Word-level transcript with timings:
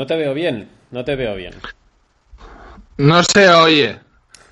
No 0.00 0.06
te 0.06 0.16
veo 0.16 0.32
bien, 0.32 0.66
no 0.92 1.04
te 1.04 1.14
veo 1.14 1.34
bien. 1.34 1.52
No 2.96 3.22
se 3.22 3.50
oye. 3.50 3.98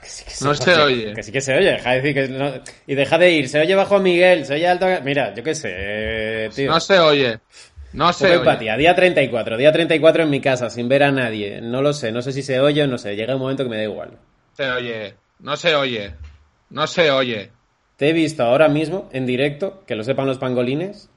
Que 0.03 0.45
No 0.45 0.55
se 0.55 0.75
oye. 0.75 1.15
Que 1.15 1.23
sí 1.23 1.33
que 1.33 1.41
se 1.41 1.57
oye, 1.57 1.71
deja 1.71 1.91
de 1.93 1.97
decir 2.03 2.15
que 2.15 2.29
no- 2.29 2.53
Y 2.87 2.95
deja 2.95 3.17
de 3.17 3.31
ir, 3.31 3.49
se 3.49 3.59
oye 3.59 3.75
bajo 3.75 3.99
Miguel, 3.99 4.45
se 4.45 4.53
oye 4.57 4.69
alto... 4.69 4.85
Mira, 5.03 5.33
yo 5.35 5.43
qué 5.43 5.55
sé, 5.55 6.51
tío. 6.55 6.71
No 6.71 6.79
se 6.81 6.99
oye. 6.99 7.39
No 7.95 8.13
se 8.13 8.27
oye. 8.27 8.35
empatía. 8.35 8.77
Día 8.77 8.95
34, 8.95 9.57
día 9.57 9.73
34 9.73 10.25
en 10.25 10.29
mi 10.29 10.43
casa, 10.43 10.69
sin 10.69 10.87
ver 10.87 11.03
a 11.05 11.13
nadie. 11.13 11.63
No 11.63 11.81
lo 11.81 11.95
sé, 11.95 12.13
no 12.13 12.21
sé 12.21 12.33
si 12.33 12.43
se 12.43 12.61
oye 12.61 12.83
o 12.83 12.87
no 12.87 12.99
sé. 12.99 13.17
Llega 13.17 13.35
un 13.35 13.41
momento 13.41 13.63
que 13.65 13.71
me 13.71 13.79
da 13.79 13.85
igual. 13.85 14.19
Se 14.53 14.69
oye. 14.71 15.15
No 15.39 15.57
se 15.57 15.75
oye. 15.75 16.13
No 16.69 16.87
se 16.87 17.11
oye. 17.11 17.53
Te 17.97 18.11
he 18.11 18.13
visto 18.13 18.43
ahora 18.43 18.69
mismo, 18.69 19.09
en 19.15 19.25
directo, 19.25 19.83
que 19.87 19.95
lo 19.95 20.05
sepan 20.05 20.27
los 20.27 20.37
pangolines, 20.37 21.09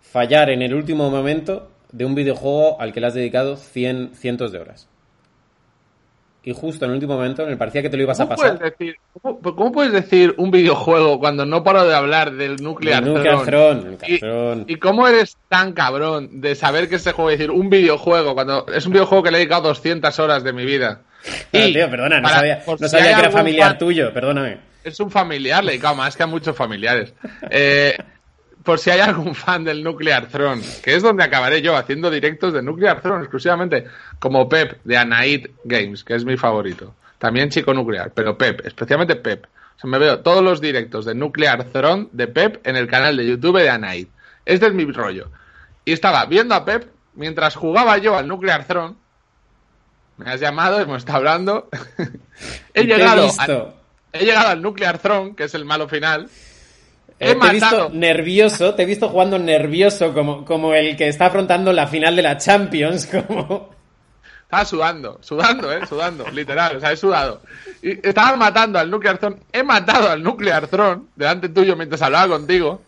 fallar 0.00 0.50
en 0.50 0.60
el 0.62 0.74
último 0.74 1.08
momento 1.08 1.70
de 1.94 2.04
un 2.04 2.14
videojuego 2.14 2.80
al 2.80 2.92
que 2.92 3.00
le 3.00 3.06
has 3.06 3.14
dedicado 3.14 3.56
cien, 3.56 4.10
cientos 4.14 4.50
de 4.52 4.58
horas. 4.58 4.88
Y 6.42 6.52
justo 6.52 6.84
en 6.84 6.90
el 6.90 6.96
último 6.96 7.14
momento, 7.14 7.46
me 7.46 7.56
parecía 7.56 7.80
que 7.80 7.88
te 7.88 7.96
lo 7.96 8.02
ibas 8.02 8.20
a 8.20 8.24
¿Cómo 8.24 8.36
pasar. 8.36 8.58
puedes, 8.58 8.72
decir, 8.78 8.96
cómo, 9.22 9.40
cómo 9.40 9.72
puedes 9.72 9.92
decir 9.92 10.34
un 10.36 10.50
videojuego 10.50 11.18
cuando 11.18 11.46
no 11.46 11.62
paro 11.64 11.86
de 11.86 11.94
hablar 11.94 12.32
del 12.32 12.56
Nuclear, 12.56 13.02
El 13.02 13.14
Nuclear 13.14 13.44
Throne? 13.44 13.96
Throne, 13.96 14.60
el 14.62 14.64
Y, 14.68 14.76
cómo 14.76 15.08
eres 15.08 15.38
tan 15.48 15.72
cabrón 15.72 16.42
de 16.42 16.54
saber 16.54 16.90
que 16.90 16.96
ese 16.96 17.12
juego, 17.12 17.30
es 17.30 17.38
decir, 17.38 17.50
un 17.50 17.70
videojuego, 17.70 18.34
cuando 18.34 18.66
es 18.66 18.84
un 18.84 18.92
videojuego 18.92 19.22
que 19.24 19.30
le 19.30 19.38
he 19.38 19.40
dedicado 19.40 19.68
200 19.68 20.18
horas 20.18 20.44
de 20.44 20.52
mi 20.52 20.66
vida. 20.66 21.00
Y 21.52 21.72
tío, 21.72 21.88
perdona, 21.88 22.16
no 22.18 22.24
para- 22.24 22.34
sabía, 22.36 22.62
no 22.66 22.76
si 22.76 22.88
sabía 22.88 23.06
hay 23.08 23.14
que 23.14 23.20
era 23.20 23.30
familiar 23.30 23.68
fan- 23.70 23.78
tuyo, 23.78 24.12
perdóname. 24.12 24.58
Es 24.84 25.00
un 25.00 25.10
familiar, 25.10 25.64
le 25.64 25.70
he 25.70 25.72
dedicado 25.74 25.94
más 25.94 26.14
que 26.14 26.24
a 26.24 26.26
muchos 26.26 26.54
familiares. 26.54 27.14
Eh, 27.48 27.96
por 28.64 28.78
si 28.78 28.90
hay 28.90 29.00
algún 29.00 29.34
fan 29.34 29.62
del 29.62 29.84
Nuclear 29.84 30.26
Throne, 30.28 30.62
que 30.82 30.94
es 30.94 31.02
donde 31.02 31.22
acabaré 31.22 31.62
yo 31.62 31.76
haciendo 31.76 32.10
directos 32.10 32.52
de 32.54 32.62
Nuclear 32.62 33.00
Throne 33.00 33.20
exclusivamente, 33.20 33.84
como 34.18 34.48
Pep 34.48 34.80
de 34.84 34.96
Anaid 34.96 35.50
Games, 35.64 36.02
que 36.02 36.14
es 36.14 36.24
mi 36.24 36.36
favorito. 36.36 36.94
También 37.18 37.50
chico 37.50 37.72
nuclear, 37.72 38.12
pero 38.12 38.36
Pep, 38.36 38.66
especialmente 38.66 39.16
Pep. 39.16 39.46
O 39.76 39.80
sea, 39.80 39.88
me 39.88 39.98
veo 39.98 40.20
todos 40.20 40.42
los 40.42 40.60
directos 40.60 41.04
de 41.04 41.14
Nuclear 41.14 41.64
Throne 41.64 42.08
de 42.12 42.26
Pep 42.26 42.66
en 42.66 42.76
el 42.76 42.88
canal 42.88 43.16
de 43.16 43.26
YouTube 43.26 43.60
de 43.60 43.70
Anaid. 43.70 44.08
Este 44.44 44.66
es 44.66 44.74
mi 44.74 44.84
rollo. 44.90 45.30
Y 45.84 45.92
estaba 45.92 46.24
viendo 46.26 46.54
a 46.54 46.64
Pep 46.64 46.90
mientras 47.14 47.56
jugaba 47.56 47.98
yo 47.98 48.16
al 48.16 48.26
Nuclear 48.26 48.66
Throne. 48.66 48.96
Me 50.16 50.30
has 50.30 50.40
llamado, 50.40 50.80
hemos 50.80 50.98
estado 50.98 51.18
hablando. 51.18 51.68
he 52.74 52.84
llegado 52.84 53.28
He 54.12 54.24
llegado 54.24 54.48
al 54.48 54.62
Nuclear 54.62 54.98
Throne, 54.98 55.34
que 55.34 55.44
es 55.44 55.54
el 55.54 55.64
malo 55.64 55.88
final. 55.88 56.30
Eh, 57.24 57.30
He 57.32 57.34
te 57.40 57.46
he 57.46 57.50
visto 57.52 57.90
nervioso, 57.92 58.74
te 58.74 58.82
he 58.82 58.86
visto 58.86 59.08
jugando 59.08 59.38
nervioso 59.38 60.12
como, 60.14 60.44
como 60.44 60.74
el 60.74 60.96
que 60.96 61.08
está 61.08 61.26
afrontando 61.26 61.72
la 61.72 61.86
final 61.86 62.16
de 62.16 62.22
la 62.22 62.36
Champions, 62.38 63.06
como... 63.28 63.70
Estaba 64.44 64.64
sudando, 64.66 65.18
sudando, 65.20 65.72
eh, 65.72 65.86
sudando, 65.86 66.30
literal, 66.30 66.76
o 66.76 66.80
sea, 66.80 66.92
he 66.92 66.96
sudado. 66.96 67.42
Y 67.82 68.06
estaba 68.06 68.36
matando 68.36 68.78
al 68.78 68.88
Nuclear 68.90 69.18
Throne. 69.18 69.38
He 69.52 69.62
matado 69.64 70.10
al 70.10 70.22
Nuclear 70.22 70.68
Throne 70.68 71.04
delante 71.16 71.48
tuyo 71.48 71.74
mientras 71.74 72.00
hablaba 72.02 72.28
contigo. 72.36 72.82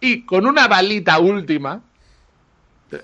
Y 0.00 0.26
con 0.26 0.46
una 0.46 0.68
balita 0.68 1.18
última. 1.18 1.80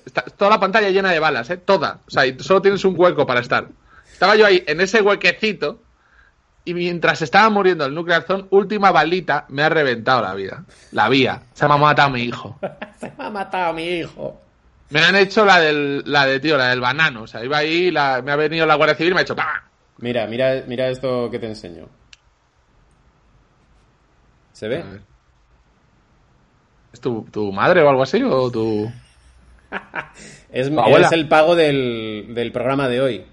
está- 0.04 0.22
toda 0.22 0.50
la 0.50 0.60
pantalla 0.60 0.90
llena 0.90 1.10
de 1.12 1.18
balas, 1.18 1.48
eh, 1.50 1.56
toda. 1.56 2.00
O 2.06 2.10
sea, 2.10 2.26
y 2.26 2.38
solo 2.40 2.60
tienes 2.60 2.84
un 2.84 2.94
hueco 2.98 3.24
para 3.26 3.40
estar. 3.40 3.68
Estaba 4.12 4.36
yo 4.36 4.44
ahí 4.44 4.62
en 4.66 4.80
ese 4.82 5.00
huequecito. 5.00 5.80
Y 6.68 6.74
mientras 6.74 7.22
estaba 7.22 7.48
muriendo 7.48 7.86
el 7.86 7.94
Nuclear 7.94 8.24
Throne, 8.24 8.44
última 8.50 8.90
balita 8.90 9.46
me 9.48 9.62
ha 9.62 9.70
reventado 9.70 10.20
la 10.20 10.34
vida. 10.34 10.66
La 10.92 11.08
vía. 11.08 11.40
Se 11.54 11.66
me 11.66 11.72
ha 11.72 11.76
matado 11.78 12.10
mi 12.10 12.20
hijo. 12.20 12.58
Se 13.00 13.10
me 13.16 13.24
ha 13.24 13.30
matado 13.30 13.70
a 13.70 13.72
mi 13.72 13.84
hijo. 13.84 14.38
Me 14.90 15.00
han 15.00 15.16
hecho 15.16 15.46
la 15.46 15.60
del, 15.60 16.02
la 16.04 16.26
de 16.26 16.40
tío, 16.40 16.58
la 16.58 16.68
del 16.68 16.82
banano. 16.82 17.22
O 17.22 17.26
sea, 17.26 17.42
iba 17.42 17.56
ahí, 17.56 17.90
la, 17.90 18.20
me 18.20 18.32
ha 18.32 18.36
venido 18.36 18.66
la 18.66 18.74
Guardia 18.74 18.96
Civil 18.96 19.12
y 19.12 19.14
me 19.14 19.20
ha 19.20 19.22
hecho 19.22 19.34
¡pam! 19.34 19.46
Mira, 19.96 20.26
mira, 20.26 20.62
mira 20.66 20.88
esto 20.88 21.30
que 21.30 21.38
te 21.38 21.46
enseño. 21.46 21.88
¿Se 24.52 24.68
ve? 24.68 24.80
A. 24.80 24.98
¿Es 26.92 27.00
tu, 27.00 27.26
tu 27.32 27.50
madre 27.50 27.80
o 27.80 27.88
algo 27.88 28.02
así? 28.02 28.22
¿O 28.22 28.50
tu.? 28.50 28.92
Es, 30.50 30.68
es 30.68 31.12
el 31.12 31.28
pago 31.28 31.56
del, 31.56 32.34
del 32.34 32.52
programa 32.52 32.88
de 32.88 33.00
hoy. 33.00 33.24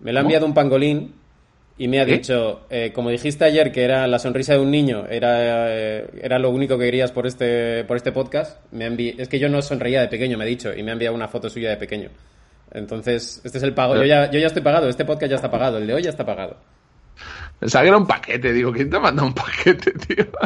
Me 0.00 0.12
lo 0.12 0.18
ha 0.18 0.22
enviado 0.22 0.46
un 0.46 0.54
pangolín 0.54 1.17
y 1.78 1.88
me 1.88 2.00
ha 2.00 2.04
¿Qué? 2.06 2.12
dicho, 2.14 2.66
eh, 2.70 2.90
como 2.92 3.08
dijiste 3.10 3.44
ayer 3.44 3.70
que 3.72 3.84
era 3.84 4.06
la 4.06 4.18
sonrisa 4.18 4.54
de 4.54 4.58
un 4.58 4.70
niño, 4.70 5.06
era, 5.08 5.66
eh, 5.74 6.06
era 6.20 6.38
lo 6.38 6.50
único 6.50 6.76
que 6.76 6.86
querías 6.86 7.12
por 7.12 7.26
este, 7.26 7.84
por 7.84 7.96
este 7.96 8.12
podcast, 8.12 8.58
me 8.72 8.84
ha 8.84 8.90
envi- 8.90 9.14
es 9.18 9.28
que 9.28 9.38
yo 9.38 9.48
no 9.48 9.62
sonreía 9.62 10.00
de 10.00 10.08
pequeño, 10.08 10.36
me 10.36 10.44
ha 10.44 10.46
dicho, 10.46 10.74
y 10.74 10.82
me 10.82 10.90
ha 10.90 10.94
enviado 10.94 11.14
una 11.14 11.28
foto 11.28 11.48
suya 11.48 11.70
de 11.70 11.76
pequeño. 11.76 12.08
Entonces, 12.72 13.40
este 13.44 13.58
es 13.58 13.64
el 13.64 13.72
pago. 13.72 13.94
Yo 13.96 14.04
ya, 14.04 14.30
yo 14.30 14.38
ya 14.38 14.48
estoy 14.48 14.62
pagado, 14.62 14.88
este 14.88 15.04
podcast 15.04 15.30
ya 15.30 15.36
está 15.36 15.50
pagado, 15.50 15.78
el 15.78 15.86
de 15.86 15.94
hoy 15.94 16.02
ya 16.02 16.10
está 16.10 16.26
pagado. 16.26 16.56
Pensaba 17.60 17.82
que 17.82 17.88
era 17.88 17.96
un 17.96 18.06
paquete. 18.06 18.52
Digo, 18.52 18.72
¿quién 18.72 18.88
te 18.88 18.96
ha 18.96 19.00
mandado 19.00 19.26
un 19.28 19.34
paquete, 19.34 19.92
tío? 19.92 20.26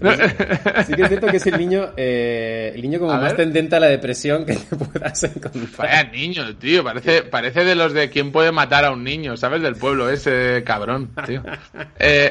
Sí 0.86 0.94
que 0.94 1.02
es 1.02 1.08
cierto 1.08 1.26
que 1.28 1.36
es 1.36 1.46
el 1.46 1.58
niño, 1.58 1.90
eh, 1.96 2.72
el 2.74 2.82
niño 2.82 2.98
como 2.98 3.12
A 3.12 3.16
más 3.16 3.28
ver. 3.32 3.36
tendente 3.36 3.76
a 3.76 3.80
la 3.80 3.86
depresión 3.88 4.44
que 4.46 4.54
te 4.54 4.76
puedas 4.76 5.22
encontrar. 5.24 5.68
Vaya 5.78 6.04
niño, 6.10 6.56
tío. 6.56 6.82
Parece, 6.82 7.22
parece 7.22 7.64
de 7.64 7.74
los 7.74 7.92
de 7.92 8.08
quién 8.10 8.32
puede 8.32 8.50
matar 8.52 8.84
a 8.84 8.90
un 8.90 9.04
niño, 9.04 9.36
¿sabes? 9.36 9.62
Del 9.62 9.76
pueblo 9.76 10.10
ese 10.10 10.62
cabrón, 10.64 11.10
tío. 11.26 11.42
Eh, 12.00 12.30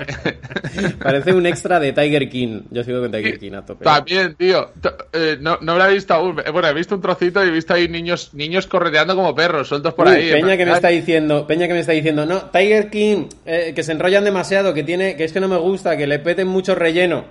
Parece 1.01 1.33
un 1.33 1.45
extra 1.45 1.79
de 1.79 1.91
Tiger 1.93 2.29
King. 2.29 2.61
Yo 2.71 2.83
sigo 2.83 3.01
con 3.01 3.11
Tiger 3.11 3.37
King 3.39 3.53
a 3.53 3.65
tope. 3.65 3.83
También, 3.83 4.35
tío. 4.35 4.71
Eh, 5.13 5.37
no, 5.39 5.57
no 5.61 5.77
lo 5.77 5.85
he 5.85 5.93
visto 5.93 6.13
aún. 6.13 6.39
Eh, 6.45 6.51
Bueno, 6.51 6.67
he 6.69 6.73
visto 6.73 6.95
un 6.95 7.01
trocito 7.01 7.43
y 7.43 7.49
he 7.49 7.51
visto 7.51 7.73
ahí 7.73 7.87
niños, 7.87 8.33
niños 8.33 8.65
correteando 8.67 9.15
como 9.15 9.35
perros, 9.35 9.67
sueltos 9.67 9.93
por 9.93 10.07
ahí. 10.07 10.31
Peña 10.31 10.55
que 10.57 10.65
me 10.65 10.73
está 10.73 10.87
diciendo, 10.89 11.45
Peña 11.47 11.67
que 11.67 11.73
me 11.73 11.79
está 11.79 11.91
diciendo, 11.91 12.25
no, 12.25 12.45
Tiger 12.49 12.89
King, 12.89 13.25
que 13.45 13.83
se 13.83 13.91
enrollan 14.17 14.23
demasiado, 14.23 14.73
que 14.73 14.83
tiene, 14.83 15.15
que 15.15 15.23
es 15.23 15.31
que 15.31 15.39
no 15.39 15.47
me 15.47 15.57
gusta, 15.57 15.97
que 15.97 16.07
le 16.07 16.19
peten 16.19 16.47
mucho 16.47 16.75
relleno. 16.75 17.25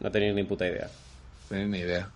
No 0.00 0.10
tenéis 0.10 0.34
ni 0.34 0.44
puta 0.44 0.66
idea. 0.66 0.88
No 1.50 1.56
tengo 1.56 1.68
ni 1.68 1.78
idea. 1.78 2.08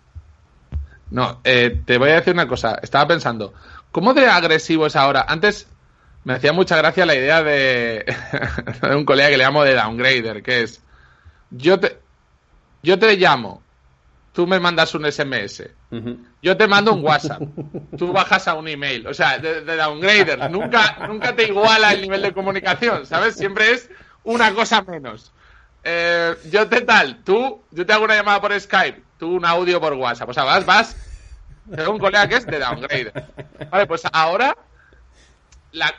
No, 1.10 1.40
eh, 1.44 1.82
te 1.84 1.98
voy 1.98 2.10
a 2.10 2.16
decir 2.16 2.34
una 2.34 2.48
cosa. 2.48 2.78
Estaba 2.82 3.06
pensando, 3.06 3.54
¿cómo 3.92 4.12
de 4.12 4.26
agresivo 4.26 4.86
es 4.86 4.96
ahora? 4.96 5.24
Antes 5.28 5.68
me 6.24 6.34
hacía 6.34 6.52
mucha 6.52 6.76
gracia 6.76 7.06
la 7.06 7.14
idea 7.14 7.42
de, 7.42 8.04
de 8.82 8.96
un 8.96 9.04
colega 9.04 9.30
que 9.30 9.36
le 9.36 9.44
llamo 9.44 9.62
de 9.62 9.74
downgrader, 9.74 10.42
que 10.42 10.62
es, 10.62 10.82
yo 11.50 11.78
te, 11.78 11.98
yo 12.82 12.98
te 12.98 13.16
llamo, 13.16 13.62
tú 14.32 14.46
me 14.48 14.58
mandas 14.58 14.92
un 14.96 15.10
SMS, 15.10 15.62
yo 16.42 16.56
te 16.56 16.66
mando 16.66 16.92
un 16.92 17.04
WhatsApp, 17.04 17.42
tú 17.96 18.12
bajas 18.12 18.48
a 18.48 18.54
un 18.54 18.66
email, 18.66 19.06
o 19.06 19.14
sea, 19.14 19.38
de, 19.38 19.62
de 19.62 19.76
downgrader, 19.76 20.50
nunca, 20.50 21.06
nunca 21.06 21.36
te 21.36 21.44
iguala 21.44 21.92
el 21.92 22.02
nivel 22.02 22.22
de 22.22 22.32
comunicación, 22.32 23.06
¿sabes? 23.06 23.36
Siempre 23.36 23.70
es 23.70 23.88
una 24.26 24.52
cosa 24.54 24.82
menos. 24.82 25.32
Eh, 25.82 26.34
yo 26.50 26.68
te 26.68 26.82
tal, 26.82 27.22
tú, 27.24 27.62
yo 27.70 27.86
te 27.86 27.92
hago 27.92 28.04
una 28.04 28.16
llamada 28.16 28.40
por 28.40 28.58
Skype, 28.58 29.02
tú 29.18 29.36
un 29.36 29.44
audio 29.44 29.80
por 29.80 29.94
WhatsApp, 29.94 30.28
o 30.28 30.34
sea, 30.34 30.44
vas, 30.44 30.66
vas, 30.66 30.96
tengo 31.74 31.92
un 31.92 31.98
colega 31.98 32.28
que 32.28 32.36
es 32.36 32.46
de 32.46 32.58
downgrader. 32.58 33.24
Vale, 33.70 33.86
pues 33.86 34.02
ahora 34.12 34.56
la, 35.72 35.94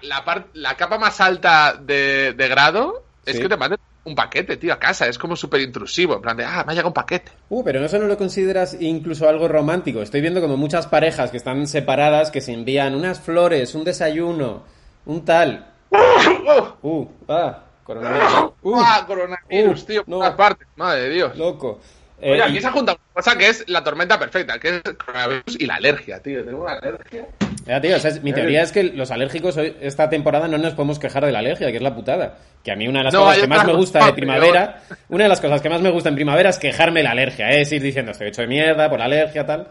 la, 0.53 0.75
capa 0.75 0.97
más 0.97 1.21
alta 1.21 1.79
de, 1.79 2.33
de 2.33 2.47
grado 2.47 3.03
es 3.25 3.35
Sí. 3.35 3.41
que 3.41 3.49
te 3.49 3.57
manden 3.57 3.79
un 4.03 4.15
paquete, 4.15 4.57
tío, 4.57 4.73
a 4.73 4.79
casa, 4.79 5.05
es 5.07 5.17
como 5.17 5.35
súper 5.35 5.61
intrusivo, 5.61 6.15
en 6.15 6.21
plan 6.21 6.37
de, 6.37 6.45
ah, 6.45 6.63
me 6.65 6.71
ha 6.71 6.75
llegado 6.75 6.87
un 6.89 6.93
paquete. 6.93 7.31
Uh, 7.49 7.63
pero 7.63 7.83
eso 7.83 7.99
no 7.99 8.07
lo 8.07 8.17
consideras 8.17 8.77
incluso 8.79 9.27
algo 9.27 9.47
romántico. 9.49 10.01
Estoy 10.01 10.21
viendo 10.21 10.39
como 10.41 10.55
muchas 10.57 10.87
parejas 10.87 11.31
que 11.31 11.37
están 11.37 11.67
separadas 11.67 12.31
que 12.31 12.39
se 12.41 12.53
envían 12.53 12.95
unas 12.95 13.19
flores, 13.19 13.75
un 13.75 13.83
desayuno, 13.83 14.63
un 15.05 15.23
tal. 15.25 15.73
Uh, 16.81 17.07
ah, 17.27 17.63
coronavirus. 17.87 18.51
Uh, 18.61 18.81
¡Ah, 18.83 19.03
coronavirus, 19.07 19.81
uh, 19.81 19.85
tío! 19.85 20.03
Por 20.03 20.09
no. 20.09 20.17
todas 20.17 20.35
partes, 20.35 20.67
madre 20.75 21.01
de 21.03 21.09
Dios. 21.09 21.37
loco. 21.37 21.79
Oye, 22.19 22.37
Eh, 22.37 22.41
aquí 22.43 22.57
y- 22.57 22.61
se 22.61 22.67
ha 22.67 22.71
juntado 22.71 22.97
una 23.05 23.13
cosa 23.21 23.37
que 23.37 23.47
es 23.47 23.63
la 23.69 23.83
tormenta 23.83 24.19
perfecta, 24.19 24.59
que 24.59 24.69
es 24.69 24.81
el 24.83 24.97
coronavirus 24.97 25.55
y 25.59 25.65
la 25.65 25.75
alergia, 25.75 26.21
tío. 26.21 26.43
Tengo 26.43 26.63
una 26.63 26.73
alergia. 26.73 27.27
Ya, 27.65 27.79
tío, 27.79 27.95
o 27.95 27.99
sea, 27.99 28.11
mi 28.23 28.33
teoría 28.33 28.63
es 28.63 28.71
que 28.71 28.83
los 28.83 29.11
alérgicos 29.11 29.55
hoy, 29.57 29.75
esta 29.81 30.09
temporada 30.09 30.47
no 30.47 30.57
nos 30.57 30.73
podemos 30.73 30.99
quejar 30.99 31.25
de 31.25 31.31
la 31.31 31.39
alergia, 31.39 31.69
que 31.69 31.77
es 31.77 31.83
la 31.83 31.93
putada. 31.95 32.37
Que 32.63 32.71
a 32.71 32.75
mí 32.75 32.87
una 32.87 32.99
de 32.99 33.05
las 33.05 33.13
No, 33.13 33.21
cosas 33.21 33.37
que 33.41 33.47
más 33.47 33.65
me 33.65 33.73
gusta 33.73 34.05
de 34.05 34.13
primavera, 34.13 34.81
una 35.09 35.23
de 35.25 35.29
las 35.29 35.39
cosas 35.41 35.61
que 35.61 35.69
más 35.69 35.81
me 35.81 35.89
gusta 35.91 36.09
en 36.09 36.15
primavera 36.15 36.49
es 36.49 36.57
quejarme 36.57 37.01
de 37.01 37.03
la 37.05 37.11
alergia, 37.11 37.49
¿eh? 37.51 37.61
es 37.61 37.71
ir 37.71 37.81
diciendo 37.81 38.11
estoy 38.11 38.27
hecho 38.29 38.41
de 38.41 38.47
mierda 38.47 38.89
por 38.89 38.99
la 38.99 39.05
alergia, 39.05 39.45
tal. 39.45 39.67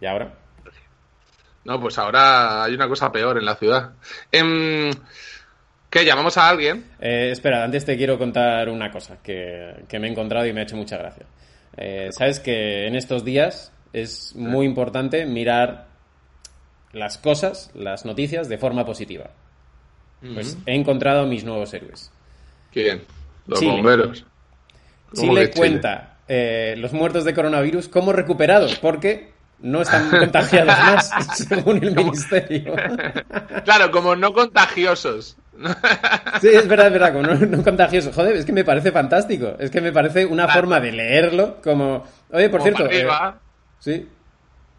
Y 0.00 0.06
ahora. 0.06 0.30
No, 1.64 1.80
pues 1.80 1.98
ahora 1.98 2.62
hay 2.64 2.74
una 2.74 2.88
cosa 2.88 3.10
peor 3.10 3.38
en 3.38 3.44
la 3.44 3.56
ciudad. 3.56 3.90
Em, 4.30 4.90
¿Qué? 5.96 6.04
¿Llamamos 6.04 6.36
a 6.36 6.48
alguien? 6.50 6.84
Eh, 7.00 7.30
espera, 7.32 7.64
antes 7.64 7.86
te 7.86 7.96
quiero 7.96 8.18
contar 8.18 8.68
una 8.68 8.90
cosa 8.90 9.16
que, 9.22 9.84
que 9.88 9.98
me 9.98 10.06
he 10.08 10.10
encontrado 10.10 10.44
y 10.46 10.52
me 10.52 10.60
ha 10.60 10.64
hecho 10.64 10.76
mucha 10.76 10.98
gracia. 10.98 11.24
Eh, 11.74 12.08
Sabes 12.10 12.38
que 12.38 12.86
en 12.86 12.94
estos 12.96 13.24
días 13.24 13.72
es 13.94 14.34
muy 14.36 14.66
importante 14.66 15.24
mirar 15.24 15.86
las 16.92 17.16
cosas, 17.16 17.70
las 17.74 18.04
noticias, 18.04 18.50
de 18.50 18.58
forma 18.58 18.84
positiva. 18.84 19.30
Pues 20.34 20.58
he 20.66 20.74
encontrado 20.74 21.22
a 21.22 21.26
mis 21.26 21.44
nuevos 21.44 21.72
héroes. 21.72 22.12
¿Quién? 22.72 23.04
Los 23.46 23.60
Chile. 23.60 23.72
bomberos. 23.72 24.26
¿Cómo 25.14 25.32
Chile 25.32 25.50
Chile? 25.50 25.56
cuenta 25.56 26.18
eh, 26.28 26.74
los 26.76 26.92
muertos 26.92 27.24
de 27.24 27.32
coronavirus 27.32 27.88
como 27.88 28.12
recuperados, 28.12 28.76
porque 28.76 29.32
no 29.60 29.80
están 29.80 30.10
contagiados 30.18 30.76
más, 30.78 31.10
según 31.48 31.82
el 31.82 31.94
ministerio. 31.94 32.74
Claro, 33.64 33.90
como 33.90 34.14
no 34.14 34.32
contagiosos. 34.32 35.36
Sí, 36.40 36.48
es 36.48 36.68
verdad, 36.68 36.88
es 36.88 36.92
verdad, 36.92 37.12
como 37.14 37.26
no, 37.26 37.34
no 37.34 37.62
contagioso. 37.62 38.12
Joder, 38.12 38.36
es 38.36 38.44
que 38.44 38.52
me 38.52 38.64
parece 38.64 38.92
fantástico. 38.92 39.54
Es 39.58 39.70
que 39.70 39.80
me 39.80 39.92
parece 39.92 40.26
una 40.26 40.44
Claro. 40.44 40.60
forma 40.60 40.80
de 40.80 40.92
leerlo 40.92 41.60
como... 41.62 42.04
Oye, 42.30 42.48
por 42.50 42.60
Como 42.60 42.76
cierto... 42.76 42.92
eh, 42.92 43.08
sí, 43.78 44.08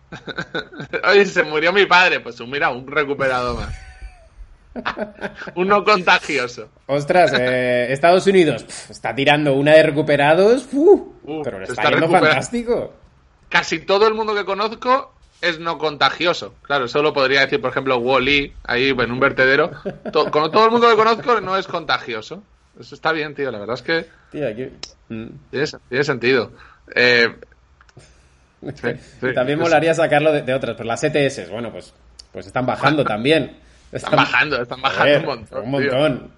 Oye, 1.09 1.25
se 1.25 1.43
murió 1.43 1.73
mi 1.73 1.85
padre. 1.85 2.19
Pues 2.19 2.39
mira, 2.41 2.69
un 2.69 2.87
recuperado 2.87 3.55
más. 3.55 3.73
un 5.55 5.67
no 5.67 5.83
contagioso. 5.83 6.69
ostras, 6.85 7.33
eh, 7.37 7.87
Estados 7.91 8.27
Unidos 8.27 8.63
pf, 8.63 8.91
está 8.91 9.15
tirando 9.15 9.55
una 9.55 9.71
de 9.73 9.81
recuperados, 9.83 10.67
uf, 10.71 11.01
pero 11.43 11.57
le 11.57 11.65
está, 11.65 11.81
está 11.81 11.89
yendo 11.91 12.07
fantástico. 12.09 12.93
Casi 13.49 13.79
todo 13.79 14.07
el 14.07 14.13
mundo 14.13 14.35
que 14.35 14.45
conozco 14.45 15.15
es 15.41 15.59
no 15.59 15.77
contagioso. 15.77 16.55
Claro, 16.63 16.87
solo 16.87 17.13
podría 17.13 17.41
decir, 17.41 17.61
por 17.61 17.71
ejemplo, 17.71 17.97
Wally, 17.97 18.53
ahí 18.63 18.89
en 18.89 19.11
un 19.11 19.19
vertedero. 19.19 19.71
To- 20.11 20.29
con 20.31 20.51
todo 20.51 20.65
el 20.65 20.71
mundo 20.71 20.89
que 20.89 20.95
conozco 20.95 21.39
no 21.41 21.55
es 21.57 21.67
contagioso. 21.67 22.43
Eso 22.79 22.95
está 22.95 23.11
bien, 23.11 23.33
tío. 23.35 23.51
La 23.51 23.59
verdad 23.59 23.75
es 23.75 23.81
que 23.81 24.05
Tío, 24.31 24.47
aquí- 24.47 24.69
mm. 25.09 25.25
tiene, 25.51 25.67
tiene 25.89 26.03
sentido. 26.03 26.51
Eh, 26.95 27.27
sí, 28.75 28.87
sí. 29.21 29.33
También 29.33 29.59
Es- 29.59 29.63
molaría 29.63 29.93
sacarlo 29.93 30.31
de, 30.31 30.41
de 30.41 30.53
otras, 30.53 30.75
pero 30.75 30.87
las 30.87 31.03
ETS, 31.03 31.49
bueno, 31.49 31.71
pues, 31.71 31.93
pues 32.31 32.45
están 32.47 32.65
bajando 32.65 33.03
también. 33.03 33.57
Están 33.91 34.15
bajando, 34.17 34.61
están 34.61 34.81
bajando 34.81 35.19
un 35.19 35.25
montón. 35.25 35.63
Un 35.63 35.71
montón. 35.71 36.31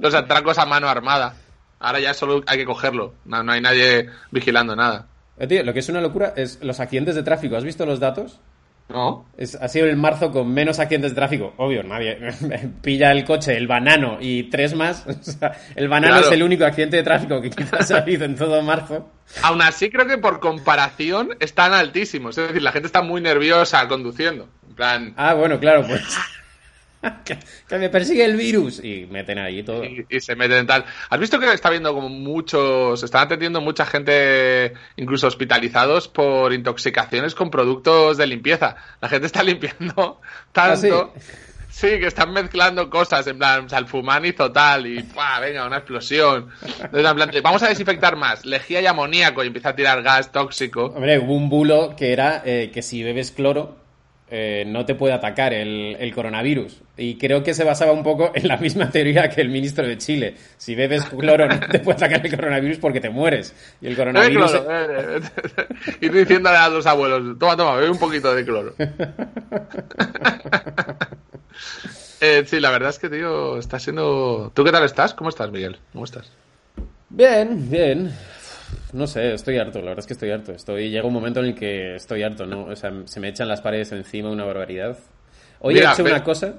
Los 0.00 0.14
atracos 0.14 0.58
a 0.58 0.66
mano 0.66 0.88
armada. 0.88 1.34
Ahora 1.80 1.98
ya 2.00 2.14
solo 2.14 2.42
hay 2.46 2.58
que 2.58 2.64
cogerlo. 2.64 3.14
No, 3.24 3.42
no 3.42 3.52
hay 3.52 3.60
nadie 3.60 4.08
vigilando 4.30 4.76
nada. 4.76 5.06
Eh, 5.42 5.46
tío, 5.48 5.62
lo 5.64 5.72
que 5.72 5.80
es 5.80 5.88
una 5.88 6.00
locura 6.00 6.32
es 6.36 6.58
los 6.62 6.78
accidentes 6.80 7.14
de 7.16 7.22
tráfico. 7.24 7.56
¿Has 7.56 7.64
visto 7.64 7.84
los 7.84 7.98
datos? 7.98 8.40
¿No? 8.88 9.26
Es, 9.38 9.54
ha 9.54 9.68
sido 9.68 9.86
el 9.86 9.96
marzo 9.96 10.30
con 10.32 10.52
menos 10.52 10.78
accidentes 10.78 11.12
de 11.12 11.14
tráfico. 11.16 11.54
Obvio, 11.56 11.82
nadie 11.82 12.18
pilla 12.82 13.10
el 13.12 13.24
coche, 13.24 13.56
el 13.56 13.66
banano 13.66 14.18
y 14.20 14.44
tres 14.50 14.74
más. 14.74 15.04
O 15.08 15.12
sea, 15.22 15.52
el 15.74 15.88
banano 15.88 16.14
Claro. 16.14 16.26
es 16.28 16.32
el 16.32 16.42
único 16.42 16.64
accidente 16.64 16.96
de 16.98 17.02
tráfico 17.02 17.40
que 17.40 17.50
quizás 17.56 17.90
ha 17.90 17.98
habido 17.98 18.24
en 18.24 18.36
todo 18.36 18.60
marzo. 18.62 19.08
Aún 19.42 19.62
así, 19.62 19.90
creo 19.90 20.06
que 20.06 20.18
por 20.18 20.40
comparación 20.40 21.30
están 21.40 21.72
altísimos. 21.72 22.36
Es 22.38 22.46
decir, 22.48 22.62
la 22.62 22.72
gente 22.72 22.86
está 22.86 23.02
muy 23.02 23.20
nerviosa 23.20 23.86
conduciendo. 23.88 24.48
En 24.68 24.74
plan, 24.74 25.14
Ah, 25.16 25.34
bueno, 25.34 25.58
claro, 25.58 25.84
pues. 25.86 26.02
que, 27.24 27.38
que 27.68 27.78
me 27.78 27.88
persigue 27.88 28.24
el 28.24 28.36
virus. 28.36 28.82
Y 28.82 29.06
meten 29.10 29.38
ahí 29.38 29.62
todo. 29.62 29.84
y, 29.84 30.06
y 30.08 30.20
se 30.20 30.36
meten 30.36 30.58
en 30.58 30.66
tal. 30.66 30.84
¿Has 31.10 31.20
visto 31.20 31.38
que 31.38 31.52
está 31.52 31.70
viendo 31.70 31.92
como 31.94 32.08
muchos, 32.08 33.02
están 33.02 33.22
atendiendo 33.22 33.60
mucha 33.60 33.86
gente, 33.86 34.72
incluso 34.96 35.26
hospitalizados 35.26 36.08
por 36.08 36.52
intoxicaciones 36.52 37.34
con 37.34 37.50
productos 37.50 38.16
de 38.16 38.26
limpieza? 38.26 38.76
La 39.00 39.08
gente 39.08 39.26
está 39.26 39.42
limpiando 39.42 40.20
tanto. 40.52 41.12
¿Ah, 41.14 41.20
sí? 41.20 41.32
Sí, 41.72 41.86
que 41.98 42.06
están 42.06 42.34
mezclando 42.34 42.90
cosas, 42.90 43.26
en 43.26 43.38
plan, 43.38 43.68
salfumán 43.68 44.26
hizo 44.26 44.52
tal, 44.52 44.86
y 44.86 45.02
¡pua! 45.04 45.40
venga, 45.40 45.66
una 45.66 45.78
explosión. 45.78 46.50
Entonces, 46.60 47.10
en 47.10 47.14
plan, 47.16 47.30
vamos 47.42 47.62
a 47.62 47.68
desinfectar 47.68 48.14
más, 48.14 48.44
lejía 48.44 48.82
y 48.82 48.86
amoníaco, 48.86 49.42
y 49.42 49.46
empieza 49.46 49.70
a 49.70 49.74
tirar 49.74 50.02
gas 50.02 50.30
tóxico. 50.30 50.92
Hombre, 50.94 51.18
hubo 51.18 51.34
un 51.34 51.48
bulo 51.48 51.96
que 51.96 52.12
era 52.12 52.42
eh, 52.44 52.70
que 52.74 52.82
si 52.82 53.02
bebes 53.02 53.30
cloro 53.30 53.81
eh, 54.34 54.64
no 54.66 54.86
te 54.86 54.94
puede 54.94 55.12
atacar 55.12 55.52
el, 55.52 55.94
el 56.00 56.14
coronavirus. 56.14 56.80
Y 56.96 57.18
creo 57.18 57.42
que 57.42 57.52
se 57.52 57.64
basaba 57.64 57.92
un 57.92 58.02
poco 58.02 58.32
en 58.34 58.48
la 58.48 58.56
misma 58.56 58.90
teoría 58.90 59.28
que 59.28 59.42
el 59.42 59.50
ministro 59.50 59.86
de 59.86 59.98
Chile. 59.98 60.36
Si 60.56 60.74
bebes 60.74 61.04
cloro 61.04 61.46
no 61.46 61.60
te 61.60 61.80
puede 61.80 61.96
atacar 61.96 62.24
el 62.24 62.34
coronavirus 62.34 62.78
porque 62.78 62.98
te 63.00 63.10
mueres. 63.10 63.54
Y 63.82 63.88
el 63.88 63.96
coronavirus... 63.96 64.54
eh, 64.54 64.60
eh, 64.70 65.20
Ir 66.00 66.12
diciéndole 66.12 66.56
a 66.56 66.70
los 66.70 66.86
abuelos, 66.86 67.38
toma, 67.38 67.58
toma, 67.58 67.76
bebe 67.76 67.90
un 67.90 67.98
poquito 67.98 68.34
de 68.34 68.44
cloro. 68.44 68.74
Eh, 72.24 72.44
sí, 72.46 72.60
la 72.60 72.70
verdad 72.70 72.90
es 72.90 73.00
que, 73.00 73.08
tío, 73.10 73.58
está 73.58 73.80
siendo... 73.80 74.52
¿Tú 74.54 74.62
qué 74.62 74.70
tal 74.70 74.84
estás? 74.84 75.12
¿Cómo 75.12 75.28
estás, 75.28 75.50
Miguel? 75.50 75.78
¿Cómo 75.92 76.04
estás? 76.04 76.30
Bien, 77.08 77.68
bien. 77.68 78.12
No 78.92 79.06
sé, 79.06 79.32
estoy 79.34 79.58
harto, 79.58 79.78
la 79.78 79.86
verdad 79.86 80.00
es 80.00 80.06
que 80.06 80.12
estoy 80.12 80.30
harto. 80.30 80.52
Estoy, 80.52 80.90
llega 80.90 81.06
un 81.06 81.12
momento 81.14 81.40
en 81.40 81.46
el 81.46 81.54
que 81.54 81.94
estoy 81.96 82.22
harto, 82.22 82.46
¿no? 82.46 82.64
O 82.64 82.76
sea, 82.76 82.92
se 83.04 83.20
me 83.20 83.28
echan 83.28 83.48
las 83.48 83.60
paredes 83.60 83.92
encima 83.92 84.30
una 84.30 84.44
barbaridad. 84.44 84.98
Hoy 85.60 85.74
Mira, 85.74 85.90
he 85.90 85.92
hecho 85.94 86.04
ve- 86.04 86.10
una 86.10 86.22
cosa. 86.24 86.54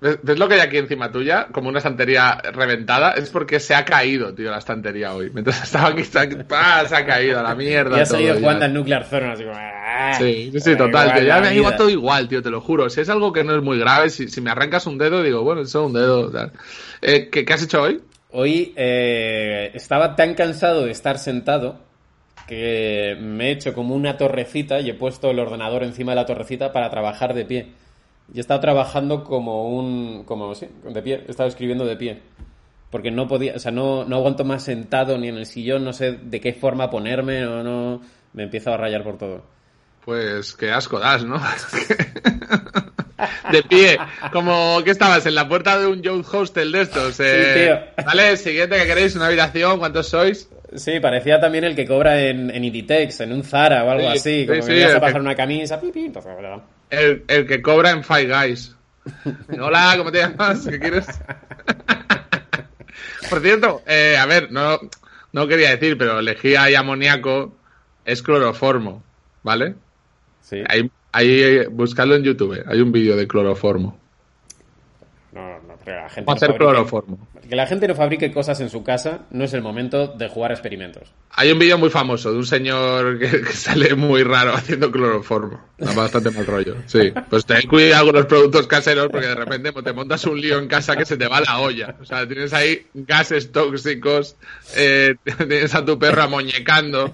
¿Ves, 0.00 0.18
ves 0.22 0.38
lo 0.38 0.46
que 0.48 0.54
hay 0.54 0.60
aquí 0.60 0.76
encima 0.76 1.10
tuya? 1.10 1.46
Como 1.50 1.68
una 1.70 1.78
estantería 1.78 2.36
reventada. 2.52 3.12
Es 3.12 3.30
porque 3.30 3.58
se 3.60 3.74
ha 3.74 3.84
caído, 3.86 4.34
tío, 4.34 4.50
la 4.50 4.58
estantería 4.58 5.14
hoy. 5.14 5.30
Mientras 5.32 5.62
estaba 5.62 5.88
aquí, 5.88 6.04
se 6.04 6.18
ha, 6.18 6.28
¡pah! 6.46 6.84
se 6.86 6.94
ha 6.96 7.06
caído 7.06 7.38
a 7.40 7.42
la 7.42 7.54
mierda. 7.54 7.96
Y 7.96 8.00
ha 8.00 8.06
salido 8.06 8.34
jugando 8.38 8.64
al 8.66 8.74
Nuclear 8.74 9.04
Zone, 9.04 9.32
así 9.32 9.44
como... 9.44 9.56
Sí, 10.18 10.50
sí, 10.52 10.60
sí, 10.60 10.70
Da 10.72 10.76
total. 10.78 11.06
igual 11.06 11.18
tío, 11.20 11.26
ya 11.28 11.40
me 11.40 11.48
ha 11.48 11.54
ido 11.54 11.72
todo 11.76 11.88
igual, 11.88 12.28
tío, 12.28 12.42
te 12.42 12.50
lo 12.50 12.60
juro. 12.60 12.90
Si 12.90 13.00
es 13.00 13.08
algo 13.08 13.32
que 13.32 13.44
no 13.44 13.56
es 13.56 13.62
muy 13.62 13.78
grave, 13.78 14.10
si, 14.10 14.28
si 14.28 14.40
me 14.42 14.50
arrancas 14.50 14.86
un 14.86 14.98
dedo, 14.98 15.22
digo, 15.22 15.42
bueno, 15.42 15.62
eso 15.62 15.80
es 15.82 15.86
un 15.86 15.92
dedo. 15.94 16.30
Eh, 17.00 17.30
¿qué, 17.30 17.44
qué 17.46 17.52
has 17.54 17.62
hecho 17.62 17.80
hoy? 17.82 18.02
Hoy 18.36 18.72
eh, 18.74 19.70
estaba 19.74 20.16
tan 20.16 20.34
cansado 20.34 20.84
de 20.84 20.90
estar 20.90 21.20
sentado 21.20 21.78
que 22.48 23.16
me 23.20 23.46
he 23.46 23.52
hecho 23.52 23.72
como 23.72 23.94
una 23.94 24.16
torrecita 24.16 24.80
y 24.80 24.90
he 24.90 24.94
puesto 24.94 25.30
el 25.30 25.38
ordenador 25.38 25.84
encima 25.84 26.10
de 26.10 26.16
la 26.16 26.26
torrecita 26.26 26.72
para 26.72 26.90
trabajar 26.90 27.32
de 27.32 27.44
pie. 27.44 27.72
Y 28.32 28.38
he 28.38 28.40
estado 28.40 28.58
trabajando 28.58 29.22
como 29.22 29.68
un... 29.68 30.24
como, 30.24 30.52
sí, 30.56 30.66
de 30.82 31.00
pie. 31.00 31.22
He 31.28 31.30
estado 31.30 31.48
escribiendo 31.48 31.86
de 31.86 31.94
pie. 31.94 32.22
Porque 32.90 33.12
no 33.12 33.28
podía... 33.28 33.54
O 33.54 33.60
sea, 33.60 33.70
no, 33.70 34.04
no 34.04 34.16
aguanto 34.16 34.44
más 34.44 34.64
sentado 34.64 35.16
ni 35.16 35.28
en 35.28 35.36
el 35.36 35.46
sillón. 35.46 35.84
No 35.84 35.92
sé 35.92 36.18
de 36.20 36.40
qué 36.40 36.54
forma 36.54 36.90
ponerme 36.90 37.46
o 37.46 37.62
no... 37.62 38.00
Me 38.32 38.42
empiezo 38.42 38.72
a 38.72 38.76
rayar 38.76 39.04
por 39.04 39.16
todo. 39.16 39.44
Pues 40.04 40.54
qué 40.54 40.72
asco 40.72 40.98
das, 40.98 41.24
¿no? 41.24 41.40
de 43.52 43.62
pie, 43.62 43.98
como 44.32 44.82
que 44.84 44.90
estabas 44.90 45.24
en 45.26 45.34
la 45.34 45.48
puerta 45.48 45.78
de 45.78 45.86
un 45.86 46.02
youth 46.02 46.26
hostel 46.32 46.72
de 46.72 46.82
estos. 46.82 47.18
Eh, 47.20 47.92
tío. 47.96 48.04
Vale, 48.04 48.36
siguiente 48.36 48.76
que 48.78 48.86
queréis, 48.86 49.14
una 49.16 49.26
habitación, 49.26 49.78
¿cuántos 49.78 50.08
sois? 50.08 50.48
Sí, 50.74 50.98
parecía 50.98 51.40
también 51.40 51.62
el 51.64 51.76
que 51.76 51.86
cobra 51.86 52.20
en, 52.20 52.50
en 52.50 52.64
Inditex, 52.64 53.20
en 53.20 53.32
un 53.32 53.44
Zara 53.44 53.84
o 53.84 53.90
algo 53.90 54.10
Sí, 54.12 54.18
así. 54.18 54.40
sí, 54.40 54.46
Como 54.48 54.62
sí, 54.62 54.68
que 54.68 54.80
ibas 54.80 54.94
a 54.94 55.00
pasar 55.00 55.14
que- 55.14 55.20
una 55.20 55.36
camisa, 55.36 55.80
entonces. 55.94 56.32
El, 56.90 57.24
el 57.28 57.46
que 57.46 57.62
cobra 57.62 57.90
en 57.90 58.02
Five 58.02 58.26
Guys. 58.26 58.74
Hola, 59.60 59.94
¿cómo 59.96 60.10
te 60.10 60.18
llamas? 60.18 60.66
¿Qué 60.68 60.80
quieres? 60.80 61.06
Por 63.30 63.40
cierto, 63.40 63.82
eh, 63.86 64.16
a 64.18 64.26
ver, 64.26 64.52
no, 64.52 64.78
no 65.32 65.48
quería 65.48 65.70
decir, 65.70 65.96
pero 65.98 66.20
lejía 66.20 66.70
y 66.70 66.74
amoníaco 66.74 67.54
es 68.04 68.22
cloroformo, 68.22 69.02
¿vale? 69.42 69.74
Sí. 70.42 70.62
Ahí 71.14 71.66
buscadlo 71.66 72.14
en 72.16 72.22
YouTube, 72.24 72.62
hay 72.66 72.80
un 72.80 72.92
vídeo 72.92 73.16
de 73.16 73.26
cloroformo. 73.26 73.98
No, 75.32 75.60
no, 75.66 75.74
pero 75.84 75.96
la 76.02 76.08
gente 76.08 76.24
¿Cómo 76.26 76.34
no 76.34 76.36
hacer 76.36 76.48
fabrique- 76.50 76.58
cloroformo? 76.58 77.28
Que 77.48 77.56
la 77.56 77.66
gente 77.66 77.86
no 77.86 77.94
fabrique 77.94 78.32
cosas 78.32 78.58
en 78.62 78.70
su 78.70 78.82
casa 78.82 79.26
no 79.30 79.44
es 79.44 79.52
el 79.52 79.60
momento 79.60 80.06
de 80.08 80.28
jugar 80.30 80.50
a 80.50 80.54
experimentos. 80.54 81.12
Hay 81.32 81.52
un 81.52 81.58
vídeo 81.58 81.76
muy 81.76 81.90
famoso 81.90 82.32
de 82.32 82.38
un 82.38 82.46
señor 82.46 83.18
que, 83.18 83.42
que 83.42 83.52
sale 83.52 83.94
muy 83.94 84.22
raro 84.22 84.54
haciendo 84.54 84.90
cloroformo. 84.90 85.60
Da 85.76 85.92
bastante 85.92 86.30
mal 86.30 86.46
rollo. 86.46 86.76
Sí. 86.86 87.12
Pues 87.28 87.44
ten 87.44 87.68
cuidado 87.68 88.06
con 88.06 88.14
los 88.14 88.24
productos 88.26 88.66
caseros 88.66 89.08
porque 89.10 89.26
de 89.26 89.34
repente 89.34 89.72
te 89.72 89.92
montas 89.92 90.24
un 90.24 90.40
lío 90.40 90.58
en 90.58 90.68
casa 90.68 90.96
que 90.96 91.04
se 91.04 91.18
te 91.18 91.26
va 91.28 91.42
la 91.42 91.58
olla. 91.58 91.94
O 92.00 92.06
sea, 92.06 92.26
tienes 92.26 92.54
ahí 92.54 92.86
gases 92.94 93.52
tóxicos, 93.52 94.36
eh, 94.76 95.16
tienes 95.36 95.74
a 95.74 95.84
tu 95.84 95.98
perro 95.98 96.22
amoñecando 96.22 97.12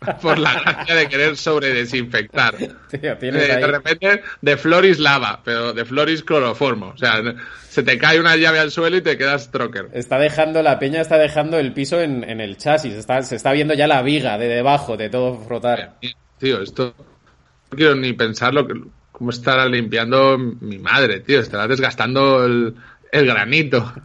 por 0.22 0.38
la 0.38 0.52
gracia 0.60 0.94
de 0.94 1.08
querer 1.08 1.36
sobredesinfectar. 1.36 2.54
Tío, 2.56 3.16
tienes 3.18 3.42
Eh, 3.48 3.52
ahí- 3.52 3.60
de 3.62 3.66
repente, 3.66 4.22
de 4.40 4.56
Floris 4.56 4.98
lava, 4.98 5.40
pero 5.44 5.72
de 5.72 5.84
Floris 5.84 6.22
cloroformo. 6.22 6.88
O 6.94 6.96
sea, 6.98 7.22
se 7.68 7.82
te 7.82 7.98
cae 7.98 8.20
una 8.20 8.36
llave 8.36 8.58
al 8.58 8.70
suelo 8.70 8.96
y 8.98 9.00
te 9.02 9.16
quedas 9.16 9.50
trocker. 9.50 9.88
Está 9.92 10.18
dejando, 10.18 10.62
la 10.62 10.78
peña 10.78 11.00
está 11.00 11.18
dejando 11.18 11.58
el 11.58 11.72
piso 11.72 12.00
en, 12.00 12.24
en 12.24 12.40
el 12.40 12.56
chasis. 12.56 12.92
Está, 12.94 13.22
se 13.22 13.36
está 13.36 13.52
viendo 13.52 13.74
ya 13.74 13.86
la 13.86 14.02
viga 14.02 14.38
de 14.38 14.48
debajo 14.48 14.96
de 14.96 15.08
todo 15.10 15.38
frotar. 15.40 15.94
Tío, 16.38 16.60
esto 16.62 16.94
no 16.98 17.76
quiero 17.76 17.94
ni 17.94 18.12
pensar 18.12 18.52
lo 18.54 18.66
que, 18.66 18.74
¿Cómo 19.12 19.30
estará 19.30 19.66
limpiando 19.66 20.36
mi 20.36 20.76
madre, 20.78 21.20
tío? 21.20 21.40
Estará 21.40 21.66
desgastando 21.66 22.44
el, 22.44 22.74
el 23.10 23.26
granito. 23.26 23.92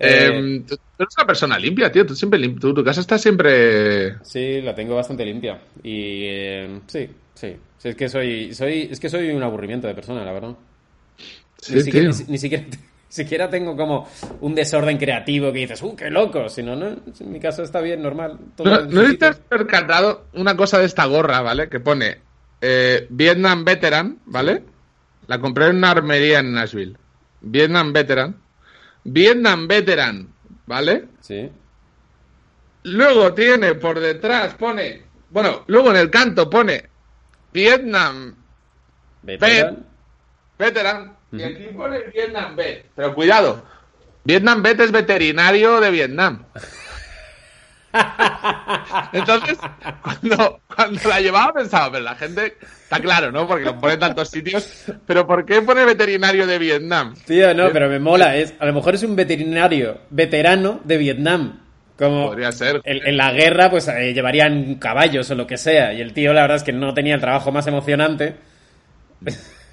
Eh, 0.00 0.26
Em, 0.26 0.64
tú 0.66 0.76
eres 0.98 1.14
una 1.16 1.26
persona 1.26 1.58
limpia, 1.58 1.90
tío. 1.90 2.06
Tú 2.06 2.14
siempre 2.14 2.38
lim- 2.38 2.58
tu 2.58 2.84
casa 2.84 3.00
está 3.00 3.18
siempre. 3.18 4.18
Sí, 4.22 4.60
la 4.62 4.74
tengo 4.74 4.94
bastante 4.94 5.24
limpia. 5.24 5.60
Y 5.82 6.24
eh, 6.24 6.80
sí, 6.86 7.08
sí. 7.34 7.56
Sí, 7.78 7.88
Es 7.90 7.96
que 7.96 8.08
soy, 8.08 8.54
soy, 8.54 8.88
es 8.90 8.98
que 8.98 9.08
soy 9.10 9.30
un 9.30 9.42
aburrimiento 9.42 9.86
de 9.86 9.94
persona, 9.94 10.24
la 10.24 10.32
verdad. 10.32 10.56
Sí, 11.58 11.74
ni, 11.74 11.80
siquiera, 11.82 12.08
ni, 12.10 12.24
ni 12.32 12.38
siquiera, 12.38 12.64
ni 12.70 12.76
siquiera 13.08 13.50
tengo 13.50 13.76
como 13.76 14.08
un 14.40 14.54
desorden 14.54 14.96
creativo 14.98 15.52
que 15.52 15.60
dices, 15.60 15.82
¡uh, 15.82 15.94
qué 15.94 16.10
loco! 16.10 16.48
Si 16.48 16.62
no, 16.62 16.76
no, 16.76 16.86
en 16.88 17.32
mi 17.32 17.40
casa 17.40 17.62
está 17.62 17.80
bien, 17.80 18.00
normal. 18.02 18.38
todo 18.56 18.70
No, 18.70 18.80
no 18.86 19.06
sitio. 19.08 19.30
percatado 19.48 20.26
una 20.34 20.56
cosa 20.56 20.78
de 20.78 20.86
esta 20.86 21.04
gorra, 21.06 21.40
¿vale? 21.42 21.68
Que 21.68 21.80
pone 21.80 22.18
eh, 22.60 23.06
Vietnam 23.10 23.64
Veteran, 23.64 24.18
¿vale? 24.26 24.62
La 25.26 25.38
compré 25.38 25.66
en 25.68 25.76
una 25.76 25.90
armería 25.90 26.38
en 26.40 26.52
Nashville. 26.52 26.96
Vietnam 27.42 27.92
Veteran. 27.92 28.36
Vietnam 29.04 29.68
Veteran, 29.68 30.28
¿vale? 30.66 31.06
Sí. 31.20 31.50
Luego 32.84 33.32
tiene 33.34 33.74
por 33.74 33.98
detrás, 33.98 34.54
pone. 34.54 35.04
Bueno, 35.30 35.64
luego 35.66 35.90
en 35.90 35.96
el 35.96 36.10
canto 36.10 36.48
pone 36.50 36.88
Vietnam 37.52 38.36
Veteran. 39.22 39.86
Veteran. 40.58 41.16
Y 41.32 41.42
aquí 41.42 41.64
pone 41.74 42.00
Vietnam 42.12 42.54
Vet. 42.54 42.86
Pero 42.94 43.14
cuidado. 43.14 43.64
Vietnam 44.24 44.62
Vet 44.62 44.80
es 44.80 44.92
veterinario 44.92 45.80
de 45.80 45.90
Vietnam. 45.90 46.44
Entonces, 49.12 49.58
cuando, 50.02 50.60
cuando 50.74 51.08
la 51.08 51.20
llevaba 51.20 51.52
pensaba, 51.52 51.92
pero 51.92 52.04
la 52.04 52.14
gente, 52.14 52.56
está 52.60 53.00
claro, 53.00 53.30
¿no? 53.30 53.46
Porque 53.46 53.64
lo 53.64 53.78
pone 53.78 53.94
en 53.94 54.00
tantos 54.00 54.28
sitios, 54.28 54.84
pero 55.06 55.26
¿por 55.26 55.44
qué 55.44 55.62
pone 55.62 55.84
veterinario 55.84 56.46
de 56.46 56.58
Vietnam? 56.58 57.14
Tío, 57.26 57.54
no, 57.54 57.70
pero 57.72 57.88
me 57.88 57.98
mola. 57.98 58.36
Es, 58.36 58.54
a 58.58 58.66
lo 58.66 58.72
mejor 58.72 58.94
es 58.94 59.02
un 59.02 59.16
veterinario 59.16 59.98
veterano 60.10 60.80
de 60.84 60.96
Vietnam. 60.96 61.60
Como 61.96 62.26
Podría 62.26 62.50
ser. 62.50 62.80
En, 62.84 63.06
en 63.06 63.16
la 63.16 63.32
guerra, 63.32 63.70
pues 63.70 63.86
eh, 63.86 64.12
llevarían 64.12 64.74
caballos 64.76 65.30
o 65.30 65.34
lo 65.36 65.46
que 65.46 65.56
sea. 65.56 65.92
Y 65.92 66.00
el 66.00 66.12
tío, 66.12 66.32
la 66.32 66.42
verdad 66.42 66.56
es 66.56 66.64
que 66.64 66.72
no 66.72 66.92
tenía 66.92 67.14
el 67.14 67.20
trabajo 67.20 67.52
más 67.52 67.66
emocionante. 67.68 68.36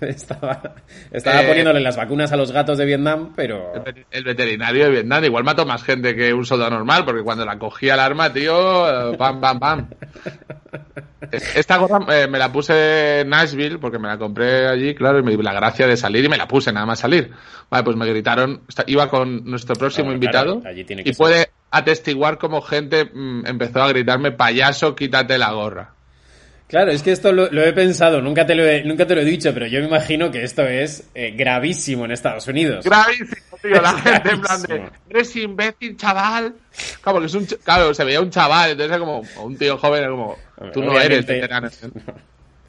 estaba 0.07 0.75
estaba 1.11 1.43
Eh, 1.43 1.47
poniéndole 1.47 1.79
las 1.79 1.95
vacunas 1.97 2.31
a 2.31 2.37
los 2.37 2.51
gatos 2.51 2.77
de 2.77 2.85
Vietnam, 2.85 3.33
pero. 3.35 3.73
El 3.75 3.81
vet- 3.83 4.05
El 4.11 4.23
veterinario 4.23 4.85
de 4.85 4.91
Vietnam 4.91 5.23
igual 5.23 5.43
mató 5.43 5.65
más 5.65 5.83
gente 5.83 6.15
que 6.15 6.33
un 6.33 6.45
soldado 6.45 6.71
normal, 6.71 7.05
porque 7.05 7.21
cuando 7.23 7.45
la 7.45 7.57
cogía 7.59 7.93
el 7.93 7.99
arma, 7.99 8.31
tío, 8.33 9.11
eh, 9.13 9.17
pam, 9.17 9.39
pam, 9.39 9.59
pam. 9.59 9.87
Esta 11.55 11.77
gorra 11.77 11.99
eh, 12.13 12.27
me 12.27 12.39
la 12.39 12.51
puse 12.51 13.21
en 13.21 13.29
Nashville, 13.29 13.77
porque 13.79 13.99
me 13.99 14.07
la 14.07 14.17
compré 14.17 14.67
allí, 14.67 14.95
claro, 14.95 15.19
y 15.19 15.23
me 15.23 15.31
di 15.35 15.41
la 15.41 15.53
gracia 15.53 15.87
de 15.87 15.95
salir 15.95 16.25
y 16.25 16.29
me 16.29 16.37
la 16.37 16.47
puse 16.47 16.71
nada 16.73 16.85
más 16.85 16.99
salir. 16.99 17.31
Vale, 17.69 17.83
pues 17.83 17.95
me 17.95 18.05
gritaron, 18.07 18.61
iba 18.87 19.07
con 19.09 19.45
nuestro 19.45 19.75
próximo 19.75 20.05
Claro, 20.07 20.15
invitado, 20.15 20.59
claro, 20.59 20.69
allí 20.75 20.83
tiene 20.83 21.03
que 21.03 21.09
y 21.09 21.13
ser. 21.13 21.17
puede 21.23 21.49
atestiguar 21.69 22.37
como 22.37 22.61
gente 22.61 23.05
mm, 23.05 23.45
empezó 23.45 23.81
a 23.81 23.89
gritarme, 23.89 24.31
payaso, 24.31 24.95
quítate 24.95 25.37
la 25.37 25.51
gorra. 25.53 25.93
Claro, 26.71 26.91
es 26.91 27.03
que 27.03 27.11
esto 27.11 27.33
lo, 27.33 27.51
lo 27.51 27.63
he 27.63 27.73
pensado, 27.73 28.21
nunca 28.21 28.45
te 28.45 28.55
lo 28.55 28.63
he, 28.63 28.81
nunca 28.85 29.05
te 29.05 29.13
lo 29.13 29.19
he 29.19 29.25
dicho, 29.25 29.53
pero 29.53 29.67
yo 29.67 29.81
me 29.81 29.87
imagino 29.87 30.31
que 30.31 30.41
esto 30.41 30.61
es 30.61 31.03
eh, 31.13 31.31
gravísimo 31.31 32.05
en 32.05 32.11
Estados 32.11 32.47
Unidos. 32.47 32.85
Gravísimo, 32.85 33.57
tío. 33.61 33.81
La 33.81 33.91
gente 33.91 34.29
en 34.31 34.41
plan 34.41 34.61
de, 34.61 34.89
eres 35.09 35.35
imbécil, 35.35 35.97
chaval. 35.97 36.55
Claro, 37.01 37.25
es 37.25 37.33
un, 37.33 37.45
claro, 37.45 37.93
se 37.93 38.05
veía 38.05 38.21
un 38.21 38.29
chaval, 38.29 38.71
entonces 38.71 38.89
era 38.89 38.99
como 38.99 39.21
un 39.43 39.57
tío 39.57 39.77
joven, 39.77 39.99
era 39.99 40.11
como, 40.11 40.37
tú 40.71 40.81
no 40.81 40.97
eres 40.97 41.25
veterano. 41.25 41.69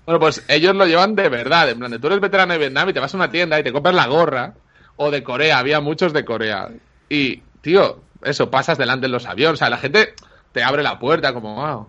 Bueno, 0.05 0.19
pues 0.19 0.45
ellos 0.49 0.75
lo 0.75 0.85
llevan 0.85 1.15
de 1.15 1.29
verdad, 1.29 1.71
en 1.71 1.79
plan 1.79 1.93
de, 1.93 2.01
tú 2.01 2.09
eres 2.09 2.19
veterano 2.19 2.55
de 2.55 2.59
Vietnam 2.59 2.89
y 2.89 2.93
te 2.93 2.99
vas 2.99 3.15
a 3.15 3.17
una 3.17 3.31
tienda 3.31 3.61
y 3.61 3.63
te 3.63 3.71
compras 3.71 3.95
la 3.95 4.09
gorra, 4.09 4.53
o 4.97 5.13
de 5.13 5.23
Corea, 5.23 5.61
había 5.61 5.81
muchos 5.81 6.13
de 6.13 6.25
Corea. 6.25 6.71
Y, 7.09 7.37
tío, 7.61 8.01
eso, 8.25 8.51
pasas 8.51 8.77
delante 8.77 9.07
en 9.07 9.13
los 9.13 9.27
aviones, 9.27 9.55
o 9.55 9.57
sea, 9.59 9.71
la 9.71 9.79
gente 9.79 10.15
te 10.51 10.65
abre 10.65 10.83
la 10.83 10.99
puerta 10.99 11.33
como, 11.33 11.55
wow. 11.55 11.87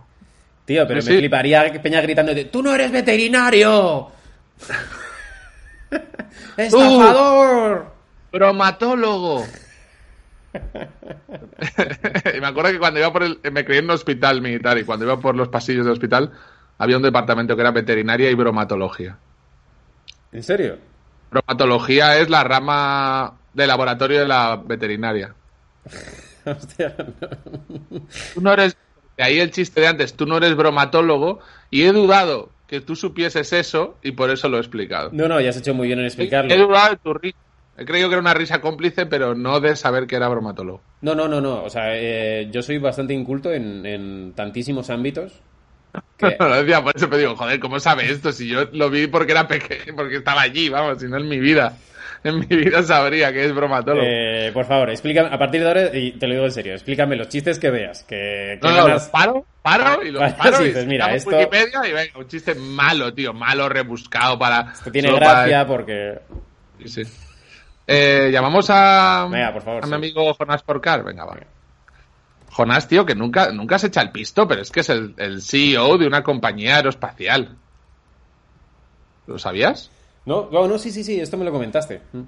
Tío, 0.64 0.86
pero 0.86 1.02
Sí, 1.02 1.08
me 1.08 1.12
sí. 1.14 1.18
fliparía 1.20 1.82
Peña 1.82 2.00
gritando 2.00 2.32
¡Tú 2.46 2.62
no 2.62 2.74
eres 2.74 2.90
veterinario! 2.90 4.08
¡Estafador! 6.56 7.92
bromatólogo. 8.32 9.44
y 12.34 12.40
me 12.40 12.46
acuerdo 12.46 12.72
que 12.72 12.78
cuando 12.78 13.00
iba 13.00 13.12
por 13.12 13.22
el. 13.22 13.38
Me 13.52 13.64
crié 13.64 13.78
en 13.80 13.84
un 13.86 13.90
hospital 13.92 14.40
militar 14.40 14.78
y 14.78 14.84
cuando 14.84 15.04
iba 15.04 15.18
por 15.20 15.36
los 15.36 15.48
pasillos 15.48 15.84
del 15.84 15.92
hospital 15.92 16.32
había 16.78 16.96
un 16.96 17.02
departamento 17.02 17.54
que 17.54 17.60
era 17.62 17.70
veterinaria 17.70 18.30
y 18.30 18.34
bromatología. 18.34 19.16
¿En 20.32 20.42
serio? 20.42 20.78
Bromatología 21.30 22.18
es 22.18 22.28
la 22.30 22.42
rama 22.44 23.34
de 23.52 23.66
laboratorio 23.66 24.20
de 24.20 24.28
la 24.28 24.56
veterinaria. 24.56 25.34
Hostia, 26.44 26.94
no. 26.98 27.28
Tú 28.34 28.40
no 28.40 28.52
eres. 28.52 28.76
De 29.16 29.24
ahí 29.24 29.38
el 29.40 29.50
chiste 29.50 29.80
de 29.80 29.86
antes, 29.86 30.14
tú 30.14 30.26
no 30.26 30.36
eres 30.38 30.54
bromatólogo 30.56 31.40
y 31.70 31.82
he 31.82 31.92
dudado 31.92 32.50
que 32.66 32.80
tú 32.80 32.96
supieses 32.96 33.52
eso 33.52 33.96
y 34.02 34.12
por 34.12 34.30
eso 34.30 34.48
lo 34.48 34.56
he 34.56 34.60
explicado. 34.60 35.10
No, 35.12 35.28
no, 35.28 35.40
ya 35.40 35.50
has 35.50 35.56
hecho 35.56 35.74
muy 35.74 35.86
bien 35.86 35.98
en 36.00 36.04
He 36.04 36.08
explicarlo. 36.08 36.54
dudado 36.56 36.90
de 36.90 36.96
tu 36.96 37.14
risa. 37.14 37.38
He 37.76 37.84
creído 37.84 38.08
que 38.08 38.14
era 38.14 38.20
una 38.20 38.34
risa 38.34 38.60
cómplice, 38.60 39.06
pero 39.06 39.34
no 39.34 39.58
de 39.60 39.74
saber 39.76 40.06
que 40.06 40.14
era 40.16 40.28
bromatólogo. 40.28 40.80
No, 41.00 41.14
no, 41.14 41.26
no, 41.28 41.40
no. 41.40 41.64
O 41.64 41.70
sea, 41.70 41.88
eh, 41.96 42.48
yo 42.50 42.62
soy 42.62 42.78
bastante 42.78 43.12
inculto 43.14 43.52
en, 43.52 43.84
en 43.84 44.32
tantísimos 44.34 44.90
ámbitos. 44.90 45.40
Que, 46.16 46.36
No 46.38 46.48
lo 46.48 46.56
decía, 46.56 46.82
por 46.82 46.96
eso 46.96 47.08
me 47.08 47.18
digo, 47.18 47.34
joder, 47.36 47.58
¿cómo 47.60 47.78
sabe 47.80 48.10
esto? 48.10 48.32
Si 48.32 48.48
yo 48.48 48.66
lo 48.72 48.90
vi 48.90 49.06
porque 49.08 49.32
era 49.32 49.46
pequeño, 49.48 49.94
porque 49.96 50.16
estaba 50.16 50.42
allí, 50.42 50.68
vamos, 50.68 51.00
si 51.00 51.06
no 51.08 51.16
en 51.18 51.28
mi 51.28 51.38
vida. 51.40 51.76
En 52.24 52.38
mi 52.40 52.46
vida 52.46 52.82
sabría 52.82 53.32
que 53.34 53.44
es 53.44 53.54
bromatólogo. 53.54 54.06
eh, 54.08 54.50
por 54.54 54.64
favor, 54.64 54.88
explícame, 54.88 55.28
a 55.30 55.38
partir 55.38 55.60
de 55.60 55.68
ahora, 55.68 55.96
y 55.96 56.12
te 56.12 56.26
lo 56.26 56.32
digo 56.32 56.46
en 56.46 56.50
serio, 56.52 56.72
explícame 56.72 57.16
los 57.16 57.28
chistes 57.28 57.58
que 57.58 57.70
veas. 57.70 58.02
Que, 58.04 58.58
que 58.60 58.66
no, 58.66 58.70
no, 58.70 58.76
ganas- 58.86 58.92
los 58.94 59.08
paro, 59.10 59.46
paro 59.62 60.02
y 60.02 60.10
los 60.10 60.22
Vale, 60.22 60.34
paro 60.34 60.56
sí, 60.56 60.62
y 60.62 60.66
dices, 60.68 60.86
mira, 60.86 61.04
llamo 61.06 61.16
esto- 61.18 61.30
Wikipedia 61.36 61.86
y 61.86 61.92
venga, 61.92 62.18
un 62.18 62.26
chiste 62.26 62.54
malo, 62.54 63.12
tío, 63.12 63.34
malo, 63.34 63.68
rebuscado 63.68 64.38
para... 64.38 64.72
Esto 64.72 64.90
tiene 64.90 65.12
gracia 65.12 65.58
para- 65.58 65.66
porque... 65.66 66.18
Sí, 66.86 67.04
sí. 67.04 67.12
Eh, 67.86 68.30
llamamos 68.32 68.70
a, 68.70 69.28
Venga, 69.30 69.52
por 69.52 69.62
favor, 69.62 69.84
a 69.84 69.86
mi 69.86 69.94
amigo 69.94 70.32
Jonás 70.32 70.62
Porcar. 70.62 71.04
Venga, 71.04 71.26
va. 71.26 71.36
Jonás, 72.50 72.88
tío, 72.88 73.04
que 73.04 73.14
nunca, 73.14 73.52
nunca 73.52 73.78
se 73.78 73.88
echa 73.88 74.00
el 74.00 74.10
pisto, 74.12 74.48
pero 74.48 74.62
es 74.62 74.70
que 74.70 74.80
es 74.80 74.88
el, 74.88 75.12
el 75.18 75.42
CEO 75.42 75.98
de 75.98 76.06
una 76.06 76.22
compañía 76.22 76.76
aeroespacial. 76.76 77.56
¿Lo 79.26 79.38
sabías? 79.38 79.90
No, 80.26 80.48
no, 80.50 80.66
no, 80.68 80.78
sí, 80.78 80.90
sí, 80.90 81.04
sí, 81.04 81.20
esto 81.20 81.36
me 81.36 81.44
lo 81.44 81.52
comentaste. 81.52 82.00
Mm. 82.12 82.22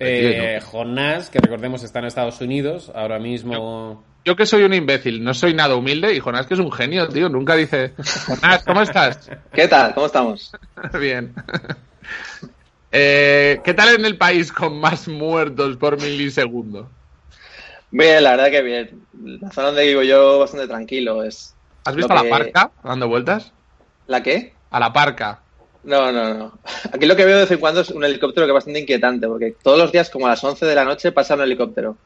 Eh, 0.00 0.60
Jonás, 0.64 1.28
que 1.30 1.38
recordemos 1.40 1.82
está 1.82 1.98
en 1.98 2.06
Estados 2.06 2.40
Unidos, 2.40 2.90
ahora 2.94 3.18
mismo... 3.18 4.04
Yo 4.24 4.36
que 4.36 4.44
soy 4.46 4.64
un 4.64 4.74
imbécil, 4.74 5.22
no 5.24 5.32
soy 5.32 5.54
nada 5.54 5.74
humilde 5.76 6.14
y 6.14 6.20
Jonás 6.20 6.46
que 6.46 6.54
es 6.54 6.60
un 6.60 6.70
genio, 6.72 7.08
tío, 7.08 7.28
nunca 7.28 7.54
dice, 7.56 7.94
Jonás, 8.26 8.64
¿cómo 8.64 8.82
estás? 8.82 9.30
¿Qué 9.52 9.66
tal? 9.68 9.94
¿Cómo 9.94 10.06
estamos? 10.06 10.52
Bien. 11.00 11.34
Eh, 12.92 13.60
¿Qué 13.62 13.72
tal 13.72 13.94
en 13.94 14.04
el 14.04 14.18
país 14.18 14.50
con 14.50 14.80
más 14.80 15.06
muertos 15.06 15.76
por 15.76 15.96
milisegundo? 16.02 16.90
Bien, 17.92 18.22
la 18.24 18.32
verdad 18.32 18.50
que 18.50 18.62
bien. 18.62 19.06
La 19.40 19.48
zona 19.52 19.68
donde 19.68 19.86
vivo 19.86 20.02
yo 20.02 20.40
bastante 20.40 20.66
tranquilo. 20.66 21.22
Es 21.22 21.54
¿Has 21.84 21.94
visto 21.94 22.12
a 22.12 22.16
la 22.16 22.22
que- 22.22 22.28
parca 22.30 22.72
dando 22.82 23.06
vueltas? 23.06 23.52
¿La 24.08 24.24
qué? 24.24 24.54
A 24.70 24.80
la 24.80 24.92
parca. 24.92 25.40
No, 25.84 26.12
no, 26.12 26.34
no. 26.34 26.58
Aquí 26.92 27.06
lo 27.06 27.16
que 27.16 27.24
veo 27.24 27.36
de 27.36 27.42
vez 27.42 27.50
en 27.50 27.58
cuando 27.58 27.80
es 27.80 27.90
un 27.90 28.04
helicóptero 28.04 28.46
que 28.46 28.50
es 28.50 28.54
bastante 28.54 28.80
inquietante, 28.80 29.26
porque 29.26 29.56
todos 29.62 29.78
los 29.78 29.92
días, 29.92 30.10
como 30.10 30.26
a 30.26 30.30
las 30.30 30.44
11 30.44 30.66
de 30.66 30.74
la 30.74 30.84
noche, 30.84 31.12
pasa 31.12 31.34
un 31.34 31.42
helicóptero. 31.42 31.96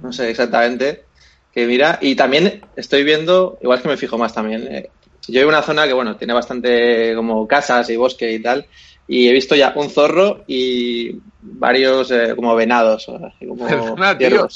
No 0.00 0.12
sé 0.12 0.30
exactamente. 0.30 1.04
Que 1.52 1.66
mira, 1.66 1.98
y 2.02 2.14
también 2.14 2.62
estoy 2.76 3.02
viendo, 3.02 3.58
igual 3.62 3.78
es 3.78 3.82
que 3.82 3.88
me 3.88 3.96
fijo 3.96 4.18
más 4.18 4.34
también. 4.34 4.66
eh, 4.70 4.90
yo 5.28 5.40
vivo 5.40 5.50
en 5.50 5.56
una 5.56 5.62
zona 5.62 5.86
que, 5.86 5.92
bueno, 5.92 6.16
tiene 6.16 6.34
bastante 6.34 7.14
como 7.16 7.46
casas 7.48 7.88
y 7.90 7.96
bosque 7.96 8.32
y 8.32 8.40
tal, 8.40 8.66
y 9.08 9.28
he 9.28 9.32
visto 9.32 9.54
ya 9.54 9.72
un 9.74 9.90
zorro 9.90 10.44
y 10.46 11.18
varios 11.40 12.10
eh, 12.10 12.34
como 12.36 12.54
venados, 12.54 13.08
así 13.08 13.46
como 13.46 13.66
Perdona, 13.66 14.16
tío. 14.16 14.46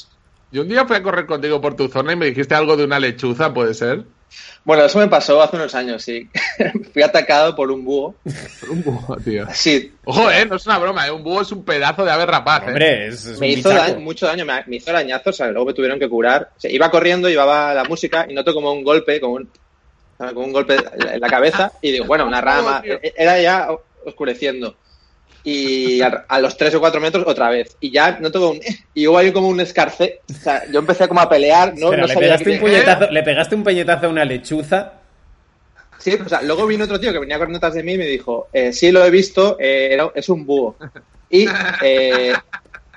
Yo 0.53 0.63
un 0.63 0.69
día 0.69 0.85
fui 0.85 0.97
a 0.97 1.03
correr 1.03 1.27
contigo 1.27 1.61
por 1.61 1.77
tu 1.77 1.89
zona 1.89 2.13
y 2.13 2.17
me 2.17 2.27
dijiste 2.27 2.55
algo 2.55 2.77
de 2.77 2.85
una 2.85 2.99
lechuza, 2.99 3.55
¿puede 3.55 3.75
ser? 3.75 4.05
Bueno, 4.65 4.85
eso 4.85 4.99
me 4.99 5.09
pasó 5.09 5.43
hace 5.43 5.57
unos 5.57 5.75
años, 5.75 6.03
sí. 6.03 6.29
Fui 6.93 7.03
atacado 7.03 7.57
por 7.57 7.71
un 7.71 7.85
búho. 7.85 8.15
Un 8.71 8.83
búho, 8.83 9.17
tío. 9.25 9.47
Sí, 9.53 9.93
Ojo, 10.05 10.31
eh, 10.31 10.45
no 10.47 10.57
es 10.57 10.67
una 10.67 10.79
broma, 10.79 11.07
eh. 11.07 11.11
Un 11.11 11.23
búho 11.23 11.41
es 11.41 11.51
un 11.53 11.65
pedazo 11.65 12.05
de 12.05 12.11
ave 12.11 12.27
rapaz, 12.27 12.63
eh. 12.65 12.67
Hombre, 12.69 13.07
es, 13.09 13.25
es 13.27 13.41
me 13.41 13.53
un 13.53 13.59
hizo 13.59 13.71
mucho 14.01 14.27
daño, 14.27 14.45
me, 14.45 14.63
me 14.67 14.77
hizo 14.77 14.91
arañazos, 14.91 15.35
o 15.35 15.37
sea, 15.37 15.47
luego 15.49 15.67
me 15.67 15.75
tuvieron 15.75 15.99
que 15.99 16.09
curar. 16.09 16.51
O 16.57 16.61
sea, 16.61 16.71
iba 16.71 16.91
corriendo, 16.91 17.29
llevaba 17.29 17.75
la 17.75 17.85
música 17.85 18.27
y 18.29 18.35
noto 18.35 18.53
como 18.55 18.73
un 18.73 18.85
golpe, 18.85 19.21
como 19.21 19.35
un, 19.35 19.51
como 20.19 20.41
un 20.41 20.53
golpe 20.53 20.77
en 20.77 21.21
la 21.21 21.29
cabeza 21.29 21.73
y 21.81 21.93
digo, 21.93 22.05
bueno, 22.05 22.27
una 22.27 22.41
rama. 22.43 22.83
tío. 22.83 22.99
Era 23.03 23.41
ya 23.41 23.69
oscureciendo. 24.05 24.77
Y 25.43 26.03
a, 26.03 26.25
a 26.29 26.39
los 26.41 26.57
tres 26.57 26.75
o 26.75 26.81
cuatro 26.81 27.01
metros 27.01 27.25
otra 27.27 27.49
vez. 27.49 27.77
Y 27.81 27.91
ya 27.91 28.19
noto 28.21 28.41
como 28.41 28.53
un... 28.53 28.61
Y 28.95 29.07
hubo 29.07 29.17
ahí 29.19 29.33
como 29.33 29.49
un 29.49 29.61
escarce. 29.61 30.21
O 30.31 30.35
sea, 30.35 30.65
yo 30.71 30.79
empecé 30.81 31.09
como 31.09 31.21
a 31.21 31.29
pelear, 31.29 31.75
no, 31.79 31.87
Espera, 31.87 32.03
no 32.03 32.07
le, 32.09 32.15
sabía 32.15 32.29
pegaste 32.29 32.45
qué- 32.45 32.51
un 32.53 32.61
puñetazo, 32.61 33.11
le 33.11 33.23
pegaste 33.23 33.55
un 33.55 33.65
puñetazo 33.65 34.07
a 34.07 34.09
una 34.11 34.25
lechuza. 34.25 34.93
Sí, 35.99 36.15
o 36.25 36.29
sea, 36.29 36.41
luego 36.43 36.67
vino 36.67 36.85
otro 36.85 36.99
tío 37.01 37.13
que 37.13 37.19
venía 37.19 37.39
con 37.39 37.53
notas 37.53 37.75
de 37.75 37.83
mí 37.83 37.93
y 37.95 37.99
me 37.99 38.07
dijo, 38.07 38.49
eh, 38.53 38.73
sí, 38.73 38.91
lo 38.91 39.05
he 39.05 39.11
visto, 39.11 39.57
eh, 39.61 39.89
era- 39.93 40.11
es 40.15 40.29
un 40.29 40.45
búho. 40.47 40.77
Y, 41.29 41.47
eh, 41.83 42.33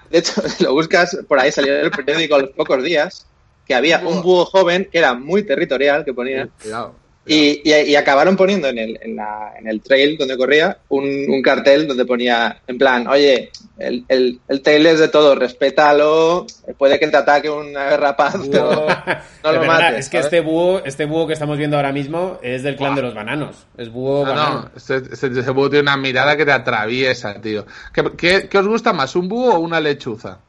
de 0.09 0.17
hecho, 0.17 0.41
lo 0.61 0.73
buscas, 0.73 1.17
por 1.27 1.39
ahí 1.39 1.51
salió 1.51 1.77
en 1.79 1.85
el 1.85 1.91
periódico 1.91 2.35
a 2.35 2.39
los 2.39 2.49
pocos 2.51 2.81
días, 2.83 3.27
que 3.65 3.73
había 3.75 3.99
un 3.99 4.21
búho 4.21 4.45
joven 4.45 4.89
que 4.91 4.97
era 4.99 5.13
muy 5.13 5.43
territorial, 5.43 6.03
que 6.03 6.13
ponía, 6.13 6.47
Cuidado. 6.61 6.95
Y, 7.25 7.61
y- 7.63 7.73
y 7.91 7.95
acabaron 7.95 8.35
poniendo 8.35 8.67
en 8.67 8.77
el, 8.77 8.99
en, 9.01 9.15
la- 9.15 9.53
en 9.57 9.67
el 9.67 9.81
trail 9.81 10.17
donde 10.17 10.35
corría 10.37 10.77
un, 10.89 11.05
un 11.29 11.41
cartel 11.41 11.87
donde 11.87 12.05
ponía, 12.05 12.61
en 12.67 12.77
plan, 12.77 13.07
oye, 13.07 13.49
el, 13.77 14.03
el, 14.09 14.41
el 14.49 14.61
trail 14.61 14.85
es 14.87 14.99
de 14.99 15.07
todo, 15.07 15.33
respétalo, 15.35 16.45
puede 16.77 16.99
que 16.99 17.07
te 17.07 17.15
ataque 17.17 17.49
una 17.49 17.89
guerra 17.89 18.15
paz, 18.17 18.35
pero 18.51 18.69
Búho. 18.81 18.87
no 19.43 19.51
lo 19.53 19.59
perdona, 19.61 19.67
mates. 19.67 19.99
es 19.99 20.09
que 20.09 20.17
¿sabes? 20.17 20.25
este 20.25 20.41
búho, 20.41 20.81
este 20.85 21.05
búho 21.05 21.25
que 21.27 21.33
estamos 21.33 21.57
viendo 21.57 21.77
ahora 21.77 21.91
mismo 21.93 22.39
es 22.41 22.61
del 22.63 22.75
clan 22.75 22.95
de 22.95 23.01
los 23.03 23.13
bananos. 23.13 23.67
Es 23.77 23.89
búho 23.89 24.25
No, 24.25 24.31
banano. 24.31 24.61
no, 24.63 24.71
ese, 24.75 24.97
ese, 25.11 25.27
ese 25.27 25.51
búho 25.51 25.69
tiene 25.69 25.83
una 25.83 25.97
mirada 25.97 26.35
que 26.35 26.45
te 26.45 26.51
atraviesa, 26.51 27.39
tío. 27.41 27.65
¿Qué, 27.93 28.03
qué, 28.17 28.47
qué 28.49 28.57
os 28.57 28.67
gusta 28.67 28.91
más, 28.93 29.15
un 29.15 29.29
búho 29.29 29.53
o 29.55 29.59
una 29.59 29.79
lechuza? 29.79 30.39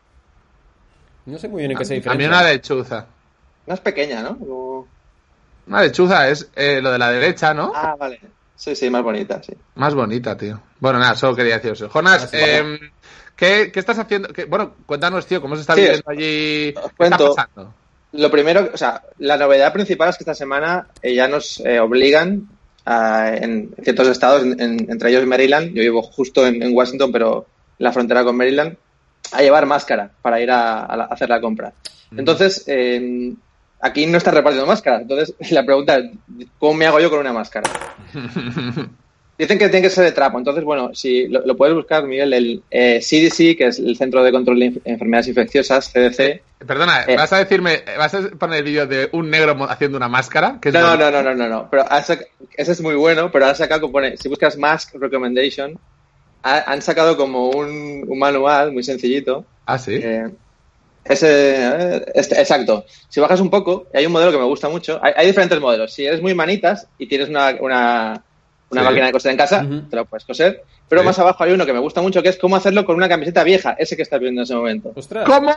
No 1.26 1.38
sé 1.38 1.48
muy 1.48 1.60
bien 1.60 1.70
en 1.70 1.78
qué 1.78 1.84
se 1.84 1.94
A 1.94 1.96
mí 1.96 2.00
diferencia. 2.00 2.28
una 2.28 2.42
lechuza. 2.42 3.06
Más 3.66 3.80
pequeña, 3.80 4.22
¿no? 4.22 4.36
Como- 4.38 4.88
Una 5.66 5.80
lechuza 5.82 6.28
es 6.28 6.50
eh, 6.54 6.80
lo 6.82 6.90
de 6.92 6.98
la 6.98 7.10
derecha, 7.10 7.54
¿no? 7.54 7.72
Ah, 7.74 7.96
vale. 7.98 8.20
Sí, 8.56 8.76
sí, 8.76 8.88
más 8.90 9.02
bonita, 9.02 9.42
sí. 9.42 9.52
Más 9.74 9.94
bonita, 9.94 10.36
tío. 10.36 10.60
Bueno, 10.78 10.98
nada, 10.98 11.16
solo 11.16 11.34
quería 11.34 11.54
decir 11.56 11.72
eso. 11.72 11.88
Jonas, 11.88 12.28
em, 12.32 12.78
¿qué, 13.36 13.70
qué 13.72 13.80
estás 13.80 13.98
haciendo? 13.98 14.28
¿Qué- 14.28 14.44
bueno, 14.44 14.74
cuéntanos, 14.86 15.26
tío, 15.26 15.40
¿cómo 15.40 15.54
se 15.56 15.62
está 15.62 15.74
Sí, 15.74 15.80
viviendo 15.80 16.04
allí? 16.10 16.20
¿Qué 16.20 16.74
está 16.76 16.90
cuento. 16.96 17.34
pasando? 17.34 17.74
Lo 18.12 18.30
primero, 18.30 18.70
o 18.72 18.76
sea, 18.76 19.02
la 19.18 19.36
novedad 19.36 19.72
principal 19.72 20.10
es 20.10 20.16
que 20.16 20.22
esta 20.22 20.34
semana 20.34 20.86
eh, 21.02 21.14
ya 21.14 21.26
nos 21.26 21.58
eh, 21.60 21.80
obligan 21.80 22.46
a- 22.86 23.34
en 23.34 23.74
ciertos 23.82 24.06
estados, 24.08 24.42
en- 24.44 24.60
en- 24.60 24.90
entre 24.90 25.10
ellos 25.10 25.26
Maryland, 25.26 25.68
yo 25.74 25.82
vivo 25.82 26.02
justo 26.02 26.46
en, 26.46 26.62
en 26.62 26.76
Washington, 26.76 27.10
pero 27.10 27.46
en 27.78 27.84
la 27.84 27.92
frontera 27.92 28.22
con 28.22 28.36
Maryland, 28.36 28.76
a 29.32 29.42
llevar 29.42 29.66
máscara 29.66 30.10
para 30.22 30.40
ir 30.40 30.50
a, 30.52 30.84
a 30.84 30.96
la- 30.96 31.04
a 31.04 31.08
hacer 31.08 31.28
la 31.28 31.40
compra. 31.40 31.72
Entonces, 32.16 32.62
eh, 32.68 33.32
aquí 33.84 34.06
no 34.06 34.18
están 34.18 34.34
repartiendo 34.34 34.66
máscaras. 34.66 35.02
Entonces, 35.02 35.34
la 35.52 35.64
pregunta 35.64 35.98
es, 35.98 36.10
¿cómo 36.58 36.74
me 36.74 36.86
hago 36.86 36.98
yo 37.00 37.10
con 37.10 37.20
una 37.20 37.32
máscara? 37.32 37.70
Dicen 39.36 39.58
que 39.58 39.68
tiene 39.68 39.82
que 39.82 39.90
ser 39.90 40.04
de 40.04 40.12
trapo. 40.12 40.38
Entonces, 40.38 40.62
bueno, 40.62 40.94
si 40.94 41.26
lo, 41.26 41.44
lo 41.44 41.56
puedes 41.56 41.74
buscar, 41.74 42.04
Miguel, 42.04 42.32
el 42.32 42.62
eh, 42.70 43.00
CDC, 43.00 43.56
que 43.58 43.66
es 43.66 43.80
el 43.80 43.96
Centro 43.96 44.22
de 44.22 44.30
Control 44.30 44.60
de 44.60 44.66
Inf- 44.66 44.80
Enfermedades 44.84 45.26
Infecciosas, 45.28 45.92
CDC, 45.92 46.42
Perdona, 46.64 47.02
Eh. 47.02 47.16
¿vas 47.16 47.32
a 47.32 47.38
decirme, 47.38 47.82
vas 47.98 48.14
a 48.14 48.22
poner 48.30 48.58
el 48.60 48.64
vídeo 48.64 48.86
de 48.86 49.08
un 49.12 49.28
negro 49.28 49.56
haciendo 49.68 49.96
una 49.98 50.08
máscara? 50.08 50.58
Que 50.62 50.70
No, 50.70 50.80
bonito? 50.82 51.10
no, 51.10 51.22
no, 51.22 51.22
no, 51.22 51.34
no, 51.34 51.48
no. 51.48 51.68
Pero 51.70 51.84
ese 51.90 52.72
es 52.72 52.80
muy 52.80 52.94
bueno, 52.94 53.30
pero 53.32 53.46
han 53.46 53.56
sacado, 53.56 53.80
como 53.82 53.92
pone, 53.94 54.16
si 54.16 54.28
buscas 54.28 54.56
Mask 54.56 54.94
Recommendation, 54.94 55.76
ha- 56.44 56.70
han 56.72 56.80
sacado 56.80 57.16
como 57.16 57.50
un, 57.50 58.04
un 58.06 58.18
manual 58.18 58.70
muy 58.72 58.84
sencillito. 58.84 59.44
Ah, 59.66 59.78
sí. 59.78 60.00
Ese, 61.04 61.96
eh, 61.96 62.04
este- 62.14 62.40
exacto. 62.40 62.84
Si 63.08 63.20
bajas 63.20 63.40
un 63.40 63.50
poco, 63.50 63.86
hay 63.92 64.06
un 64.06 64.12
modelo 64.12 64.32
que 64.32 64.38
me 64.38 64.44
gusta 64.44 64.68
mucho. 64.68 64.98
Hay, 65.02 65.12
hay 65.16 65.26
diferentes 65.26 65.60
modelos. 65.60 65.92
Si 65.92 66.04
eres 66.06 66.22
muy 66.22 66.34
manitas 66.34 66.86
y 66.98 67.06
tienes 67.06 67.28
una, 67.28 67.54
una, 67.60 68.22
una 68.70 68.80
Sí. 68.80 68.86
máquina 68.86 69.06
de 69.06 69.12
coser 69.12 69.30
en 69.32 69.36
casa, 69.36 69.66
te 69.90 69.96
lo 69.96 70.04
puedes 70.06 70.24
coser. 70.24 70.62
Pero 70.88 71.02
Sí. 71.02 71.06
más 71.06 71.18
abajo 71.18 71.44
hay 71.44 71.52
uno 71.52 71.66
que 71.66 71.72
me 71.72 71.78
gusta 71.78 72.00
mucho, 72.02 72.22
que 72.22 72.28
es 72.30 72.38
cómo 72.38 72.56
hacerlo 72.56 72.84
con 72.84 72.96
una 72.96 73.08
camiseta 73.08 73.44
vieja, 73.44 73.76
ese 73.78 73.96
que 73.96 74.02
estás 74.02 74.20
viendo 74.20 74.40
en 74.40 74.44
ese 74.44 74.54
momento. 74.54 74.92
Ostras. 74.94 75.26
¿Cómo? 75.26 75.52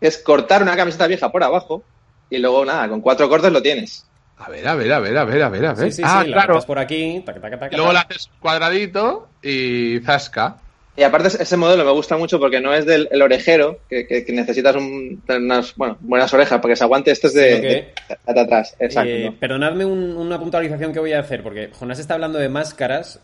Es 0.00 0.18
cortar 0.18 0.62
una 0.62 0.76
camiseta 0.76 1.06
vieja 1.06 1.30
por 1.32 1.42
abajo 1.42 1.82
y 2.30 2.38
luego 2.38 2.64
nada, 2.64 2.88
con 2.88 3.00
cuatro 3.00 3.28
cortes 3.28 3.52
lo 3.52 3.62
tienes. 3.62 4.04
A 4.36 4.48
ver, 4.48 4.66
a 4.68 4.74
ver, 4.76 4.92
a 4.92 5.00
ver, 5.00 5.16
a 5.18 5.24
ver, 5.24 5.42
a 5.42 5.48
ver, 5.48 5.66
a 5.66 5.74
ver. 5.74 5.92
Sí, 5.92 5.96
sí, 5.96 6.02
ah, 6.04 6.22
sí, 6.24 6.30
claro. 6.32 6.60
por 6.64 6.78
aquí, 6.78 7.24
luego 7.72 7.92
le 7.92 7.98
haces 7.98 8.30
cuadradito 8.40 9.28
y 9.42 9.98
zasca. 10.04 10.58
Y 10.98 11.02
aparte 11.04 11.28
ese 11.28 11.56
modelo 11.56 11.84
me 11.84 11.92
gusta 11.92 12.16
mucho 12.16 12.40
porque 12.40 12.60
no 12.60 12.74
es 12.74 12.84
del 12.84 13.08
el 13.12 13.22
orejero, 13.22 13.78
que, 13.88 14.06
que- 14.06 14.24
que 14.24 14.32
necesitas 14.32 14.74
un- 14.74 15.22
tener 15.24 15.42
unas 15.42 15.74
bueno, 15.76 15.96
buenas 16.00 16.34
orejas 16.34 16.60
para 16.60 16.72
que 16.72 16.76
se 16.76 16.82
aguante. 16.84 17.10
Este 17.12 17.28
es 17.28 17.34
de, 17.34 17.60
que- 17.60 18.32
de 18.32 18.40
atrás. 18.40 18.74
Exacto. 18.80 19.08
Eh, 19.10 19.32
perdonadme 19.38 19.84
un- 19.84 20.16
una 20.16 20.38
puntualización 20.40 20.92
que 20.92 20.98
voy 20.98 21.12
a 21.12 21.20
hacer, 21.20 21.42
porque 21.44 21.70
Jonás 21.72 22.00
está 22.00 22.14
hablando 22.14 22.38
de 22.40 22.48
máscaras. 22.48 23.20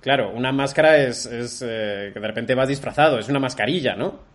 Claro, 0.00 0.32
una 0.34 0.52
máscara 0.52 0.96
es, 0.98 1.26
es, 1.26 1.62
eh, 1.64 2.10
que 2.14 2.18
de 2.18 2.26
repente 2.26 2.54
vas 2.54 2.66
disfrazado, 2.68 3.18
es 3.18 3.28
una 3.28 3.38
mascarilla, 3.38 3.94
¿no? 3.94 4.31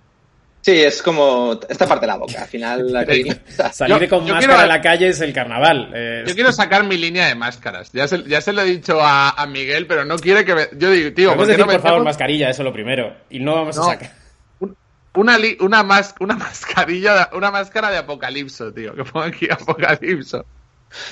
Sí, 0.67 0.84
es 0.84 1.01
como 1.01 1.58
esta 1.69 1.88
parte 1.88 2.01
de 2.06 2.08
la 2.12 2.17
boca. 2.17 2.41
Al 2.41 2.47
final, 2.49 2.93
aquí- 2.97 3.23
Salir 3.71 3.99
Yo- 4.01 4.10
con 4.10 4.25
yo 4.25 4.34
máscara 4.34 4.39
quiero- 4.39 4.60
a 4.60 4.67
la 4.75 4.82
calle 4.82 5.08
es 5.08 5.21
el 5.21 5.32
carnaval. 5.32 5.91
eh, 5.95 6.23
Yo 6.27 6.36
quiero 6.36 6.51
sacar 6.51 6.84
mi 6.84 6.97
línea 6.97 7.25
de 7.27 7.36
máscaras. 7.36 7.89
Ya 7.93 8.06
se, 8.10 8.21
ya 8.23 8.41
se 8.41 8.51
lo 8.51 8.63
he 8.63 8.65
dicho 8.65 8.99
a, 9.01 9.30
a 9.30 9.47
Miguel, 9.47 9.88
pero 9.88 10.03
no 10.03 10.17
quiere 10.17 10.43
que 10.43 10.56
me... 10.56 10.67
Yo 10.77 10.91
digo, 10.91 11.13
tío, 11.13 11.36
¿por 11.38 11.47
decir, 11.47 11.65
no 11.65 11.71
por 11.71 11.80
favor, 11.82 12.03
mascarilla, 12.03 12.49
eso 12.49 12.63
lo 12.63 12.73
primero. 12.73 13.15
Y 13.30 13.39
no 13.39 13.56
vamos 13.56 13.77
No. 13.77 13.84
a 13.84 13.86
sacar. 13.93 14.12
una, 15.15 15.38
li- 15.38 15.58
una, 15.62 15.84
mas- 15.84 16.15
una 16.19 16.36
mascarilla, 16.38 17.13
de- 17.32 17.38
una 17.38 17.49
máscara 17.49 17.89
de 17.89 17.99
apocalipso, 17.99 18.73
tío? 18.73 18.93
Que 18.93 19.06
ponga 19.06 19.27
aquí 19.27 19.47
apocalipso. 19.49 20.45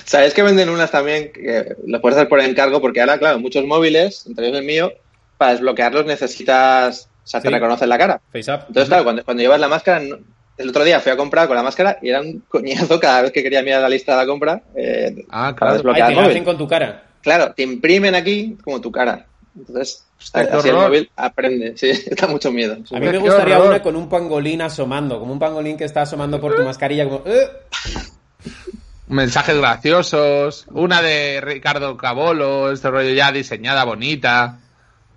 Sabes 0.04 0.34
que 0.34 0.42
venden 0.42 0.68
unas 0.68 0.90
también 0.90 1.32
que 1.32 1.76
lo 1.86 2.00
puedes 2.02 2.18
hacer 2.18 2.28
por 2.28 2.40
encargo 2.40 2.82
porque 2.82 3.00
ahora, 3.00 3.18
claro, 3.18 3.38
muchos 3.38 3.64
móviles, 3.64 4.26
entre 4.26 4.48
ellos 4.48 4.58
el 4.60 4.66
mío, 4.66 4.92
para 5.38 5.52
desbloquearlos 5.52 6.04
necesitas, 6.04 7.08
o 7.26 7.28
sea, 7.28 7.40
te 7.40 7.48
Sí. 7.48 7.54
reconocen 7.54 7.88
la 7.88 7.98
cara. 7.98 8.20
Face 8.32 8.50
up. 8.52 8.60
Entonces, 8.68 8.88
claro, 8.88 9.02
cuando, 9.04 9.24
cuando 9.24 9.42
llevas 9.42 9.58
la 9.60 9.68
máscara, 9.68 9.98
no- 10.00 10.16
el 10.56 10.68
otro 10.70 10.84
día 10.84 11.00
fui 11.00 11.12
a 11.12 11.16
comprar 11.18 11.48
con 11.48 11.56
la 11.56 11.62
máscara 11.62 11.98
y 12.00 12.08
era 12.08 12.20
un 12.22 12.42
coñazo 12.48 12.98
cada 13.00 13.22
vez 13.22 13.32
que 13.32 13.42
quería 13.42 13.62
mirar 13.62 13.82
la 13.82 13.88
lista 13.90 14.12
de 14.12 14.18
la 14.18 14.26
compra 14.26 14.62
eh, 14.74 15.26
Ah, 15.28 15.54
para 15.58 15.78
claro. 15.80 15.92
Ay, 16.06 16.14
te 16.14 16.20
hacen 16.20 16.44
con 16.44 16.56
tu 16.56 16.66
cara. 16.66 17.02
Claro, 17.20 17.52
te 17.52 17.62
imprimen 17.64 18.14
aquí 18.14 18.56
como 18.64 18.80
tu 18.80 18.90
cara. 18.92 19.26
Entonces, 19.58 20.06
qué 20.32 20.40
así 20.40 20.68
el 20.68 20.76
móvil 20.76 21.10
aprende. 21.16 21.76
Sí, 21.76 21.90
da 22.20 22.26
mucho 22.28 22.52
miedo. 22.52 22.74
A 22.90 22.98
mí 23.00 23.06
me 23.08 23.18
gustaría 23.18 23.58
una 23.58 23.82
con 23.82 23.96
un 23.96 24.08
pangolín 24.08 24.62
asomando, 24.62 25.18
como 25.18 25.32
un 25.32 25.38
pangolín 25.38 25.76
que 25.76 25.84
está 25.84 26.02
asomando 26.02 26.40
por 26.40 26.54
tu 26.54 26.62
mascarilla, 26.62 27.04
como... 27.04 27.22
"Eh". 27.26 27.48
Mensajes 29.08 29.56
graciosos. 29.56 30.66
Una 30.70 31.00
de 31.00 31.40
Ricardo 31.40 31.96
Cabolo, 31.96 32.72
este 32.72 32.90
rollo 32.90 33.10
ya 33.10 33.30
diseñada, 33.30 33.84
bonita. 33.84 34.58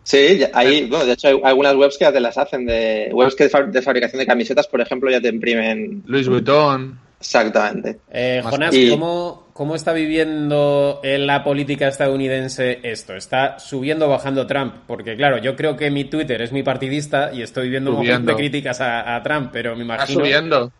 Sí, 0.09 0.39
ya- 0.39 0.49
ahí, 0.55 0.87
bueno, 0.87 1.05
de 1.05 1.13
hecho 1.13 1.27
hay 1.27 1.39
algunas 1.43 1.75
webs 1.75 1.95
que 1.99 2.05
ya 2.05 2.11
te 2.11 2.19
las 2.19 2.35
hacen, 2.35 2.65
de 2.65 3.11
webs 3.13 3.35
que 3.35 3.43
de, 3.43 3.51
fab- 3.51 3.69
de 3.69 3.81
fabricación 3.83 4.19
de 4.19 4.25
camisetas, 4.25 4.67
por 4.67 4.81
ejemplo, 4.81 5.11
ya 5.11 5.21
te 5.21 5.27
imprimen 5.27 6.01
Luis 6.07 6.27
Vuitton. 6.27 6.97
exactamente. 7.19 7.99
Eh, 8.11 8.41
Jonás, 8.43 8.73
y- 8.73 8.89
¿cómo, 8.89 9.51
¿cómo 9.53 9.75
está 9.75 9.93
viviendo 9.93 10.99
en 11.03 11.27
la 11.27 11.43
política 11.43 11.87
estadounidense 11.87 12.79
esto? 12.81 13.13
¿Está 13.13 13.59
subiendo 13.59 14.07
o 14.07 14.09
bajando 14.09 14.47
Trump? 14.47 14.73
Porque, 14.87 15.15
claro, 15.15 15.37
yo 15.37 15.55
creo 15.55 15.77
que 15.77 15.91
mi 15.91 16.05
Twitter 16.05 16.41
es 16.41 16.51
muy 16.51 16.63
partidista 16.63 17.29
y 17.31 17.43
estoy 17.43 17.69
viendo 17.69 17.91
un 17.91 17.97
montón 17.97 18.25
de 18.25 18.35
críticas 18.35 18.81
a, 18.81 19.15
a 19.15 19.21
Trump, 19.21 19.51
pero 19.53 19.75
me 19.75 19.83
Está 19.83 19.93
imagino... 19.95 20.21
subiendo. 20.21 20.71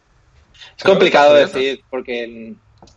Es 0.76 0.84
complicado 0.84 1.38
está 1.38 1.60
decir, 1.60 1.84
porque, 1.88 2.56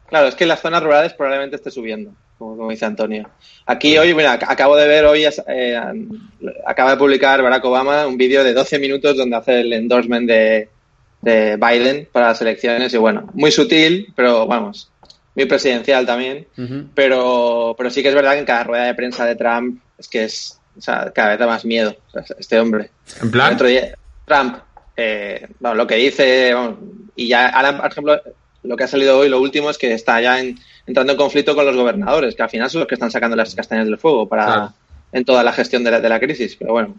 claro, 0.09 0.29
es 0.29 0.35
que 0.35 0.45
en 0.45 0.49
las 0.49 0.63
zonas 0.63 0.83
rurales 0.83 1.13
probablemente 1.13 1.57
esté 1.57 1.71
subiendo, 1.71 2.15
como, 2.43 2.57
como 2.57 2.71
dice 2.71 2.85
Antonio. 2.85 3.29
Aquí 3.67 3.97
hoy, 3.97 4.15
mira, 4.15 4.39
ac- 4.39 4.47
acabo 4.49 4.77
de 4.77 4.89
ver 4.89 5.05
hoy, 5.05 5.25
eh, 5.47 5.81
acaba 6.67 6.91
de 6.91 6.97
publicar 6.97 7.41
Barack 7.41 7.65
Obama 7.65 8.07
un 8.07 8.17
vídeo 8.17 8.43
de 8.43 8.53
12 8.53 8.79
minutos 8.79 9.17
donde 9.17 9.37
hace 9.37 9.61
el 9.61 9.73
endorsement 9.73 10.29
de, 10.29 10.69
de 11.21 11.57
Biden 11.57 12.09
para 12.11 12.29
las 12.29 12.41
elecciones 12.41 12.93
y 12.93 12.97
bueno, 12.99 13.31
muy 13.35 13.53
sutil, 13.53 14.13
pero 14.17 14.47
vamos, 14.47 14.91
muy 15.37 15.47
presidencial 15.47 16.05
también. 16.05 16.49
Pero, 16.95 17.75
pero 17.79 17.91
sí 17.91 18.03
que 18.03 18.09
es 18.09 18.15
verdad 18.15 18.33
que 18.33 18.41
en 18.41 18.45
cada 18.45 18.65
rueda 18.65 18.85
de 18.87 18.95
prensa 18.95 19.25
de 19.25 19.37
Trump 19.37 19.81
es 19.97 20.09
que 20.09 20.25
es, 20.25 20.59
o 20.77 20.81
sea, 20.81 21.13
cada 21.15 21.31
vez 21.31 21.39
da 21.39 21.47
más 21.47 21.65
miedo 21.65 21.95
o 22.09 22.11
sea, 22.11 22.37
este 22.39 22.59
hombre. 22.59 22.91
En 23.21 23.27
El 23.27 23.31
plan, 23.31 23.55
otro 23.55 23.67
día, 23.69 23.95
Trump, 24.27 24.57
eh, 24.97 25.47
bueno, 25.61 25.77
lo 25.77 25.87
que 25.87 25.95
dice, 25.97 26.53
vamos, 26.55 26.79
y 27.15 27.29
ya 27.29 27.49
ahora, 27.49 27.77
por 27.81 27.91
ejemplo, 27.91 28.21
lo 28.65 28.77
que 28.77 28.85
ha 28.85 28.89
salido 28.89 29.19
hoy, 29.19 29.29
lo 29.29 29.41
último 29.41 29.71
es 29.71 29.79
que 29.79 29.93
está 29.93 30.21
ya 30.21 30.39
en- 30.41 30.59
entrando 30.87 31.13
en 31.13 31.19
conflicto 31.19 31.55
con 31.55 31.65
los 31.67 31.77
gobernadores, 31.77 32.35
que 32.35 32.43
al 32.43 32.51
final 32.51 32.69
son 32.71 32.81
los 32.81 32.89
que 32.89 32.95
están 32.95 33.11
sacando 33.11 33.37
las 33.37 33.55
castañas 33.55 33.87
del 33.87 33.99
fuego 33.99 34.29
para 34.29 34.45
Claro. 34.45 34.73
en 35.13 35.25
toda 35.25 35.43
la 35.43 35.53
gestión 35.53 35.85
de 35.85 35.91
la, 35.93 36.01
de 36.01 36.09
la 36.09 36.19
crisis. 36.21 36.57
Pero 36.57 36.73
bueno, 36.73 36.95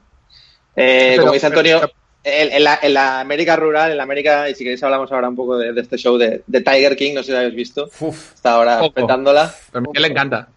Eh, 0.75 1.09
Pero- 1.11 1.23
como 1.23 1.33
dice 1.33 1.49
pero- 1.49 1.59
Antonio, 1.59 1.91
en, 2.23 2.53
en 2.53 2.63
la, 2.63 2.79
en 2.81 2.93
la 2.93 3.19
América 3.19 3.55
rural, 3.55 3.91
en 3.91 3.97
la 3.97 4.03
América, 4.03 4.49
y 4.49 4.55
si 4.55 4.63
queréis 4.63 4.81
hablamos 4.81 5.11
ahora 5.11 5.27
un 5.29 5.35
poco 5.35 5.57
de, 5.57 5.73
de 5.73 5.81
este 5.81 5.97
show 5.97 6.17
de, 6.17 6.41
de 6.47 6.61
Tiger 6.61 6.95
King, 6.95 7.13
no 7.13 7.19
sé 7.21 7.27
si 7.27 7.31
lo 7.33 7.37
habéis 7.39 7.53
visto, 7.53 7.89
Uf, 7.99 8.33
está 8.33 8.53
ahora 8.53 8.79
Poco. 8.79 8.93
petándola. 8.93 9.53
a 9.73 9.99
le 9.99 10.07
encanta. 10.07 10.47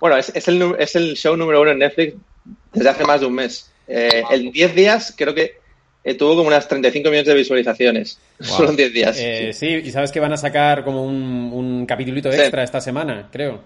Bueno, 0.00 0.16
es, 0.16 0.30
es 0.34 0.48
el, 0.48 0.74
es 0.78 0.96
el 0.96 1.14
show 1.16 1.36
número 1.36 1.60
uno 1.60 1.70
en 1.70 1.78
Netflix 1.78 2.14
desde 2.72 2.88
hace 2.88 3.04
más 3.04 3.20
de 3.20 3.26
un 3.26 3.34
mes. 3.34 3.70
Eh, 3.86 4.22
en 4.30 4.50
10 4.50 4.74
días 4.74 5.14
creo 5.16 5.34
que 5.34 5.58
eh, 6.04 6.14
tuvo 6.14 6.36
como 6.36 6.48
unas 6.48 6.68
35 6.68 7.08
millones 7.08 7.26
de 7.26 7.34
visualizaciones. 7.34 8.18
Solo 8.40 8.70
en 8.70 8.76
10 8.76 8.92
días. 8.92 9.16
eh, 9.18 9.52
sí. 9.54 9.66
sí, 9.80 9.88
y 9.88 9.90
sabes 9.90 10.12
que 10.12 10.20
van 10.20 10.32
a 10.32 10.36
sacar 10.36 10.84
como 10.84 11.04
un, 11.04 11.50
un 11.52 11.86
capitulito 11.86 12.30
Sí. 12.30 12.38
extra 12.38 12.62
esta 12.62 12.80
semana, 12.80 13.28
creo. 13.32 13.60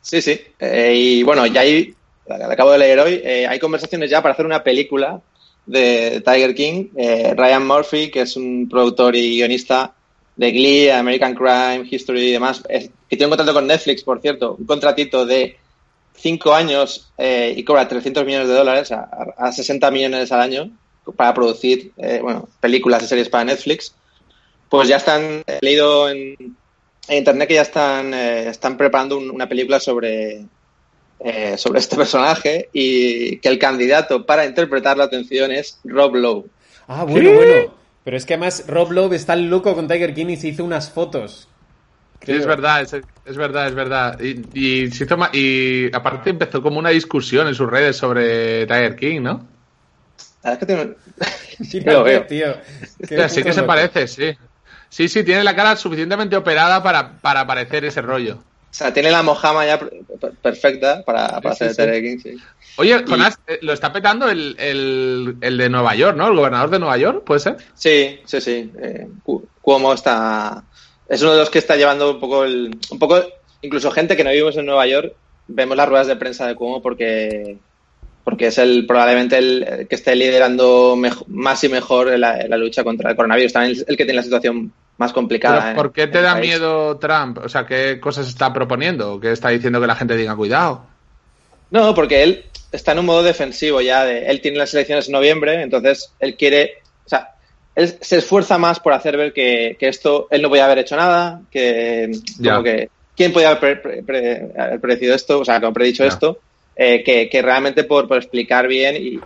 Sí, 0.00 0.20
sí. 0.22 0.40
Eh, 0.58 0.94
y 0.96 1.22
bueno, 1.22 1.46
ya 1.46 1.60
hay, 1.62 1.94
la 2.26 2.46
acabo 2.52 2.72
de 2.72 2.78
leer 2.78 2.98
hoy, 3.00 3.20
eh, 3.24 3.46
hay 3.46 3.58
conversaciones 3.58 4.10
ya 4.10 4.20
para 4.22 4.32
hacer 4.34 4.46
una 4.46 4.62
película 4.62 5.20
de 5.66 6.22
Tiger 6.24 6.54
King. 6.54 6.88
Eh, 6.96 7.32
Ryan 7.36 7.66
Murphy, 7.66 8.10
que 8.10 8.22
es 8.22 8.36
un 8.36 8.68
productor 8.68 9.16
y 9.16 9.36
guionista 9.36 9.94
de 10.36 10.50
Glee, 10.50 10.90
American 10.90 11.34
Crime, 11.34 11.86
History 11.90 12.20
y 12.28 12.32
demás, 12.32 12.62
es- 12.68 12.88
que 13.08 13.16
tiene 13.16 13.26
un 13.26 13.30
contrato 13.30 13.54
con 13.54 13.66
Netflix, 13.66 14.02
por 14.02 14.20
cierto, 14.20 14.56
un 14.58 14.66
contratito 14.66 15.24
de 15.24 15.56
cinco 16.16 16.52
años 16.54 17.10
y 17.18 17.62
cobra 17.64 17.86
300 17.88 18.24
millones 18.26 18.48
de 18.48 18.54
dólares, 18.54 18.90
a, 18.92 19.08
a 19.38 19.52
60 19.52 19.90
millones 19.90 20.30
al 20.32 20.40
año, 20.40 20.70
para 21.16 21.34
producir 21.34 21.92
eh, 21.96 22.20
bueno, 22.22 22.48
películas 22.60 23.02
y 23.02 23.06
series 23.06 23.28
para 23.28 23.44
Netflix, 23.44 23.96
pues 24.68 24.88
ya 24.88 24.96
están, 24.96 25.42
he 25.46 25.58
leído 25.62 26.08
en, 26.10 26.36
en 27.08 27.18
internet 27.18 27.48
que 27.48 27.54
ya 27.54 27.62
están, 27.62 28.14
eh, 28.14 28.48
están 28.48 28.76
preparando 28.76 29.18
un- 29.18 29.30
una 29.30 29.48
película 29.48 29.80
sobre, 29.80 30.48
eh, 31.20 31.56
sobre 31.58 31.80
este 31.80 31.96
personaje 31.96 32.70
y 32.72 33.40
que 33.40 33.48
el 33.48 33.58
candidato 33.58 34.26
para 34.26 34.46
interpretar 34.46 34.96
la 34.98 35.04
atención 35.04 35.52
es 35.52 35.80
Rob 35.84 36.16
Lowe. 36.16 36.50
Ah, 36.86 37.04
bueno, 37.04 37.32
bueno. 37.32 37.54
Pero 38.04 38.16
es 38.16 38.26
que 38.26 38.34
además 38.34 38.64
Rob 38.68 38.92
Lowe 38.92 39.14
está 39.14 39.34
loco 39.36 39.74
con 39.74 39.88
Tiger 39.88 40.14
King 40.14 40.26
y 40.28 40.36
se 40.36 40.48
hizo 40.48 40.64
unas 40.64 40.90
fotos. 40.90 41.48
Sí, 42.20 42.32
es 42.32 42.46
verdad, 42.46 42.82
es, 42.82 42.92
es 43.24 43.36
verdad, 43.36 43.68
es 43.68 43.74
verdad. 43.74 44.18
Y, 44.20 44.84
y 44.84 44.90
se 44.90 45.04
hizo 45.04 45.16
ma- 45.16 45.30
y 45.32 45.94
aparte 45.94 46.30
empezó 46.30 46.62
como 46.62 46.78
una 46.78 46.90
discusión 46.90 47.46
en 47.48 47.54
sus 47.54 47.68
redes 47.70 47.96
sobre 47.96 48.66
Tiger 48.66 48.96
King, 48.96 49.20
¿no? 49.22 49.53
La 50.44 50.50
verdad 50.50 50.52
es 50.52 50.58
que 50.58 50.66
tiene- 50.66 50.94
Mírate, 51.72 51.92
Lo 51.98 52.04
veo. 52.04 52.26
tío. 52.26 52.56
Hostia, 53.02 53.28
sí 53.28 53.42
que 53.42 53.52
se 53.52 53.60
loco. 53.60 53.66
parece, 53.68 54.06
sí. 54.06 54.32
Sí, 54.88 55.08
sí, 55.08 55.24
tiene 55.24 55.42
la 55.42 55.56
cara 55.56 55.74
suficientemente 55.76 56.36
operada 56.36 56.82
para, 56.82 57.18
para 57.20 57.46
parecer 57.46 57.84
ese 57.84 58.00
rollo. 58.02 58.36
O 58.36 58.76
sea, 58.76 58.92
tiene 58.92 59.10
la 59.10 59.22
mojama 59.22 59.64
ya 59.66 59.78
per- 59.78 59.90
per- 60.20 60.32
perfecta 60.32 61.02
para, 61.04 61.40
para 61.40 61.54
Sí, 61.54 61.64
hacer 61.64 61.70
sí, 61.70 61.76
Tiger 61.76 62.02
King, 62.02 62.18
sí. 62.22 62.42
Oye, 62.76 63.04
Jonás, 63.06 63.38
eh, 63.46 63.58
lo 63.62 63.72
está 63.72 63.92
petando 63.92 64.28
el, 64.28 64.56
el, 64.58 65.36
el 65.40 65.56
de 65.58 65.68
Nueva 65.68 65.94
York, 65.94 66.16
¿no? 66.16 66.26
El 66.28 66.34
gobernador 66.36 66.70
de 66.70 66.78
Nueva 66.80 66.96
York, 66.96 67.22
¿puede 67.24 67.38
ser? 67.40 67.56
Sí, 67.74 68.20
sí, 68.24 68.40
sí. 68.40 68.72
Eh, 68.82 69.06
Cu- 69.22 69.46
Cuomo 69.60 69.94
está. 69.94 70.64
Es 71.08 71.22
uno 71.22 71.32
de 71.32 71.38
los 71.38 71.50
que 71.50 71.58
está 71.60 71.76
llevando 71.76 72.10
un 72.12 72.20
poco 72.20 72.44
el. 72.44 72.76
Un 72.90 72.98
poco. 72.98 73.22
Incluso 73.62 73.90
gente 73.92 74.16
que 74.16 74.24
no 74.24 74.30
vivimos 74.30 74.56
en 74.56 74.66
Nueva 74.66 74.86
York, 74.88 75.14
vemos 75.46 75.76
las 75.76 75.88
ruedas 75.88 76.06
de 76.08 76.16
prensa 76.16 76.46
de 76.48 76.54
Cuomo 76.56 76.82
porque. 76.82 77.58
Porque 78.24 78.46
es 78.46 78.56
el 78.58 78.86
probablemente 78.86 79.36
el, 79.36 79.62
el 79.62 79.86
que 79.86 79.94
esté 79.94 80.16
liderando 80.16 80.98
más 81.28 81.62
y 81.62 81.68
mejor 81.68 82.18
la, 82.18 82.46
la 82.48 82.56
lucha 82.56 82.82
contra 82.82 83.10
el 83.10 83.16
coronavirus. 83.16 83.52
También 83.52 83.76
es 83.76 83.84
el 83.86 83.96
que 83.96 84.04
tiene 84.04 84.16
la 84.16 84.22
situación 84.22 84.72
más 84.96 85.12
complicada. 85.12 85.60
Pero, 85.62 85.76
¿Por 85.76 85.92
qué 85.92 86.06
te 86.06 86.22
da 86.22 86.32
país. 86.34 86.46
miedo 86.48 86.96
Trump? 86.98 87.38
O 87.44 87.48
sea, 87.48 87.66
¿qué 87.66 88.00
cosas 88.00 88.26
está 88.26 88.52
proponiendo? 88.52 89.20
¿Qué 89.20 89.32
está 89.32 89.50
diciendo 89.50 89.80
que 89.80 89.86
la 89.86 89.96
gente 89.96 90.16
diga 90.16 90.34
cuidado? 90.36 90.86
No, 91.70 91.94
porque 91.94 92.22
él 92.22 92.44
está 92.72 92.92
en 92.92 93.00
un 93.00 93.06
modo 93.06 93.22
defensivo 93.22 93.80
ya. 93.82 94.04
De, 94.04 94.26
él 94.26 94.40
tiene 94.40 94.56
las 94.58 94.72
elecciones 94.72 95.06
en 95.06 95.12
noviembre, 95.12 95.60
entonces 95.62 96.10
él 96.18 96.36
quiere. 96.36 96.78
O 97.04 97.08
sea, 97.08 97.30
él 97.74 97.94
se 98.00 98.18
esfuerza 98.18 98.56
más 98.56 98.80
por 98.80 98.92
hacer 98.94 99.16
ver 99.18 99.32
que, 99.32 99.76
que 99.78 99.88
esto 99.88 100.28
él 100.30 100.40
no 100.40 100.48
podía 100.48 100.64
haber 100.64 100.78
hecho 100.78 100.96
nada, 100.96 101.42
que. 101.50 102.10
Ya. 102.38 102.52
Como 102.52 102.64
que 102.64 102.88
¿Quién 103.16 103.32
podía 103.32 103.50
haber, 103.50 103.80
pre- 103.80 104.02
pre- 104.02 104.02
pre- 104.02 104.60
haber 104.60 104.80
predecido 104.80 105.14
esto? 105.14 105.40
O 105.40 105.44
sea, 105.44 105.60
como 105.60 105.72
predicho 105.72 106.04
Ya. 106.04 106.08
esto. 106.08 106.38
Eh, 106.76 107.02
que, 107.04 107.28
que 107.28 107.42
realmente 107.42 107.84
por, 107.84 108.08
por 108.08 108.18
explicar 108.18 108.66
bien 108.68 108.96
y. 108.96 109.20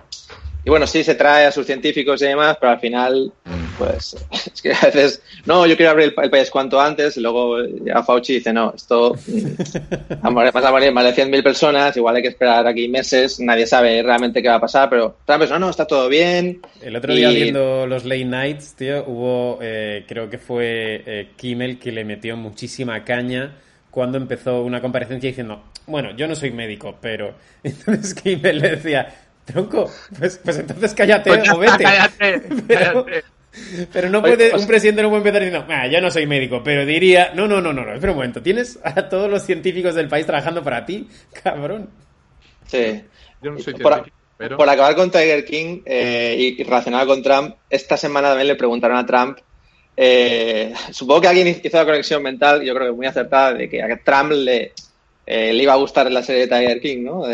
Y 0.65 0.71
bueno, 0.71 0.87
sí, 0.87 1.03
se 1.03 1.15
trae 1.15 1.47
a 1.47 1.53
sus 1.53 1.65
científicos 1.65 2.21
y 2.21 2.27
demás, 2.27 2.59
pero 2.61 2.73
al 2.73 2.81
final, 2.81 3.33
pues, 3.79 4.17
es 4.53 4.61
que 4.61 4.73
a 4.75 4.81
veces, 4.87 5.23
no, 5.47 5.65
yo 5.67 5.77
quiero 5.79 5.93
abrir 5.93 6.13
el, 6.15 6.25
el 6.25 6.31
país 6.31 6.51
cuanto 6.51 6.79
antes, 6.79 7.17
y 7.17 7.21
luego 7.21 7.61
llega 7.63 8.03
Fauci 8.03 8.35
y 8.35 8.37
dice, 8.37 8.53
no, 8.53 8.75
esto, 8.77 9.15
mm, 9.29 10.27
a 10.27 10.31
vas 10.53 10.65
a 10.65 10.71
morir 10.71 10.93
más 10.93 11.05
de 11.05 11.23
100.000 11.25 11.43
personas, 11.43 11.97
igual 11.97 12.17
hay 12.17 12.23
que 12.23 12.29
esperar 12.29 12.67
aquí 12.67 12.87
meses, 12.89 13.41
nadie 13.41 13.67
sabe 13.67 14.03
realmente 14.03 14.43
qué 14.43 14.49
va 14.49 14.57
a 14.57 14.61
pasar, 14.61 14.91
pero 14.91 15.17
Trump 15.25 15.45
es, 15.45 15.51
no, 15.51 15.59
no, 15.59 15.71
está 15.71 15.87
todo 15.87 16.07
bien. 16.09 16.61
El 16.83 16.97
otro 16.97 17.15
día 17.15 17.31
Y- 17.31 17.37
viendo 17.37 17.87
los 17.87 18.05
late 18.05 18.25
nights, 18.27 18.75
tío, 18.75 19.05
hubo, 19.07 19.61
eh, 19.63 20.05
creo 20.07 20.29
que 20.29 20.37
fue 20.37 21.03
eh, 21.07 21.29
Kimmel 21.37 21.79
que 21.79 21.93
le 21.93 22.05
metió 22.05 22.37
muchísima 22.37 23.05
caña 23.05 23.57
cuando 23.99 24.17
empezó 24.17 24.63
una 24.63 24.81
comparecencia 24.81 25.27
diciendo, 25.29 25.61
bueno, 25.89 26.13
yo 26.17 26.29
no 26.29 26.37
soy 26.37 26.53
médico, 26.53 26.97
pero 27.01 27.35
entonces 27.65 28.15
Kimmel 28.15 28.61
le 28.61 28.69
decía, 28.77 29.13
tronco, 29.45 29.91
pues, 30.17 30.41
pues 30.45 30.57
entonces 30.61 30.95
cállate 30.95 31.31
Pues 31.37 31.51
o 31.51 31.59
vete. 31.59 31.83
cállate, 31.83 32.41
Pero- 32.69 33.05
cállate. 33.05 33.25
Pero 33.93 34.09
no 34.09 34.21
puede, 34.21 34.51
pues- 34.51 34.63
un 34.63 34.69
presidente 34.69 35.03
no 35.03 35.09
puede 35.09 35.19
empezar 35.23 35.43
diciendo, 35.43 35.67
ah, 35.69 35.89
yo 35.89 36.01
no 36.01 36.13
soy 36.13 36.27
médico, 36.29 36.63
pero 36.63 36.87
diría, 36.87 37.33
no, 37.35 37.49
no, 37.49 37.61
no, 37.61 37.73
no, 37.73 37.85
no, 37.85 37.93
espera 37.93 38.13
un 38.13 38.19
momento, 38.19 38.41
tienes 38.41 38.79
a 38.85 39.09
todos 39.09 39.29
los 39.29 39.43
científicos 39.43 39.97
del 39.97 40.07
país 40.07 40.27
trabajando 40.27 40.63
para 40.63 40.87
ti, 40.87 41.09
cabrón. 41.43 41.91
Sí. 42.69 43.03
Yo 43.43 43.51
no 43.51 43.59
soy 43.59 43.75
Por, 43.75 43.95
científico, 43.95 44.17
pero... 44.37 44.57
por 44.59 44.69
acabar 44.69 44.95
con 44.95 45.11
Tiger 45.11 45.45
King 45.45 45.81
eh, 45.87 46.37
y, 46.39 46.61
y 46.61 46.65
relacionado 46.65 47.09
con 47.09 47.21
Trump, 47.21 47.57
esta 47.69 47.97
semana 47.97 48.29
también 48.29 48.47
le 48.47 48.55
preguntaron 48.55 48.97
a 48.97 49.05
Trump, 49.05 49.39
eh, 50.01 50.73
supongo 50.93 51.23
que 51.23 51.29
alguien 51.29 51.49
hizo 51.49 51.77
la 51.77 51.85
conexión 51.85 52.23
mental, 52.23 52.63
yo 52.63 52.73
creo 52.75 52.87
que 52.87 52.97
muy 52.97 53.07
acertada, 53.07 53.55
de 53.55 53.69
que 53.69 53.83
a 53.83 53.89
Trump 54.05 54.31
le, 54.31 54.73
eh, 55.27 55.53
le 55.53 55.63
iba 55.63 55.73
a 55.73 55.77
gustar 55.77 56.11
la 56.13 56.23
serie 56.23 56.47
de 56.47 56.57
Tiger 56.57 56.81
King, 56.81 57.03
¿no? 57.03 57.25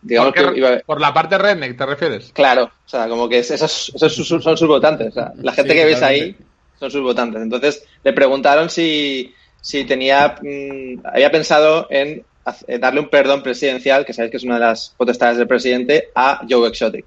Digamos 0.00 0.32
¿Por, 0.32 0.52
que 0.54 0.58
iba, 0.58 0.78
por 0.86 1.00
la 1.00 1.12
parte 1.12 1.36
redneck, 1.38 1.76
¿te 1.76 1.86
refieres? 1.86 2.30
Claro, 2.32 2.64
o 2.66 2.88
sea, 2.88 3.08
como 3.08 3.28
que 3.28 3.40
es- 3.40 3.50
esos, 3.50 3.90
esos 3.96 4.14
son 4.28 4.40
son 4.40 4.56
sus 4.56 4.68
votantes. 4.68 5.08
O 5.08 5.12
sea, 5.12 5.32
la 5.42 5.52
gente 5.52 5.72
Sí, 5.72 5.78
que 5.78 5.84
veis 5.84 6.02
ahí 6.02 6.36
son 6.78 6.90
sus 6.90 7.02
votantes. 7.02 7.42
Entonces, 7.42 7.84
le 8.04 8.12
preguntaron 8.12 8.70
si, 8.70 9.34
si 9.60 9.84
tenía, 9.84 10.36
mm, 10.40 11.00
había 11.12 11.30
pensado 11.32 11.88
en 11.90 12.24
eh, 12.68 12.78
darle 12.78 13.00
un 13.00 13.08
perdón 13.08 13.42
presidencial, 13.42 14.04
que 14.04 14.12
sabéis 14.12 14.30
que 14.30 14.36
es 14.36 14.44
una 14.44 14.54
de 14.54 14.60
las 14.66 14.94
potestades 14.96 15.36
del 15.38 15.48
presidente, 15.48 16.10
a 16.14 16.42
Joe 16.48 16.68
Exotic. 16.68 17.06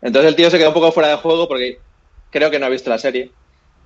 Entonces 0.00 0.28
el 0.30 0.36
tío 0.36 0.50
se 0.50 0.58
quedó 0.58 0.68
un 0.68 0.74
poco 0.74 0.90
fuera 0.90 1.10
de 1.10 1.16
juego 1.16 1.46
porque 1.46 1.78
creo 2.30 2.50
que 2.50 2.58
no 2.58 2.66
ha 2.66 2.70
visto 2.70 2.90
la 2.90 2.98
serie. 2.98 3.30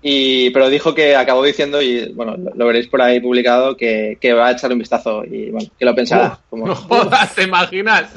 Y, 0.08 0.50
pero 0.50 0.68
dijo 0.68 0.94
que 0.94 1.16
acabó 1.16 1.42
diciendo, 1.42 1.82
y 1.82 2.12
bueno, 2.12 2.36
lo, 2.36 2.54
lo 2.54 2.66
veréis 2.66 2.86
por 2.86 3.02
ahí 3.02 3.18
publicado, 3.18 3.76
que, 3.76 4.16
que 4.20 4.32
va 4.34 4.46
a 4.46 4.52
echarle 4.52 4.74
un 4.74 4.78
vistazo 4.78 5.24
y 5.24 5.50
bueno, 5.50 5.68
que 5.76 5.84
lo 5.84 5.94
pensará. 5.96 6.38
como- 6.48 6.64
No 6.68 6.76
jodas, 6.76 7.34
¿te 7.34 7.42
imaginas? 7.42 8.08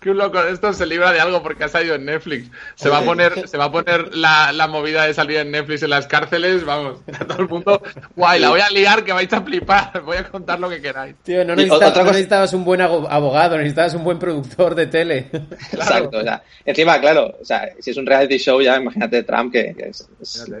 Que 0.00 0.10
un 0.10 0.18
loco 0.18 0.42
de 0.42 0.52
estos 0.52 0.76
se 0.76 0.86
libra 0.86 1.12
de 1.12 1.20
algo 1.20 1.42
porque 1.42 1.64
ha 1.64 1.68
salido 1.68 1.94
en 1.96 2.04
Netflix. 2.04 2.50
Se 2.76 2.88
va 2.88 2.98
a 2.98 3.02
poner, 3.02 3.48
se 3.48 3.56
va 3.56 3.64
a 3.64 3.72
poner 3.72 4.14
la, 4.16 4.52
la 4.52 4.66
movida 4.68 5.04
de 5.06 5.14
salir 5.14 5.38
en 5.38 5.50
Netflix 5.50 5.82
en 5.82 5.90
las 5.90 6.06
cárceles, 6.06 6.64
vamos, 6.64 7.00
a 7.20 7.24
todo 7.24 7.40
el 7.42 7.48
mundo. 7.48 7.82
Guay, 8.16 8.40
la 8.40 8.50
voy 8.50 8.60
a 8.60 8.70
liar 8.70 9.04
que 9.04 9.12
vais 9.12 9.32
a 9.32 9.40
flipar. 9.42 10.02
Voy 10.04 10.16
a 10.16 10.24
contar 10.28 10.58
lo 10.60 10.68
que 10.70 10.80
queráis. 10.80 11.16
Tío, 11.22 11.44
no 11.44 11.54
Y 11.54 11.64
necesitabas, 11.68 12.52
no 12.52 12.58
un 12.58 12.64
buen 12.64 12.80
abo- 12.80 13.06
abogado, 13.10 13.56
necesitabas 13.56 13.94
un 13.94 14.04
buen 14.04 14.18
productor 14.18 14.74
de 14.74 14.86
tele. 14.86 15.28
Exacto, 15.72 16.18
o 16.18 16.22
sea, 16.22 16.42
encima, 16.64 17.00
claro, 17.00 17.36
o 17.40 17.44
sea, 17.44 17.68
si 17.80 17.90
es 17.90 17.96
un 17.96 18.06
reality 18.06 18.38
show, 18.38 18.60
ya 18.60 18.76
imagínate 18.76 19.22
Trump, 19.24 19.52
que, 19.52 19.74
que 19.74 19.88
es, 19.88 20.08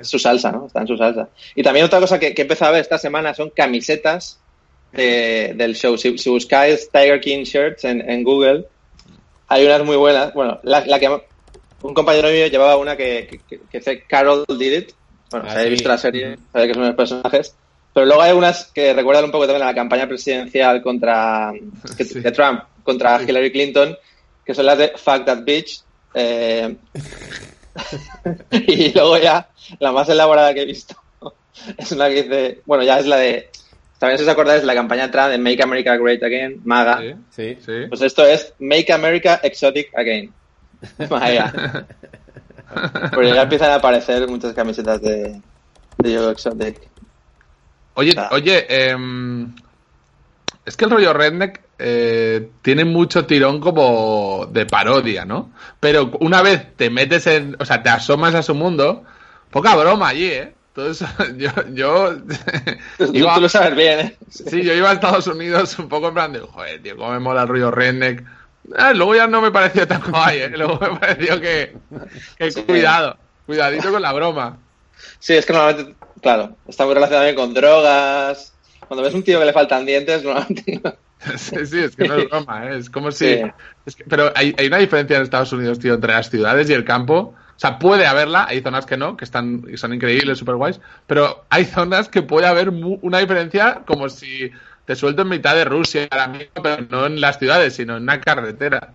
su 0.02 0.18
salsa, 0.18 0.50
¿no? 0.52 0.66
Está 0.66 0.80
en 0.80 0.86
su 0.88 0.96
salsa. 0.96 1.28
Y 1.54 1.62
también 1.62 1.86
otra 1.86 2.00
cosa 2.00 2.18
que, 2.18 2.34
que 2.34 2.42
he 2.42 2.44
empezado 2.44 2.70
a 2.70 2.72
ver 2.72 2.80
esta 2.82 2.98
semana 2.98 3.34
son 3.34 3.50
camisetas 3.50 4.38
de- 4.92 5.52
del 5.56 5.74
show. 5.74 5.96
Si, 5.98 6.16
si 6.18 6.30
buscáis 6.30 6.90
Tiger 6.90 7.20
King 7.20 7.44
Shirts 7.44 7.84
en, 7.84 8.00
en 8.08 8.22
Google, 8.24 8.66
hay 9.48 9.64
unas 9.66 9.84
muy 9.84 9.96
buenas. 9.96 10.32
Bueno, 10.34 10.60
la, 10.62 10.84
la 10.86 10.98
que 10.98 11.08
un 11.82 11.94
compañero 11.94 12.28
mío 12.28 12.46
llevaba 12.46 12.76
una 12.76 12.96
que, 12.96 13.42
que, 13.48 13.60
que 13.60 13.78
dice 13.78 14.04
Carol 14.06 14.44
Did 14.48 14.72
It. 14.78 14.90
Bueno, 15.30 15.46
Ah, 15.46 15.50
si 15.50 15.56
habéis 15.56 15.68
sí. 15.68 15.72
visto 15.74 15.88
la 15.88 15.98
serie, 15.98 16.38
sabéis 16.52 16.68
que 16.68 16.74
son 16.74 16.86
los 16.86 16.96
personajes. 16.96 17.54
Pero 17.94 18.06
luego 18.06 18.22
hay 18.22 18.32
unas 18.32 18.66
que 18.72 18.92
recuerdan 18.94 19.24
un 19.24 19.30
poco 19.30 19.46
también 19.46 19.62
a 19.64 19.66
la 19.70 19.74
campaña 19.74 20.06
presidencial 20.06 20.82
contra 20.82 21.52
que- 21.96 22.04
Sí. 22.04 22.20
de 22.20 22.32
Trump 22.32 22.62
contra 22.82 23.18
Sí. 23.18 23.24
Hillary 23.28 23.52
Clinton, 23.52 23.96
que 24.44 24.54
son 24.54 24.66
las 24.66 24.78
de 24.78 24.88
Fuck 24.96 25.24
That 25.24 25.42
Bitch. 25.42 25.82
eh, 26.14 26.76
y 28.50 28.92
luego 28.92 29.18
ya, 29.18 29.48
la 29.78 29.92
más 29.92 30.08
elaborada 30.08 30.52
que 30.54 30.62
he 30.62 30.66
visto 30.66 30.94
es 31.76 31.92
una 31.92 32.08
que 32.08 32.22
dice, 32.22 32.62
bueno, 32.66 32.82
ya 32.84 32.98
es 32.98 33.06
la 33.06 33.16
de, 33.16 33.50
también 33.98 34.18
si 34.18 34.24
os 34.24 34.30
acordáis, 34.30 34.62
la 34.64 34.74
campaña 34.74 35.10
Trump 35.10 35.28
de 35.30 35.38
Make 35.38 35.62
America 35.62 35.96
Great 35.96 36.22
Again, 36.22 36.60
MAGA. 36.64 36.98
Sí, 36.98 37.14
Sí. 37.30 37.58
sí. 37.64 37.72
Pues 37.88 38.00
esto 38.02 38.24
es 38.24 38.54
Make 38.58 38.92
America 38.92 39.40
Exotic 39.42 39.90
Again. 39.96 40.32
Vaya. 41.08 41.52
Porque 43.12 43.32
ya 43.34 43.42
empiezan 43.42 43.70
a 43.70 43.76
aparecer 43.76 44.28
muchas 44.28 44.52
camisetas 44.54 45.00
de, 45.02 45.40
de 45.98 46.30
Exotic. 46.30 46.80
Oye, 47.94 48.14
Ah. 48.16 48.28
oye, 48.32 48.66
em, 48.90 49.52
es 50.64 50.76
que 50.76 50.84
el 50.84 50.90
rollo 50.90 51.12
redneck 51.12 51.60
eh, 51.80 52.50
tiene 52.62 52.84
mucho 52.84 53.24
tirón 53.26 53.58
como 53.60 54.46
de 54.50 54.66
parodia, 54.66 55.24
¿no? 55.24 55.50
Pero 55.80 56.10
una 56.20 56.42
vez 56.42 56.76
te 56.76 56.90
metes 56.90 57.26
en, 57.28 57.56
o 57.58 57.64
sea, 57.64 57.82
te 57.82 57.88
asomas 57.88 58.34
a 58.34 58.42
su 58.42 58.54
mundo, 58.54 59.04
poca 59.50 59.74
broma 59.76 60.08
allí, 60.08 60.26
¿eh? 60.26 60.54
Todo 60.78 60.90
eso, 60.92 61.06
yo, 61.36 61.50
yo, 61.72 62.12
iba- 63.12 63.34
tú 63.34 63.40
lo 63.40 63.48
sabes 63.48 63.74
bien, 63.74 63.98
¿eh? 63.98 64.16
sí, 64.30 64.62
yo 64.62 64.72
iba 64.74 64.90
a 64.90 64.92
Estados 64.92 65.26
Unidos 65.26 65.76
un 65.80 65.88
poco 65.88 66.06
en 66.06 66.14
plan 66.14 66.32
de, 66.32 66.38
joder, 66.38 66.80
tío, 66.80 66.96
cómo 66.96 67.10
me 67.10 67.18
mola 67.18 67.42
el 67.42 67.48
rollo 67.48 67.72
redneck. 67.72 68.24
Ah, 68.76 68.92
luego 68.94 69.16
ya 69.16 69.26
no 69.26 69.42
me 69.42 69.50
pareció 69.50 69.88
tan 69.88 70.00
guay, 70.08 70.38
¿eh? 70.38 70.50
Luego 70.56 70.78
me 70.78 70.96
pareció 71.00 71.40
que, 71.40 71.76
que 72.38 72.50
Sí. 72.52 72.62
cuidado, 72.62 73.16
cuidadito 73.44 73.90
con 73.90 74.00
la 74.02 74.12
broma. 74.12 74.56
Sí, 75.18 75.34
es 75.34 75.46
que 75.46 75.52
normalmente, 75.52 75.96
claro, 76.22 76.56
está 76.68 76.84
muy 76.84 76.94
relacionado 76.94 77.26
también 77.26 77.44
con 77.44 77.54
drogas. 77.54 78.54
Cuando 78.86 79.02
ves 79.02 79.14
un 79.14 79.24
tío 79.24 79.40
que 79.40 79.46
le 79.46 79.52
faltan 79.52 79.84
dientes, 79.84 80.22
normalmente 80.22 80.80
no. 80.84 80.94
Sí, 81.36 81.66
sí, 81.66 81.80
es 81.80 81.96
que 81.96 82.06
no 82.06 82.14
es 82.18 82.28
broma, 82.30 82.66
¿eh? 82.70 82.78
es 82.78 82.88
como 82.88 83.10
si... 83.10 83.34
Sí. 83.34 83.42
es 83.84 83.96
que- 83.96 84.04
pero 84.04 84.30
hay, 84.36 84.54
hay 84.56 84.68
una 84.68 84.78
diferencia 84.78 85.16
en 85.16 85.24
Estados 85.24 85.52
Unidos, 85.52 85.80
tío, 85.80 85.94
entre 85.94 86.12
las 86.12 86.30
ciudades 86.30 86.70
y 86.70 86.72
el 86.72 86.84
campo 86.84 87.34
O 87.58 87.60
sea, 87.60 87.76
puede 87.80 88.06
haberla, 88.06 88.46
hay 88.48 88.60
zonas 88.60 88.86
que 88.86 88.96
no, 88.96 89.16
que 89.16 89.24
están 89.24 89.64
son 89.74 89.92
increíbles, 89.92 90.38
super 90.38 90.54
guays, 90.54 90.78
pero 91.08 91.44
hay 91.50 91.64
zonas 91.64 92.08
que 92.08 92.22
puede 92.22 92.46
haber 92.46 92.68
una 92.68 93.18
diferencia 93.18 93.82
como 93.84 94.08
si 94.08 94.48
te 94.84 94.94
suelto 94.94 95.22
en 95.22 95.28
mitad 95.28 95.56
de 95.56 95.64
Rusia 95.64 96.08
pero 96.62 96.86
no 96.88 97.06
en 97.06 97.20
las 97.20 97.40
ciudades, 97.40 97.74
sino 97.74 97.96
en 97.96 98.04
una 98.04 98.20
carretera. 98.20 98.94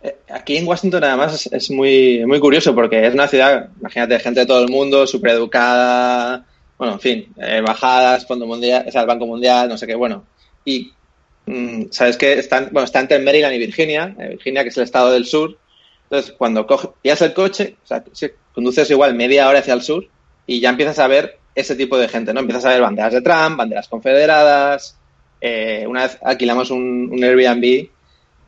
Eh, 0.00 0.14
Aquí 0.30 0.56
en 0.56 0.64
Washington 0.64 1.02
además 1.02 1.48
es, 1.50 1.72
muy, 1.72 2.24
muy 2.24 2.38
curioso 2.38 2.72
porque 2.72 3.04
es 3.04 3.12
una 3.12 3.26
ciudad, 3.26 3.70
imagínate, 3.80 4.20
gente 4.20 4.40
de 4.40 4.46
todo 4.46 4.62
el 4.62 4.70
mundo, 4.70 5.08
súper 5.08 5.32
educada, 5.32 6.46
bueno, 6.78 6.94
en 6.94 7.00
fin, 7.00 7.26
eh, 7.36 7.60
bajadas, 7.66 8.28
Fondo 8.28 8.46
Mundial, 8.46 8.86
o 8.94 8.96
el 8.96 9.06
Banco 9.06 9.26
Mundial, 9.26 9.68
no 9.68 9.76
sé 9.76 9.88
qué, 9.88 9.96
bueno. 9.96 10.24
Y 10.64 10.92
mm, 11.46 11.86
sabes 11.90 12.16
que 12.16 12.34
están, 12.34 12.68
bueno, 12.70 12.84
está 12.84 13.00
entre 13.00 13.18
Maryland 13.18 13.54
y 13.54 13.58
Virginia, 13.58 14.14
eh, 14.20 14.28
Virginia 14.28 14.62
que 14.62 14.68
es 14.68 14.76
el 14.76 14.84
estado 14.84 15.10
del 15.10 15.26
sur. 15.26 15.58
Entonces, 16.04 16.34
cuando 16.36 16.66
coges, 16.66 16.90
pillas 17.02 17.22
el 17.22 17.34
coche, 17.34 17.76
o 17.82 17.86
sea, 17.86 18.04
conduces 18.52 18.90
igual 18.90 19.14
media 19.14 19.48
hora 19.48 19.60
hacia 19.60 19.74
el 19.74 19.82
sur 19.82 20.06
y 20.46 20.60
ya 20.60 20.70
empiezas 20.70 20.98
a 20.98 21.08
ver 21.08 21.38
ese 21.54 21.76
tipo 21.76 21.96
de 21.98 22.08
gente, 22.08 22.32
¿no? 22.32 22.40
Empiezas 22.40 22.64
a 22.66 22.70
ver 22.70 22.82
banderas 22.82 23.12
de 23.12 23.22
Trump, 23.22 23.56
banderas 23.56 23.88
confederadas. 23.88 24.98
Eh, 25.40 25.84
una 25.88 26.02
vez 26.02 26.18
alquilamos 26.22 26.70
un, 26.70 27.10
un 27.12 27.24
Airbnb 27.24 27.88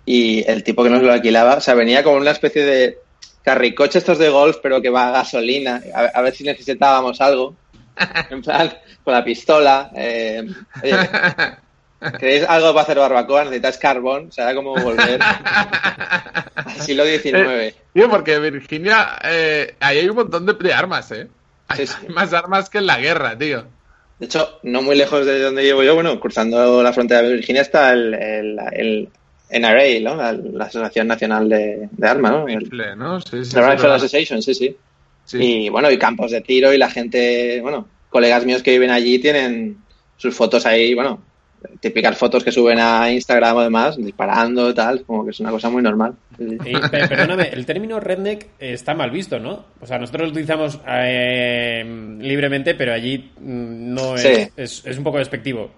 y 0.04 0.44
el 0.48 0.62
tipo 0.62 0.84
que 0.84 0.90
nos 0.90 1.02
lo 1.02 1.12
alquilaba, 1.12 1.56
o 1.56 1.60
sea, 1.60 1.74
venía 1.74 2.04
como 2.04 2.16
una 2.16 2.30
especie 2.30 2.64
de 2.64 2.98
carricoche 3.42 3.98
estos 3.98 4.18
de 4.18 4.28
golf, 4.28 4.58
pero 4.62 4.80
que 4.80 4.90
va 4.90 5.08
a 5.08 5.12
gasolina, 5.12 5.82
a, 5.94 6.00
a 6.00 6.22
ver 6.22 6.34
si 6.34 6.44
necesitábamos 6.44 7.20
algo. 7.20 7.56
En 8.30 8.42
plan, 8.42 8.72
con 9.02 9.14
la 9.14 9.24
pistola. 9.24 9.90
Eh, 9.94 10.44
oye, 10.82 10.96
¿Queréis 12.18 12.44
algo 12.48 12.68
para 12.72 12.82
hacer 12.82 12.98
barbacoa? 12.98 13.44
¿Necesitáis 13.44 13.78
carbón? 13.78 14.30
Era 14.36 14.54
como 14.54 14.74
volver 14.74 15.20
al 16.54 16.80
siglo 16.80 17.04
XIX. 17.04 17.34
Eh, 17.34 17.74
Tío, 17.92 18.08
porque 18.10 18.38
Virginia 18.38 19.18
eh, 19.24 19.74
ahí 19.80 19.98
hay 19.98 20.08
un 20.08 20.16
montón 20.16 20.46
de, 20.46 20.54
de 20.54 20.72
armas, 20.72 21.10
¿eh? 21.12 21.28
Hay 21.68 21.86
Sí, 21.86 21.86
sí. 22.00 22.08
más 22.12 22.32
armas 22.32 22.68
que 22.70 22.78
en 22.78 22.86
la 22.86 22.98
guerra, 22.98 23.36
tío. 23.36 23.64
De 24.18 24.26
hecho, 24.26 24.60
no 24.62 24.82
muy 24.82 24.96
lejos 24.96 25.26
de 25.26 25.40
donde 25.40 25.62
llevo 25.62 25.82
yo, 25.82 25.94
bueno, 25.94 26.18
cruzando 26.20 26.82
la 26.82 26.92
frontera 26.92 27.22
de 27.22 27.34
Virginia 27.34 27.62
está 27.62 27.92
el, 27.92 28.14
el, 28.14 28.58
el 28.72 29.08
NRA, 29.50 30.00
¿no? 30.02 30.16
La, 30.16 30.32
la 30.32 30.64
Asociación 30.64 31.06
Nacional 31.08 31.48
de, 31.48 31.88
de 31.90 32.08
Armas, 32.08 32.32
¿no? 32.32 32.46
Rifle, 32.46 32.96
¿no? 32.96 33.20
Sí, 33.20 33.44
sí, 33.44 33.56
la 33.56 33.72
Rifle. 33.72 33.92
Association, 33.92 34.42
sí, 34.42 34.54
sí. 34.54 34.76
Sí. 35.24 35.38
Y 35.38 35.68
bueno, 35.68 35.90
y 35.90 35.98
campos 35.98 36.30
de 36.30 36.40
tiro 36.40 36.72
y 36.72 36.78
la 36.78 36.88
gente, 36.88 37.60
bueno, 37.60 37.88
colegas 38.08 38.44
míos 38.46 38.62
que 38.62 38.70
viven 38.70 38.90
allí 38.90 39.18
tienen 39.18 39.76
sus 40.16 40.34
fotos 40.34 40.64
ahí, 40.66 40.94
bueno, 40.94 41.20
típicas 41.80 42.16
fotos 42.16 42.42
que 42.44 42.52
suben 42.52 42.78
a 42.80 43.10
Instagram 43.10 43.56
o 43.56 43.62
demás, 43.62 43.96
disparando, 43.96 44.74
tal, 44.74 45.02
como 45.04 45.24
que 45.24 45.30
es 45.30 45.40
una 45.40 45.50
cosa 45.50 45.70
muy 45.70 45.82
normal. 45.82 46.14
Y, 46.38 46.76
perdóname, 46.90 47.48
el 47.52 47.64
término 47.66 47.98
redneck 48.00 48.46
está 48.58 48.94
mal 48.94 49.10
visto, 49.10 49.38
¿no? 49.38 49.64
O 49.80 49.86
sea, 49.86 49.98
nosotros 49.98 50.28
lo 50.28 50.32
utilizamos 50.32 50.78
eh, 50.88 51.84
libremente, 52.20 52.74
pero 52.74 52.92
allí 52.92 53.30
mm, 53.40 53.94
no 53.94 54.14
es, 54.16 54.22
Sí. 54.22 54.48
es, 54.56 54.82
es 54.86 54.98
un 54.98 55.04
poco 55.04 55.18
despectivo. 55.18 55.70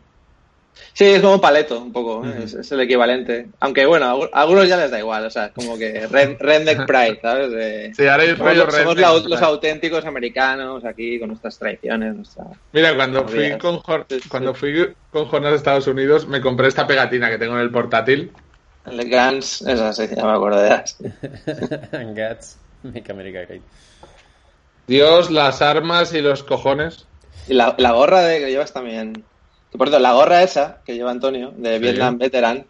Sí, 0.95 1.05
es 1.05 1.21
como 1.23 1.41
paleto, 1.41 1.81
un 1.81 1.93
poco, 1.93 2.25
¿eh? 2.27 2.41
es, 2.45 2.55
es 2.55 2.73
el 2.73 2.81
equivalente. 2.81 3.51
Aunque 3.61 3.87
bueno, 3.87 4.07
a 4.07 4.15
algu- 4.15 4.31
a 4.33 4.41
algunos 4.43 4.69
ya 4.69 4.77
les 4.77 4.91
da 4.91 4.99
igual, 4.99 5.25
o 5.25 5.31
sea, 5.31 5.53
como 5.53 5.79
que 5.79 6.07
red- 6.09 6.37
redneck 6.41 6.87
pride, 6.87 7.19
¿sabes? 7.23 7.51
De- 7.53 7.95
Sí, 7.95 8.07
ahora 8.07 8.23
hay 8.25 8.31
somos 8.31 8.45
rollo 8.47 8.65
los, 8.65 8.75
somos 8.75 8.97
la- 8.99 9.13
los 9.29 9.43
auténticos 9.43 10.05
americanos 10.05 10.85
aquí 10.85 11.19
con 11.21 11.29
nuestras 11.29 11.59
tradiciones, 11.59 12.15
nuestra... 12.17 12.45
Mira, 12.73 12.97
cuando 12.97 13.27
fui, 13.29 13.57
con 13.59 13.81
cuando 14.31 14.55
fui 14.55 14.89
con 15.11 15.27
Jonas 15.27 15.53
a 15.53 15.57
Estados 15.57 15.87
Unidos, 15.87 16.27
me 16.27 16.41
compré 16.41 16.69
esta 16.69 16.87
pegatina 16.87 17.31
que 17.31 17.39
tengo 17.39 17.55
en 17.55 17.61
el 17.61 17.71
portátil. 17.71 18.33
El 18.91 19.09
Guns, 19.11 19.63
esa 19.63 19.93
sí, 19.93 20.09
ya 20.17 20.25
me 20.25 20.33
acuerdo 20.33 20.61
de 20.61 20.71
las. 20.71 20.97
Gats, 22.15 22.59
make 22.83 23.11
America 23.11 23.45
great. 23.45 23.63
Dios, 24.87 25.31
las 25.31 25.61
armas 25.61 26.15
y 26.15 26.21
los 26.23 26.43
cojones. 26.43 27.07
Y 27.47 27.55
la, 27.55 27.75
la 27.79 27.93
gorra 27.93 28.23
de, 28.23 28.41
que 28.41 28.51
llevas 28.51 28.73
también. 28.73 29.13
Que 29.71 29.79
por 29.79 29.89
cierto, 29.89 30.03
la 30.03 30.13
gorra 30.13 30.43
esa 30.43 30.79
que 30.85 30.95
lleva 30.95 31.11
Antonio, 31.11 31.53
de 31.57 31.79
Vietnam 31.79 32.19
Veteran, 32.19 32.65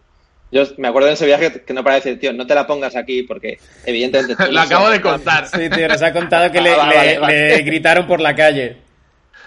yo 0.51 0.63
me 0.79 0.89
acuerdo 0.89 1.09
de 1.09 1.15
ese 1.15 1.27
viaje 1.27 1.63
que, 1.65 1.73
no 1.75 1.85
para 1.85 1.97
decir, 1.97 2.19
tío, 2.19 2.33
no 2.33 2.47
te 2.47 2.55
la 2.55 2.67
pongas 2.67 2.97
aquí 2.97 3.23
porque 3.23 3.59
evidentemente... 3.85 4.35
tú 4.35 4.45
Lo 4.53 4.61
acabo 4.61 4.89
de 4.91 5.01
contar. 5.01 5.47
Sí, 5.47 5.69
tío, 5.71 5.87
nos 5.89 6.03
ha 6.03 6.13
contado 6.13 6.51
que 6.51 6.61
le, 6.63 6.73
Ah, 6.73 6.77
vale, 6.77 7.07
le- 7.13 7.19
vale. 7.19 7.57
le 7.57 7.63
gritaron 7.63 8.07
por 8.07 8.21
la 8.21 8.35
calle. 8.35 8.77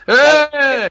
¡Eh! 0.08 0.90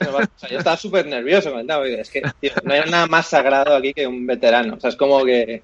O 0.00 0.38
sea, 0.38 0.48
yo 0.48 0.58
estaba 0.58 0.76
súper 0.76 1.06
nervioso 1.06 1.52
con 1.52 1.60
el 1.70 1.94
Es 2.00 2.10
que, 2.10 2.22
tío, 2.40 2.52
no 2.64 2.72
hay 2.72 2.88
nada 2.90 3.06
más 3.06 3.26
sagrado 3.26 3.76
aquí 3.76 3.92
que 3.92 4.06
un 4.06 4.26
veterano. 4.26 4.74
O 4.76 4.80
sea, 4.80 4.90
es 4.90 4.96
como 4.96 5.24
que 5.24 5.62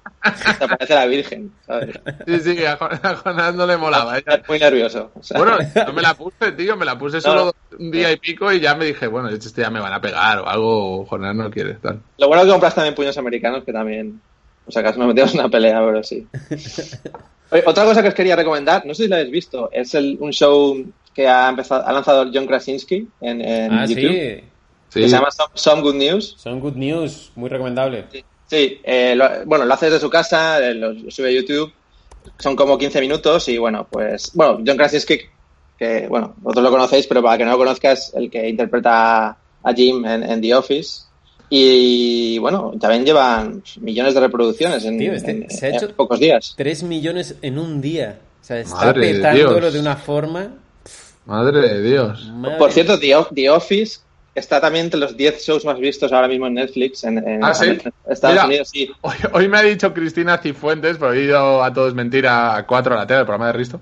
te 0.59 0.63
aparece 0.63 0.93
la 0.93 1.05
Virgen, 1.07 1.51
¿sabes? 1.65 1.99
Sí, 2.27 2.39
sí, 2.39 2.65
a 2.65 2.77
Jon- 2.77 2.99
a 3.01 3.15
Jonas 3.15 3.55
no 3.55 3.65
le 3.65 3.77
molaba. 3.77 4.17
ella- 4.17 4.43
Muy 4.47 4.59
nervioso. 4.59 5.11
o 5.15 5.23
sea. 5.23 5.37
Bueno, 5.39 5.57
no 5.85 5.93
me 5.93 6.01
la 6.01 6.13
puse, 6.13 6.51
tío, 6.51 6.77
me 6.77 6.85
la 6.85 6.97
puse 6.97 7.19
solo 7.19 7.51
un 7.79 7.91
día 7.91 8.11
y 8.11 8.17
pico 8.17 8.51
y 8.51 8.59
ya 8.59 8.75
me 8.75 8.85
dije, 8.85 9.07
bueno, 9.07 9.29
este 9.29 9.61
ya 9.61 9.69
me 9.69 9.79
van 9.79 9.93
a 9.93 10.01
pegar 10.01 10.39
o 10.39 10.47
algo, 10.47 11.01
o 11.01 11.05
Jonas 11.05 11.35
no 11.35 11.49
quiere 11.49 11.73
tal. 11.75 11.99
Lo 12.17 12.27
bueno 12.27 12.41
es 12.43 12.47
que 12.47 12.51
compras 12.51 12.75
también 12.75 12.95
puños 12.95 13.17
americanos, 13.17 13.63
que 13.63 13.73
también, 13.73 14.21
o 14.65 14.71
sea, 14.71 14.81
acaso 14.81 14.99
nos 14.99 15.07
metemos 15.07 15.33
en 15.33 15.39
una 15.39 15.49
pelea, 15.49 15.79
pero 15.85 16.03
sí. 16.03 16.27
Oye, 17.49 17.63
otra 17.65 17.85
cosa 17.85 18.01
que 18.01 18.09
os 18.09 18.13
quería 18.13 18.35
recomendar, 18.35 18.85
no 18.85 18.93
sé 18.93 19.03
si 19.03 19.09
lo 19.09 19.15
habéis 19.15 19.31
visto, 19.31 19.69
es 19.71 19.93
el, 19.95 20.17
un 20.19 20.31
show 20.31 20.77
que 21.17 21.27
ha 21.27 21.49
empezado, 21.49 21.83
ha 21.83 21.91
lanzado 21.91 22.29
John 22.31 22.45
Krasinski 22.45 23.07
en, 23.21 23.41
en 23.41 23.73
Ah, 23.73 23.85
YouTube, 23.87 24.11
sí. 24.11 24.43
Sí, 24.89 24.99
que 25.01 25.09
se 25.09 25.15
llama 25.15 25.31
Some, 25.31 25.49
Some 25.55 25.81
Good 25.81 25.95
News. 25.95 26.35
Son 26.37 26.59
good 26.59 26.75
news, 26.75 27.31
muy 27.35 27.49
recomendable. 27.49 28.05
Sí, 28.45 28.79
eh, 28.83 29.15
lo- 29.15 29.43
bueno, 29.45 29.65
lo 29.65 29.73
hace 29.73 29.87
desde 29.87 29.99
su 29.99 30.09
casa, 30.11 30.59
eh, 30.65 30.75
lo, 30.75 30.93
lo 30.93 31.09
sube 31.11 31.29
a 31.29 31.31
YouTube, 31.31 31.73
son 32.37 32.55
como 32.55 32.77
15 32.77 33.01
minutos 33.01 33.49
y 33.49 33.57
bueno, 33.57 33.87
pues, 33.89 34.31
bueno, 34.35 34.61
John 34.65 34.77
Krasinski, 34.77 35.19
que 35.77 36.07
bueno, 36.07 36.35
vosotros 36.37 36.63
lo 36.65 36.69
conocéis, 36.71 37.07
pero 37.07 37.23
para 37.23 37.37
que 37.37 37.45
no 37.45 37.51
lo 37.51 37.57
conozcas, 37.57 38.13
el 38.15 38.29
que 38.29 38.47
interpreta 38.47 39.29
a 39.63 39.73
Jim 39.75 40.05
en, 40.05 40.21
en 40.23 40.39
The 40.39 40.53
Office. 40.55 41.01
Y 41.49 42.37
bueno, 42.39 42.73
también 42.79 43.05
llevan 43.05 43.63
millones 43.81 44.13
de 44.13 44.19
reproducciones 44.19 44.85
en, 44.85 44.97
Tío, 44.99 45.13
este 45.13 45.31
en- 45.31 45.49
se 45.49 45.65
ha 45.65 45.69
en 45.69 45.75
hecho- 45.75 45.91
pocos 45.95 46.19
días. 46.19 46.53
3 46.57 46.83
millones 46.83 47.35
en 47.41 47.57
un 47.57 47.81
día. 47.81 48.19
O 48.41 48.43
sea, 48.47 48.59
está 48.59 48.75
Madre 48.75 49.07
de 49.07 49.13
petándolo 49.15 49.59
Dios. 49.61 49.73
de 49.73 49.79
una 49.79 49.95
forma. 49.97 50.53
Madre 51.27 51.61
de 51.61 51.81
Dios. 51.83 52.31
madre- 52.33 52.57
Por 52.57 52.71
cierto, 52.71 52.97
The, 52.99 53.49
Office 53.49 53.99
está 54.33 54.59
también 54.61 54.85
entre 54.85 54.99
los 54.99 55.15
10 55.17 55.41
shows 55.43 55.65
más 55.65 55.77
vistos 55.79 56.11
ahora 56.13 56.27
mismo 56.27 56.47
en 56.47 56.53
Netflix 56.55 57.03
en, 57.03 57.17
en 57.17 57.43
¿Ah, 57.43 57.53
sí? 57.53 57.77
Estados 58.09 58.35
Mira. 58.35 58.45
Unidos. 58.45 58.69
Sí, 58.71 58.89
Hoy, 59.01 59.15
hoy 59.33 59.47
me 59.49 59.57
ha 59.57 59.61
dicho 59.63 59.93
Cristina 59.93 60.37
Cifuentes, 60.37 60.97
pero 60.97 61.13
he 61.13 61.23
ido 61.23 61.63
a 61.63 61.73
todos 61.73 61.93
mentira 61.93 62.55
a 62.55 62.65
4 62.65 62.93
a 62.93 62.97
la 62.99 63.07
tele, 63.07 63.19
el 63.21 63.25
programa 63.25 63.47
de 63.47 63.53
Risto, 63.53 63.81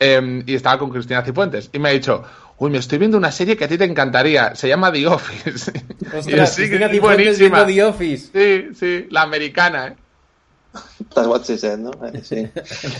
eh, 0.00 0.42
y 0.46 0.54
estaba 0.54 0.78
con 0.78 0.90
Cristina 0.90 1.22
Cifuentes, 1.22 1.70
y 1.72 1.78
me 1.78 1.88
ha 1.88 1.92
dicho, 1.92 2.22
uy, 2.58 2.70
me 2.70 2.78
estoy 2.78 2.98
viendo 2.98 3.18
una 3.18 3.32
serie 3.32 3.56
que 3.56 3.64
a 3.64 3.68
ti 3.68 3.76
te 3.76 3.84
encantaría, 3.84 4.54
se 4.54 4.68
llama 4.68 4.90
The 4.92 5.06
Office. 5.06 5.72
Y 6.00 6.04
yo, 6.12 6.18
Ostras, 6.18 6.54
sí, 6.54 6.70
que 6.70 6.76
es 6.76 7.00
buenísima. 7.00 7.64
viendo 7.64 7.66
The 7.66 7.84
Office. 7.84 8.28
Sí, 8.32 8.74
sí, 8.78 9.06
la 9.10 9.22
americana, 9.22 9.88
¿eh? 9.88 9.96
That's 11.14 11.26
what 11.28 11.42
she 11.44 11.56
said, 11.58 11.78
¿no? 11.78 11.90
Eh, 12.06 12.20
Sí. 12.22 12.46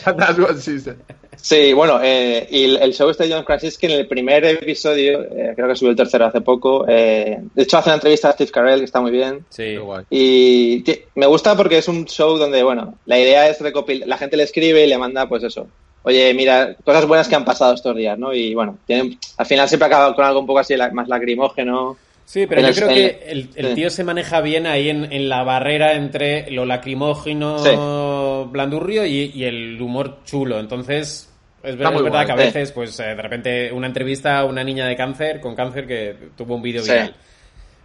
That's 0.04 0.38
what 0.38 0.56
she 0.60 0.78
said. 0.78 0.96
Sí, 1.36 1.72
bueno, 1.74 2.00
eh, 2.02 2.46
y 2.50 2.64
el, 2.64 2.76
el 2.78 2.94
show 2.94 3.10
este 3.10 3.24
de 3.28 3.34
John 3.34 3.44
Krasinski 3.44 3.86
en 3.86 3.92
el 3.92 4.08
primer 4.08 4.44
episodio, 4.44 5.22
eh, 5.22 5.52
creo 5.54 5.68
que 5.68 5.76
subió 5.76 5.90
el 5.90 5.96
tercero 5.96 6.24
hace 6.26 6.40
poco, 6.40 6.86
eh, 6.88 7.38
de 7.54 7.62
hecho 7.62 7.76
hace 7.78 7.90
una 7.90 7.96
entrevista 7.96 8.30
a 8.30 8.32
Steve 8.32 8.50
Carell 8.50 8.78
que 8.80 8.84
está 8.86 9.00
muy 9.00 9.10
bien. 9.10 9.44
Sí. 9.50 9.76
Guay. 9.76 10.04
Y 10.10 10.84
me 11.14 11.26
gusta 11.26 11.54
porque 11.56 11.78
es 11.78 11.88
un 11.88 12.06
show 12.06 12.36
donde, 12.38 12.62
bueno, 12.62 12.94
la 13.04 13.18
idea 13.18 13.48
es 13.48 13.60
recopilar, 13.60 14.08
la 14.08 14.16
gente 14.18 14.36
le 14.36 14.44
escribe 14.44 14.84
y 14.84 14.88
le 14.88 14.98
manda, 14.98 15.28
pues 15.28 15.42
eso, 15.44 15.68
oye, 16.02 16.32
mira, 16.34 16.74
cosas 16.84 17.06
buenas 17.06 17.28
que 17.28 17.34
han 17.34 17.44
pasado 17.44 17.74
estos 17.74 17.94
días, 17.96 18.18
¿no? 18.18 18.32
Y 18.32 18.54
bueno, 18.54 18.78
tienen- 18.86 19.18
al 19.36 19.46
final 19.46 19.68
siempre 19.68 19.86
acaba 19.88 20.14
con 20.14 20.24
algo 20.24 20.40
un 20.40 20.46
poco 20.46 20.60
así 20.60 20.74
la- 20.76 20.90
más 20.90 21.06
lacrimógeno. 21.08 21.96
Sí, 22.26 22.44
pero 22.46 22.60
En 22.60 22.66
yo 22.66 22.70
el- 22.70 22.74
creo 22.76 22.88
que 22.88 23.30
el- 23.30 23.50
el, 23.54 23.68
sí. 23.68 23.74
tío 23.76 23.88
se 23.88 24.02
maneja 24.04 24.40
bien 24.40 24.66
ahí 24.66 24.90
en, 24.90 25.10
en 25.12 25.28
la 25.28 25.44
barrera 25.44 25.94
entre 25.94 26.50
lo 26.50 26.66
lacrimógeno 26.66 28.48
blandurrio 28.50 29.06
y, 29.06 29.30
y 29.34 29.44
el 29.44 29.80
humor 29.80 30.18
chulo. 30.24 30.58
Entonces, 30.58 31.30
es, 31.62 31.76
ver- 31.76 31.86
muy 31.88 31.96
es 31.98 32.02
verdad 32.02 32.18
guay. 32.24 32.26
que 32.26 32.32
a 32.32 32.34
veces, 32.46 32.72
pues 32.72 32.98
eh, 33.00 33.04
de 33.14 33.22
repente, 33.22 33.72
una 33.72 33.86
entrevista 33.86 34.38
a 34.38 34.44
una 34.44 34.64
niña 34.64 34.86
de 34.86 34.96
cáncer, 34.96 35.40
con 35.40 35.54
cáncer, 35.54 35.86
que 35.86 36.14
tuvo 36.36 36.56
un 36.56 36.62
vídeo 36.62 36.82
viral. 36.82 37.14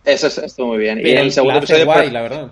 Eso 0.03 0.27
es- 0.27 0.37
estuvo 0.39 0.67
muy 0.69 0.79
bien. 0.79 0.99
y 1.05 1.11
en 1.11 1.17
el 1.19 1.31
segundo 1.31 1.59
episodio, 1.59 1.85
guay, 1.85 2.03
por- 2.05 2.13
la 2.13 2.21
verdad. 2.23 2.51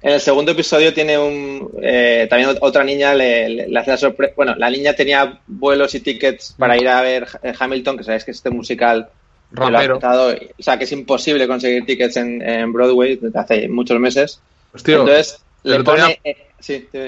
En 0.00 0.12
el 0.12 0.20
segundo 0.20 0.52
episodio 0.52 0.92
tiene 0.92 1.16
un. 1.18 1.70
eh, 1.82 2.26
también 2.28 2.50
ot- 2.50 2.58
otra 2.60 2.84
niña 2.84 3.14
le, 3.14 3.48
le- 3.48 3.68
le 3.68 3.78
hace 3.78 3.90
la 3.90 3.96
sorpresa. 3.96 4.34
Bueno, 4.36 4.54
la 4.54 4.68
niña 4.70 4.92
tenía 4.94 5.40
vuelos 5.46 5.94
y 5.94 6.00
tickets 6.00 6.54
para 6.58 6.76
ir 6.76 6.88
a 6.88 7.00
ver 7.00 7.26
eh, 7.42 7.52
Hamilton, 7.58 7.96
que 7.98 8.04
sabéis 8.04 8.24
que 8.24 8.30
es 8.32 8.36
este 8.38 8.50
musical. 8.50 9.08
Y- 9.52 10.46
o 10.58 10.62
sea, 10.62 10.78
que 10.78 10.84
es 10.84 10.92
imposible 10.92 11.46
conseguir 11.46 11.86
tickets 11.86 12.16
en, 12.16 12.42
en 12.42 12.72
Broadway 12.72 13.16
desde 13.16 13.38
hace 13.38 13.68
muchos 13.68 13.98
meses. 14.00 14.40
Hostia, 14.72 14.96
Entonces, 14.96 15.38
le 15.62 15.84
pone. 15.84 16.20
eh, 16.24 16.36
sí, 16.58 16.88
sí, 16.90 16.98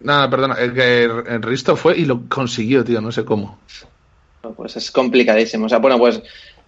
Nada, 0.00 0.28
perdona, 0.30 0.54
el 0.56 0.74
que 0.74 1.04
el 1.04 1.42
Risto 1.42 1.74
fue 1.74 1.96
y 1.96 2.04
lo 2.04 2.22
consiguió, 2.28 2.84
tío, 2.84 3.00
no 3.00 3.10
sé 3.10 3.24
cómo. 3.24 3.58
pues 4.56 4.76
es 4.76 4.90
complicadísimo. 4.90 5.66
O 5.66 5.68
sea, 5.68 5.78
bueno, 5.78 5.98
pues 5.98 6.22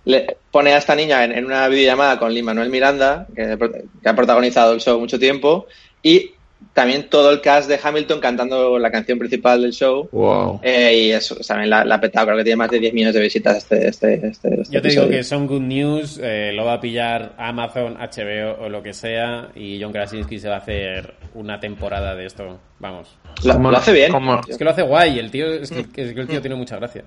le 0.05 0.39
pone 0.51 0.73
a 0.73 0.79
esta 0.79 0.95
niña 0.95 1.25
en, 1.25 1.33
en 1.33 1.45
una 1.45 1.69
videollamada 1.69 2.19
con 2.19 2.33
Lin 2.33 2.45
Manuel 2.45 2.71
Miranda, 2.71 3.27
que, 3.37 3.57
que 4.03 4.09
ha 4.09 4.17
protagonizado 4.17 4.73
el 4.73 4.81
show 4.81 4.99
mucho 4.99 5.19
tiempo, 5.19 5.67
y 6.03 6.33
también 6.79 7.09
todo 7.11 7.33
el 7.33 7.41
cast 7.41 7.69
de 7.69 7.77
Hamilton 7.83 8.21
cantando 8.21 8.79
la 8.79 8.93
canción 8.93 9.19
principal 9.19 9.61
del 9.61 9.73
show. 9.73 10.09
Wow. 10.13 10.61
Eh, 10.63 11.07
y 11.07 11.11
eso 11.11 11.35
también 11.45 11.71
la, 11.71 11.85
la 11.85 11.97
ha 11.97 12.01
petado, 12.01 12.27
creo 12.27 12.39
que 12.39 12.45
tiene 12.45 12.57
más 12.57 12.71
de 12.71 12.79
10 12.79 12.95
millones 12.95 13.15
de 13.17 13.21
visitas 13.21 13.57
este, 13.57 13.89
este, 13.89 14.29
este, 14.29 14.61
este 14.61 14.73
Yo 14.73 14.81
te 14.81 14.89
digo 14.89 15.09
que 15.09 15.25
son 15.25 15.49
good 15.49 15.63
news, 15.63 16.21
eh, 16.23 16.53
lo 16.55 16.65
va 16.65 16.75
a 16.75 16.81
pillar 16.81 17.35
Amazon, 17.37 17.97
HBO 17.97 18.65
o 18.65 18.69
lo 18.69 18.81
que 18.81 18.95
sea, 18.95 19.49
y 19.57 19.83
John 19.83 19.91
Krasinski 19.91 20.39
se 20.39 20.49
va 20.49 20.55
a 20.55 20.59
hacer 20.59 21.15
una 21.35 21.59
temporada 21.59 22.15
de 22.15 22.27
esto. 22.27 22.61
Vamos. 22.79 23.09
Lo, 23.43 23.77
hace 23.77 23.93
bien. 23.93 24.13
Es 24.49 24.57
que 24.57 24.63
lo 24.63 24.71
hace 24.71 24.83
guay, 24.83 25.19
el 25.19 25.33
tío, 25.33 25.53
es 25.53 25.73
que, 25.73 25.81
es 25.81 26.15
que 26.15 26.21
el 26.21 26.29
tío 26.29 26.41
tiene 26.41 26.55
mucha 26.55 26.77
gracia. 26.77 27.03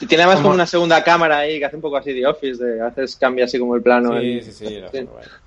Y 0.00 0.06
tiene 0.06 0.24
además 0.24 0.36
como- 0.36 0.48
como 0.48 0.54
una 0.56 0.66
segunda 0.66 1.02
cámara 1.02 1.38
ahí 1.38 1.58
que 1.58 1.64
hace 1.64 1.76
un 1.76 1.82
poco 1.82 1.96
así 1.96 2.12
de 2.12 2.26
Office, 2.26 2.62
de 2.62 2.80
a 2.80 2.86
veces 2.90 3.16
cambia 3.16 3.46
así 3.46 3.58
como 3.58 3.74
el 3.76 3.82
plano. 3.82 4.20
Sí, 4.20 4.40
sí, 4.42 4.52
sí. 4.52 4.82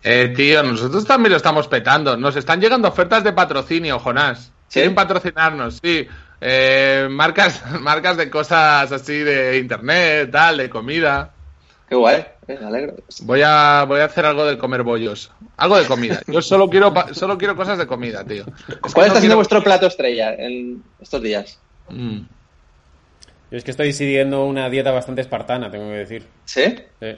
Eh, 0.04 0.34
tío, 0.36 0.64
nosotros 0.64 1.06
también 1.06 1.32
lo 1.32 1.38
estamos 1.38 1.68
petando. 1.68 2.18
Nos 2.18 2.36
están 2.36 2.60
llegando 2.60 2.88
ofertas 2.88 3.24
de 3.24 3.34
patrocinio, 3.34 4.00
Jonás. 4.00 4.52
¿Sí? 4.68 4.80
Quieren 4.80 4.96
patrocinarnos, 4.96 5.80
sí. 5.84 6.08
Eh, 6.42 7.08
marcas, 7.10 7.62
marcas 7.82 8.18
de 8.18 8.30
cosas 8.30 8.92
así 8.92 9.18
de 9.18 9.58
internet, 9.58 10.30
tal, 10.32 10.58
de 10.58 10.70
comida. 10.70 11.32
Qué 11.88 11.96
guay, 11.96 12.24
eh, 12.48 12.58
me 12.62 12.68
alegro. 12.68 12.96
Voy 13.24 13.42
a, 13.44 13.84
voy 13.88 14.00
a 14.00 14.06
hacer 14.06 14.26
algo 14.26 14.46
de 14.46 14.58
comer 14.60 14.84
bollos. 14.84 15.32
Algo 15.58 15.78
de 15.78 15.86
comida. 15.86 16.22
Yo 16.28 16.42
solo 16.42 16.70
quiero, 16.70 16.94
pa- 16.94 17.14
solo 17.16 17.36
quiero 17.38 17.56
cosas 17.56 17.78
de 17.80 17.88
comida, 17.88 18.24
tío. 18.24 18.44
Es 18.46 18.94
¿Cuál 18.94 19.08
no 19.08 19.08
está 19.08 19.20
siendo 19.20 19.20
quiero- 19.22 19.36
vuestro 19.38 19.64
plato 19.64 19.88
estrella 19.88 20.34
en 20.36 20.84
estos 21.02 21.22
días? 21.22 21.60
Mm. 21.90 22.20
Yo 23.52 23.58
es 23.58 23.64
que 23.64 23.72
estoy 23.72 23.94
siguiendo 23.94 24.46
una 24.46 24.70
dieta 24.70 24.92
bastante 24.92 25.22
espartana, 25.22 25.72
tengo 25.72 25.90
que 25.90 25.98
decir. 25.98 26.28
¿Sí? 26.46 26.76
Sí. 27.00 27.18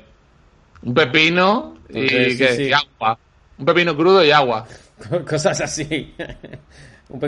Un 0.83 0.93
pepino 0.93 1.77
y, 1.89 1.99
Entonces, 1.99 2.31
sí, 2.31 2.37
¿qué? 2.37 2.55
sí. 2.55 2.63
y 2.63 2.73
agua. 2.73 3.17
Un 3.57 3.65
pepino 3.65 3.95
crudo 3.95 4.23
y 4.23 4.31
agua. 4.31 4.65
Cosas 5.29 5.59
así. 5.61 6.15
un 7.09 7.21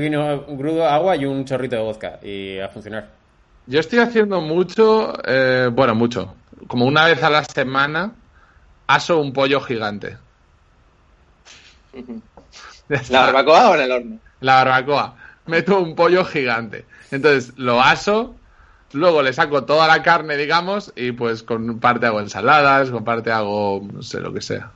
un 0.47 0.57
crudo, 0.57 0.87
agua 0.87 1.15
y 1.15 1.25
un 1.25 1.43
chorrito 1.45 1.75
de 1.75 1.81
vodka. 1.81 2.19
Y 2.23 2.59
a 2.59 2.69
funcionar. 2.69 3.09
Yo 3.65 3.79
estoy 3.79 3.99
haciendo 3.99 4.41
mucho, 4.41 5.13
eh, 5.25 5.69
bueno, 5.71 5.95
mucho. 5.95 6.35
Como 6.67 6.85
una 6.85 7.05
vez 7.05 7.21
a 7.23 7.29
la 7.29 7.43
semana, 7.43 8.13
aso 8.87 9.19
un 9.19 9.33
pollo 9.33 9.59
gigante. 9.61 10.17
¿La 13.09 13.21
barbacoa 13.21 13.69
o 13.69 13.75
en 13.75 13.81
el 13.81 13.91
horno? 13.91 14.19
La 14.41 14.63
barbacoa. 14.63 15.15
Meto 15.45 15.79
un 15.79 15.95
pollo 15.95 16.25
gigante. 16.25 16.85
Entonces 17.11 17.53
lo 17.57 17.81
aso, 17.81 18.35
luego 18.93 19.21
le 19.21 19.33
saco 19.33 19.65
toda 19.65 19.87
la 19.87 20.01
carne, 20.01 20.37
digamos, 20.37 20.93
y 20.95 21.11
pues 21.11 21.43
con 21.43 21.79
parte 21.79 22.05
hago 22.05 22.19
ensaladas, 22.19 22.89
con 22.91 23.03
parte 23.03 23.31
hago, 23.31 23.87
no 23.91 24.01
sé, 24.01 24.19
lo 24.19 24.33
que 24.33 24.41
sea. 24.41 24.71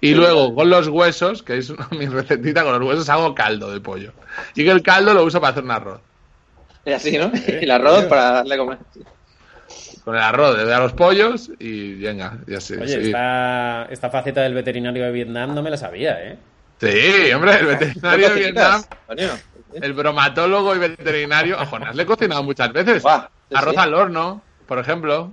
Y 0.00 0.14
luego 0.14 0.54
con 0.54 0.68
los 0.70 0.88
huesos, 0.88 1.42
que 1.42 1.56
es 1.58 1.70
una, 1.70 1.88
mi 1.98 2.06
recetita, 2.06 2.64
con 2.64 2.78
los 2.78 2.88
huesos 2.88 3.08
hago 3.08 3.34
caldo 3.34 3.70
de 3.70 3.80
pollo. 3.80 4.12
Y 4.54 4.64
que 4.64 4.70
el 4.70 4.82
caldo 4.82 5.14
lo 5.14 5.24
uso 5.24 5.40
para 5.40 5.52
hacer 5.52 5.64
un 5.64 5.70
arroz. 5.70 6.00
Y 6.84 6.92
así, 6.92 7.18
¿no? 7.18 7.30
Y 7.34 7.50
el 7.64 7.70
arroz 7.70 8.04
para 8.04 8.32
darle 8.32 8.56
comer. 8.56 8.78
Con 10.04 10.16
el 10.16 10.22
arroz 10.22 10.56
le 10.56 10.64
doy 10.64 10.72
a 10.72 10.80
los 10.80 10.92
pollos 10.94 11.50
y 11.58 11.94
venga, 11.94 12.38
ya 12.46 12.60
sé. 12.60 12.78
Oye, 12.78 13.00
sí. 13.00 13.06
esta, 13.08 13.86
esta 13.90 14.10
faceta 14.10 14.40
del 14.40 14.54
veterinario 14.54 15.04
de 15.04 15.12
Vietnam 15.12 15.54
no 15.54 15.62
me 15.62 15.70
la 15.70 15.76
sabía, 15.76 16.22
¿eh? 16.22 16.38
Sí, 16.80 17.30
hombre, 17.32 17.58
el 17.60 17.66
veterinario 17.66 18.28
de 18.30 18.34
¿Qué 18.34 18.40
Vietnam? 18.40 18.82
El 19.74 19.92
bromatólogo 19.92 20.74
y 20.74 20.78
veterinario. 20.78 21.58
A 21.58 21.66
Jonás 21.66 21.94
le 21.94 22.02
he 22.02 22.06
cocinado 22.06 22.42
muchas 22.42 22.72
veces. 22.72 23.02
Sí, 23.02 23.54
Arroz 23.54 23.74
sí. 23.74 23.80
al 23.80 23.94
horno, 23.94 24.42
por 24.66 24.78
ejemplo. 24.78 25.32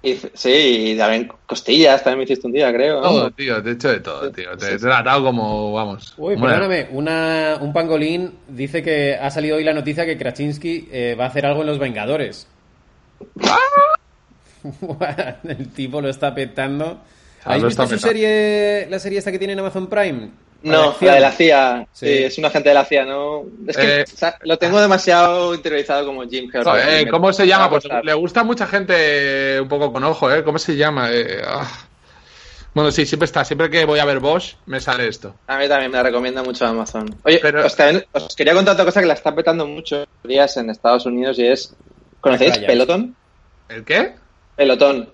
Y, 0.00 0.14
sí, 0.32 0.92
y 0.92 0.96
también 0.96 1.28
costillas, 1.46 2.04
también 2.04 2.18
me 2.18 2.24
hiciste 2.24 2.46
un 2.46 2.52
día, 2.52 2.72
creo. 2.72 3.00
¿no? 3.00 3.08
Todo, 3.08 3.30
tío, 3.32 3.60
te 3.62 3.70
he 3.70 3.72
hecho 3.72 3.88
de 3.88 4.00
todo, 4.00 4.30
tío. 4.30 4.56
Te, 4.56 4.74
he 4.74 4.78
tratado 4.78 5.24
como, 5.24 5.72
vamos. 5.72 6.14
Uy, 6.16 6.36
perdóname, 6.36 6.88
una, 6.92 7.58
un 7.60 7.72
pangolín 7.72 8.34
dice 8.48 8.82
que 8.82 9.18
ha 9.20 9.30
salido 9.30 9.56
hoy 9.56 9.64
la 9.64 9.74
noticia 9.74 10.06
que 10.06 10.16
Krasinski 10.16 10.88
eh, 10.92 11.16
va 11.18 11.24
a 11.24 11.28
hacer 11.28 11.46
algo 11.46 11.62
en 11.62 11.66
Los 11.66 11.80
Vengadores. 11.80 12.46
El 15.44 15.68
tipo 15.70 16.00
lo 16.00 16.08
está 16.08 16.32
petando. 16.32 17.00
¿Habéis 17.44 17.64
visto 17.64 17.82
está 17.82 17.96
su 17.96 18.00
serie, 18.00 18.86
la 18.90 18.98
serie 18.98 19.18
esta 19.18 19.32
que 19.32 19.38
tiene 19.38 19.54
en 19.54 19.60
Amazon 19.60 19.88
Prime? 19.88 20.30
No, 20.62 20.96
la 21.00 21.14
de 21.14 21.20
la 21.20 21.30
CIA. 21.30 21.86
Sí. 21.92 22.06
Sí. 22.06 22.12
es 22.24 22.38
un 22.38 22.44
agente 22.44 22.70
de 22.70 22.74
la 22.74 22.84
CIA, 22.84 23.04
¿no? 23.04 23.44
Es 23.66 23.76
que 23.76 24.00
Eh, 24.00 24.04
o 24.12 24.16
sea, 24.16 24.36
lo 24.42 24.58
tengo 24.58 24.80
demasiado 24.80 25.54
interiorizado 25.54 26.04
como 26.04 26.24
Jim 26.28 26.50
joder, 26.52 27.06
eh, 27.06 27.08
¿Cómo 27.10 27.32
se 27.32 27.46
llama? 27.46 27.70
Pues 27.70 27.84
le 28.02 28.14
gusta 28.14 28.40
a 28.40 28.44
mucha 28.44 28.66
gente 28.66 29.60
un 29.60 29.68
poco 29.68 29.92
con 29.92 30.02
ojo, 30.04 30.32
¿eh? 30.32 30.42
¿Cómo 30.42 30.58
se 30.58 30.76
llama? 30.76 31.10
Eh, 31.12 31.40
ah. 31.46 31.66
Bueno, 32.74 32.90
sí, 32.90 33.06
siempre 33.06 33.24
está. 33.26 33.44
Siempre 33.44 33.70
que 33.70 33.84
voy 33.84 33.98
a 34.00 34.04
ver 34.04 34.18
Bosch, 34.18 34.54
me 34.66 34.80
sale 34.80 35.06
esto. 35.08 35.34
A 35.46 35.58
mí 35.58 35.68
también 35.68 35.90
me 35.90 35.96
la 35.96 36.02
recomienda 36.02 36.42
mucho 36.42 36.66
Amazon. 36.66 37.14
Oye, 37.24 37.38
Pero- 37.40 37.64
os, 37.64 37.74
también- 37.76 38.04
os 38.12 38.34
quería 38.36 38.52
contar 38.54 38.74
otra 38.74 38.84
cosa 38.84 39.00
que 39.00 39.06
la 39.06 39.14
está 39.14 39.34
petando 39.34 39.66
mucho 39.66 40.06
días 40.24 40.56
en 40.56 40.70
Estados 40.70 41.06
Unidos 41.06 41.38
y 41.38 41.46
es... 41.46 41.74
¿Conocéis 42.20 42.54
Ryan. 42.56 42.66
Peloton? 42.66 43.16
¿El 43.68 43.84
qué? 43.84 44.14
Pelotón. 44.56 45.08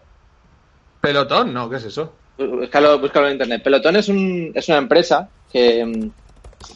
¿Pelotón? 1.00 1.52
No, 1.52 1.68
¿qué 1.68 1.76
es 1.76 1.84
eso? 1.84 2.12
Búscalo, 2.38 2.98
búscalo 2.98 3.26
en 3.26 3.34
internet. 3.34 3.62
Pelotón 3.62 3.96
es, 3.96 4.08
un, 4.08 4.50
es 4.54 4.68
una 4.68 4.78
empresa 4.78 5.28
que, 5.54 5.84
mm, 5.86 6.10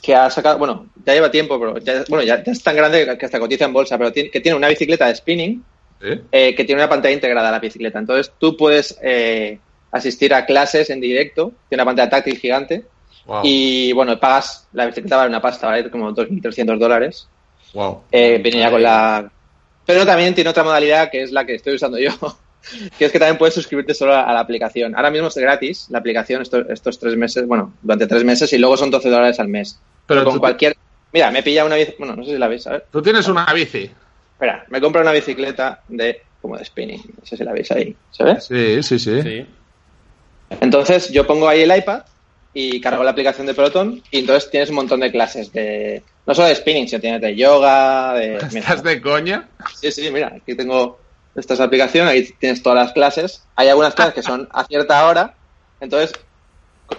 que 0.01 0.14
ha 0.14 0.31
sacado, 0.31 0.57
bueno, 0.59 0.87
ya 1.05 1.14
lleva 1.14 1.31
tiempo, 1.33 1.59
pero 1.59 1.79
ya, 1.79 2.05
bueno, 2.09 2.25
ya, 2.25 2.43
ya 2.45 2.53
es 2.53 2.62
tan 2.62 2.77
grande 2.77 3.19
que 3.19 3.27
hasta 3.27 3.41
cotiza 3.41 3.64
en 3.64 3.73
bolsa, 3.73 3.99
pero 3.99 4.12
tiene, 4.12 4.31
que 4.31 4.41
tiene 4.41 4.57
una 4.57 4.69
bicicleta 4.69 5.09
de 5.09 5.17
spinning 5.17 5.64
eh, 6.31 6.55
que 6.55 6.64
tiene 6.64 6.81
una 6.81 6.88
pantalla 6.88 7.12
integrada 7.12 7.49
a 7.49 7.53
la 7.53 7.59
bicicleta. 7.59 7.99
Entonces 7.99 8.33
tú 8.38 8.57
puedes 8.57 8.97
eh, 9.03 9.59
asistir 9.91 10.33
a 10.33 10.47
clases 10.47 10.91
en 10.91 11.01
directo, 11.01 11.53
tiene 11.69 11.83
una 11.83 11.91
pantalla 11.91 12.09
táctil 12.11 12.38
gigante 12.38 12.85
Wow. 13.27 13.43
y 13.45 13.93
bueno, 13.93 14.19
pagas, 14.19 14.67
la 14.73 14.87
bicicleta 14.87 15.19
vale 15.19 15.29
una 15.29 15.43
pasta, 15.43 15.67
vale 15.67 15.91
como 15.91 16.14
2.300 16.14 16.79
dólares. 16.79 17.29
wow. 17.75 18.05
Eh, 18.11 18.38
viene 18.43 18.61
ya 18.61 18.71
con 18.71 18.83
la... 18.83 19.31
Pero 19.85 20.07
también 20.07 20.35
tiene 20.35 20.49
otra 20.49 20.64
modalidad 20.64 21.11
que 21.11 21.25
es 21.25 21.31
la 21.31 21.45
que 21.45 21.57
estoy 21.57 21.75
usando 21.75 21.99
yo, 21.99 22.11
que 22.99 23.05
es 23.05 23.12
que 23.12 23.18
también 23.18 23.38
puedes 23.38 23.55
suscribirte 23.55 23.94
solo 23.94 24.14
a, 24.14 24.33
la 24.33 24.40
aplicación. 24.40 24.94
Ahora 24.94 25.11
mismo 25.11 25.29
es 25.29 25.37
gratis 25.37 25.87
la 25.90 25.99
aplicación 25.99 26.42
estos, 26.42 26.66
estos 26.68 26.99
tres 26.99 27.16
meses, 27.16 27.47
bueno, 27.47 27.75
durante 27.83 28.07
tres 28.07 28.25
meses 28.25 28.53
y 28.53 28.59
luego 28.59 28.77
son 28.77 28.90
12 28.90 29.09
dólares 29.09 29.40
al 29.40 29.49
mes. 29.49 29.81
Pero 30.07 30.21
Pero 30.21 30.31
con 30.31 30.38
cualquier... 30.40 30.77
Mira, 31.12 31.31
me 31.31 31.42
pilla 31.42 31.64
una 31.64 31.77
bici... 31.77 31.94
Bueno, 31.99 32.16
no 32.16 32.25
sé 32.25 32.33
si 32.33 32.38
la 32.38 32.49
veis, 32.49 32.66
a 32.66 32.73
ver. 32.73 32.87
Tú 32.90 33.01
tienes 33.03 33.27
una 33.29 33.47
bici. 33.53 33.90
Espera, 34.33 34.64
me 34.68 34.81
compro 34.81 35.01
una 35.01 35.12
bicicleta 35.12 35.83
de... 35.88 36.23
como 36.40 36.57
de 36.57 36.64
spinning. 36.64 37.03
No 37.18 37.27
sé 37.27 37.37
si 37.37 37.44
la 37.44 37.53
veis 37.53 37.71
ahí. 37.71 37.97
¿Se 38.11 38.25
ve? 38.25 38.40
Sí, 38.40 38.83
sí, 38.83 38.99
sí. 38.99 39.23
Sí. 39.23 39.47
Entonces 40.61 41.11
yo 41.11 41.27
pongo 41.27 41.49
ahí 41.49 41.62
el 41.62 41.77
iPad 41.77 42.03
y 42.55 42.81
cargo 42.81 43.05
la 43.05 43.11
aplicación 43.11 43.47
de 43.47 43.55
Peloton 43.55 44.03
y 44.11 44.21
entonces 44.21 44.51
tienes 44.51 44.71
un 44.71 44.77
montón 44.77 45.01
de 45.01 45.11
clases 45.11 45.53
de... 45.53 46.03
No 46.27 46.35
solo 46.35 46.49
de 46.49 46.55
spinning, 46.55 46.88
sino 46.88 47.01
tienes 47.01 47.21
de 47.21 47.35
yoga, 47.37 48.14
de... 48.14 48.38
mira, 48.53 48.61
¿Estás 48.61 48.83
de 48.83 49.01
coña? 49.01 49.49
Sí, 49.75 49.90
sí, 49.90 50.11
mira, 50.11 50.33
aquí 50.37 50.55
tengo 50.55 50.99
esta 51.40 51.55
es 51.55 51.61
la 51.61 51.66
aplicación, 51.66 52.09
ahí 52.09 52.24
tienes 52.38 52.62
todas 52.62 52.85
las 52.85 52.92
clases. 52.92 53.44
Hay 53.57 53.68
algunas 53.68 53.94
clases 53.94 54.14
que 54.14 54.22
son 54.22 54.48
a 54.53 54.64
cierta 54.64 55.07
hora, 55.07 55.35
entonces 55.81 56.12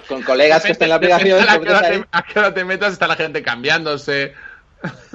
con, 0.07 0.21
colegas 0.23 0.63
que 0.63 0.71
estén 0.71 0.85
en 0.85 0.89
la 0.89 0.95
aplicación, 0.95 1.49
a, 1.49 1.59
qué 1.59 1.69
hora 1.69 1.81
te, 1.81 2.05
a 2.11 2.23
qué 2.23 2.39
hora 2.39 2.53
te 2.53 2.63
metas, 2.63 2.93
está 2.93 3.07
la 3.07 3.15
gente 3.15 3.41
cambiándose. 3.41 4.33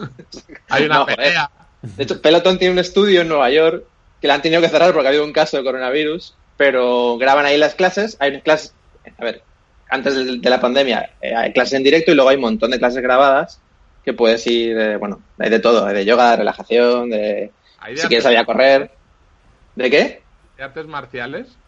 Hay 0.69 0.85
una 0.85 0.99
No, 0.99 1.07
pelea. 1.07 1.51
De 1.83 2.03
hecho, 2.03 2.21
Peloton 2.21 2.59
tiene 2.59 2.73
un 2.73 2.79
estudio 2.79 3.21
en 3.21 3.29
Nueva 3.29 3.51
York 3.51 3.85
que 4.21 4.29
la 4.29 4.35
han 4.35 4.43
tenido 4.43 4.61
que 4.61 4.69
cerrar 4.69 4.93
porque 4.93 5.07
ha 5.07 5.11
habido 5.11 5.25
un 5.25 5.33
caso 5.33 5.57
de 5.57 5.65
coronavirus, 5.65 6.35
pero 6.57 7.19
graban 7.19 7.45
ahí 7.45 7.59
las 7.59 7.75
clases. 7.75 8.17
Hay 8.21 8.31
unas 8.31 8.43
clases, 8.43 8.75
a 9.19 9.25
ver, 9.25 9.43
antes 9.89 10.15
de, 10.15 10.39
de 10.39 10.51
la 10.51 10.61
pandemia 10.61 11.11
eh, 11.21 11.35
hay 11.35 11.53
clases 11.53 11.75
en 11.75 11.85
directo 11.85 12.11
y 12.11 12.15
luego 12.15 12.31
hay 12.31 12.37
un 12.37 12.43
montón 12.43 12.71
de 12.71 12.79
clases 12.79 13.03
grabadas 13.03 13.61
que 14.05 14.13
puedes 14.13 14.47
ir, 14.47 14.77
eh, 14.77 14.97
bueno, 14.97 15.23
hay 15.39 15.51
de 15.51 15.61
todo, 15.61 15.87
hay 15.87 15.95
de 15.95 16.05
yoga, 16.05 16.33
de 16.33 16.37
relajación, 16.37 17.11
de 17.11 17.51
Hay 17.79 17.95
de 17.95 18.03
si 18.03 18.09
quieres 18.09 18.25
salir 18.25 18.39
a 18.39 18.45
correr. 18.45 18.91
¿De 19.75 19.91
qué? 19.91 20.25
de 20.57 20.63
artes 20.65 20.87
marciales. 20.87 21.59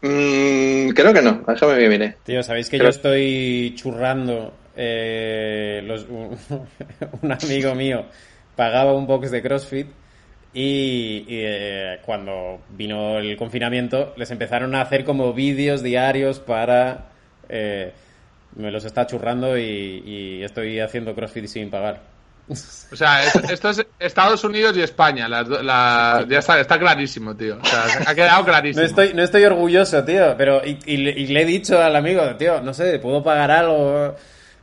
Mm, 0.00 0.90
creo 0.94 1.12
que 1.12 1.22
no, 1.22 1.42
déjame 1.46 1.78
que 1.78 1.88
mire. 1.88 2.18
Tío, 2.24 2.42
sabéis 2.42 2.68
que 2.68 2.80
yo 2.80 2.88
estoy 2.88 3.74
churrando. 3.76 4.52
eh, 4.80 5.82
los- 5.84 6.06
un, 6.08 6.38
un 7.22 7.32
amigo 7.32 7.74
mío 7.74 8.06
pagaba 8.54 8.94
un 8.94 9.06
box 9.06 9.30
de 9.32 9.42
CrossFit 9.42 9.88
y, 10.52 11.24
y, 11.28 11.40
eh, 11.44 11.98
cuando 12.04 12.60
vino 12.70 13.18
el 13.18 13.36
confinamiento 13.36 14.14
les 14.16 14.30
empezaron 14.30 14.74
a 14.74 14.82
hacer 14.82 15.04
como 15.04 15.32
vídeos 15.32 15.82
diarios 15.82 16.40
para... 16.40 17.10
eh, 17.48 17.92
me 18.56 18.70
los 18.70 18.84
está 18.84 19.06
churrando 19.06 19.58
y, 19.58 19.62
y 20.04 20.42
estoy 20.44 20.80
haciendo 20.80 21.14
CrossFit 21.14 21.46
sin 21.46 21.70
pagar. 21.70 22.17
O 22.50 22.96
sea, 22.96 23.24
es- 23.24 23.34
esto 23.50 23.70
es 23.70 23.84
Estados 23.98 24.42
Unidos 24.44 24.76
y 24.76 24.82
España. 24.82 25.28
Las, 25.28 25.46
do- 25.48 25.62
la- 25.62 26.24
ya 26.28 26.38
está, 26.38 26.58
está 26.58 26.78
clarísimo, 26.78 27.36
tío. 27.36 27.58
O 27.62 27.64
sea, 27.66 27.84
ha 28.06 28.14
quedado 28.14 28.44
clarísimo. 28.44 28.82
No 28.82 28.86
estoy, 28.88 29.12
no 29.14 29.22
estoy 29.22 29.44
orgulloso, 29.44 30.02
tío, 30.04 30.34
pero 30.38 30.62
y, 30.64 30.78
y 30.86 30.94
y 30.94 31.26
le 31.26 31.42
he 31.42 31.44
dicho 31.44 31.80
al 31.82 31.94
amigo, 31.94 32.22
tío, 32.36 32.60
no 32.62 32.72
sé, 32.72 32.98
¿puedo 32.98 33.22
pagar 33.22 33.50
algo? 33.50 34.16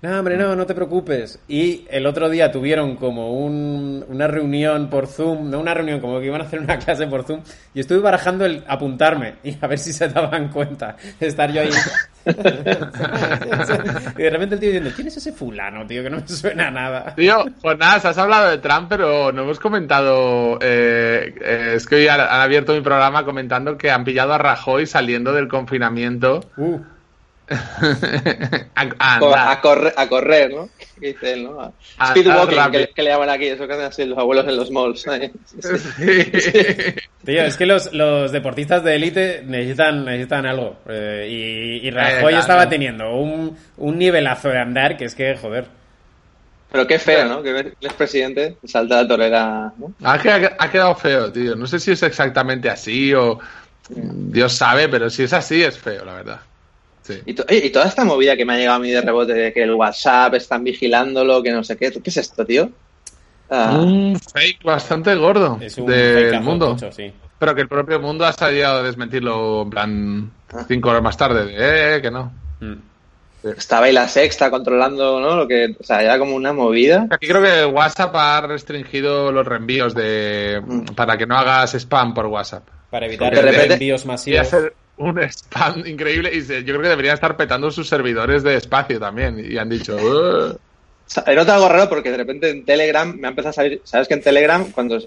No, 0.05 0.19
hombre, 0.19 0.37
no, 0.37 0.55
no 0.55 0.65
te 0.65 0.73
preocupes. 0.75 1.39
Y 1.47 1.85
el 1.89 2.05
otro 2.05 2.29
día 2.29 2.51
tuvieron 2.51 2.95
como 2.95 3.33
un- 3.33 4.05
una 4.07 4.27
reunión 4.27 4.89
por 4.89 5.07
Zoom, 5.07 5.49
no 5.49 5.59
una 5.59 5.73
reunión, 5.73 5.99
como 5.99 6.19
que 6.19 6.27
iban 6.27 6.41
a 6.41 6.45
hacer 6.45 6.59
una 6.59 6.77
clase 6.79 7.07
por 7.07 7.23
Zoom, 7.23 7.41
y 7.73 7.79
estuve 7.79 7.99
barajando 7.99 8.45
el 8.45 8.63
apuntarme 8.67 9.35
y 9.43 9.55
a 9.61 9.67
ver 9.67 9.79
si 9.79 9.91
se 9.93 10.07
daban 10.09 10.49
cuenta 10.49 10.95
de 11.19 11.27
estar 11.27 11.51
yo 11.51 11.61
ahí. 11.61 11.69
y 14.17 14.21
de 14.23 14.29
repente 14.29 14.55
el 14.55 14.59
tío 14.61 14.69
diciendo, 14.69 14.91
¿quién 14.95 15.07
es 15.07 15.17
ese 15.17 15.31
fulano, 15.31 15.85
tío? 15.85 16.03
Que 16.03 16.09
no 16.09 16.17
me 16.17 16.27
suena 16.27 16.67
a 16.67 16.71
nada. 16.71 17.13
Tío, 17.15 17.45
pues 17.61 17.77
nada, 17.77 17.99
se 17.99 18.07
has 18.07 18.17
hablado 18.17 18.49
de 18.49 18.57
Trump, 18.57 18.87
pero 18.89 19.31
no 19.31 19.43
hemos 19.43 19.59
comentado. 19.59 20.57
eh, 20.61 21.35
eh, 21.41 21.73
es 21.75 21.85
que 21.85 21.95
hoy 21.95 22.07
han, 22.07 22.19
han 22.21 22.41
abierto 22.41 22.73
mi 22.73 22.81
programa 22.81 23.23
comentando 23.25 23.77
que 23.77 23.91
han 23.91 24.03
pillado 24.03 24.33
a 24.33 24.37
Rajoy 24.37 24.85
saliendo 24.85 25.33
del 25.33 25.47
confinamiento. 25.47 26.41
Uh, 26.57 26.79
a, 27.47 29.59
correr, 29.61 29.93
a 29.95 30.07
correr, 30.07 30.53
¿no? 30.53 30.69
¿Qué 30.99 31.07
dice 31.07 31.33
él, 31.33 31.43
no? 31.43 31.73
Speedwalking, 32.11 32.59
a 32.59 32.71
que, 32.71 32.89
que 32.95 33.03
le 33.03 33.09
llaman 33.09 33.29
aquí, 33.29 33.47
eso 33.47 33.67
que 33.67 33.73
hacen 33.73 33.85
así 33.85 34.05
los 34.05 34.17
abuelos 34.17 34.47
en 34.47 34.57
los 34.57 34.71
malls. 34.71 35.05
¿eh? 35.07 35.31
Sí, 35.59 36.41
sí. 36.41 36.51
Tío, 37.25 37.41
es 37.43 37.57
que 37.57 37.65
los, 37.65 37.91
los 37.93 38.31
deportistas 38.31 38.83
de 38.83 38.95
élite 38.95 39.43
necesitan, 39.45 40.05
necesitan 40.05 40.45
algo. 40.45 40.77
Eh, 40.87 41.27
y, 41.81 41.87
y 41.87 41.91
Rajoy 41.91 42.19
claro. 42.19 42.39
estaba 42.39 42.69
teniendo 42.69 43.15
un, 43.15 43.57
un 43.77 43.97
nivelazo 43.97 44.49
de 44.49 44.59
andar 44.59 44.97
que 44.97 45.05
es 45.05 45.15
que, 45.15 45.35
joder. 45.35 45.65
Pero 46.71 46.87
qué 46.87 46.99
feo, 46.99 47.25
¿no? 47.25 47.41
Que 47.41 47.51
el 47.51 47.73
expresidente 47.81 48.57
salta 48.65 49.01
la 49.01 49.07
torera, 49.07 49.73
¿no? 49.77 49.93
Ha, 50.03 50.19
que- 50.19 50.29
ha 50.57 50.71
quedado 50.71 50.95
feo, 50.95 51.31
tío. 51.31 51.55
No 51.55 51.67
sé 51.67 51.79
si 51.79 51.91
es 51.91 52.03
exactamente 52.03 52.69
así 52.69 53.13
o. 53.13 53.39
Dios 53.87 54.53
sabe, 54.53 54.89
pero 54.89 55.11
si 55.11 55.23
es 55.23 55.33
así, 55.33 55.61
es 55.63 55.77
feo, 55.77 56.03
la 56.03 56.15
verdad. 56.15 56.39
Sí. 57.05 57.21
Y, 57.27 57.33
to- 57.35 57.45
oye, 57.47 57.67
y 57.67 57.69
toda 57.69 57.85
esta 57.85 58.03
movida 58.03 58.35
que 58.35 58.45
me 58.45 58.53
ha 58.53 58.57
llegado 58.57 58.77
a 58.77 58.79
mí 58.79 58.89
de 58.89 58.99
rebote 59.01 59.33
de 59.33 59.53
que 59.53 59.61
el 59.61 59.75
WhatsApp 59.75 60.33
están 60.33 60.63
vigilándolo, 60.63 61.43
que 61.43 61.51
no 61.51 61.63
sé 61.63 61.77
qué. 61.77 61.91
¿Qué 61.91 62.09
es 62.09 62.17
esto, 62.17 62.43
tío? 62.43 62.69
Ah, 63.47 63.77
Un 63.79 64.19
fake 64.19 64.63
bastante 64.63 65.13
gordo 65.13 65.59
del 65.59 66.41
mundo. 66.41 66.71
mucho, 66.73 66.91
sí. 66.91 67.11
Pero 67.37 67.53
que 67.53 67.61
el 67.61 67.67
propio 67.67 67.99
mundo 67.99 68.25
ha 68.25 68.33
salido 68.33 68.69
a 68.69 68.81
desmentirlo 68.81 69.61
en 69.61 69.69
plan 69.69 70.31
cinco 70.67 70.89
horas 70.89 71.03
más 71.03 71.15
tarde. 71.15 71.45
De, 71.45 71.97
eh, 71.97 72.01
que 72.01 72.09
no. 72.09 72.31
Mm. 72.59 72.73
Estaba 73.55 73.85
ahí 73.85 73.93
la 73.93 74.07
sexta 74.07 74.49
controlando, 74.49 75.19
¿no? 75.19 75.35
Lo 75.35 75.47
que, 75.47 75.75
o 75.79 75.83
sea, 75.83 76.01
era 76.01 76.17
como 76.17 76.33
una 76.35 76.53
movida. 76.53 77.05
Aquí 77.11 77.27
creo 77.27 77.43
que 77.43 77.65
WhatsApp 77.65 78.15
ha 78.15 78.41
restringido 78.41 79.31
los 79.31 79.45
reenvíos 79.45 79.93
de 79.93 80.59
Mm. 80.65 80.85
para 80.95 81.15
que 81.17 81.27
no 81.27 81.37
hagas 81.37 81.75
spam 81.75 82.15
por 82.15 82.25
WhatsApp. 82.25 82.67
Para 82.89 83.05
evitar 83.05 83.35
De 83.35 83.41
repente- 83.43 83.73
envíos 83.73 84.05
Y 84.05 84.07
masivos. 84.07 84.55
Un 84.97 85.19
spam 85.23 85.85
increíble 85.85 86.31
y 86.33 86.41
se- 86.41 86.63
yo 86.63 86.73
creo 86.73 86.81
que 86.83 86.89
deberían 86.89 87.15
estar 87.15 87.35
petando 87.35 87.69
sus 87.71 87.87
servidores 87.87 88.43
de 88.43 88.55
espacio 88.55 88.99
también. 88.99 89.39
Y 89.51 89.57
han 89.57 89.69
dicho, 89.69 89.95
"Uh". 89.95 90.57
He 91.27 91.35
notado 91.35 91.57
algo 91.63 91.69
raro 91.69 91.89
porque 91.89 92.09
de 92.11 92.17
repente 92.17 92.49
en 92.49 92.65
Telegram 92.65 93.15
me 93.15 93.27
ha 93.27 93.29
empezado 93.29 93.51
a 93.51 93.53
salir. 93.53 93.81
¿Sabes 93.83 94.07
que 94.07 94.15
en 94.15 94.21
Telegram, 94.21 94.71
cuando 94.71 94.97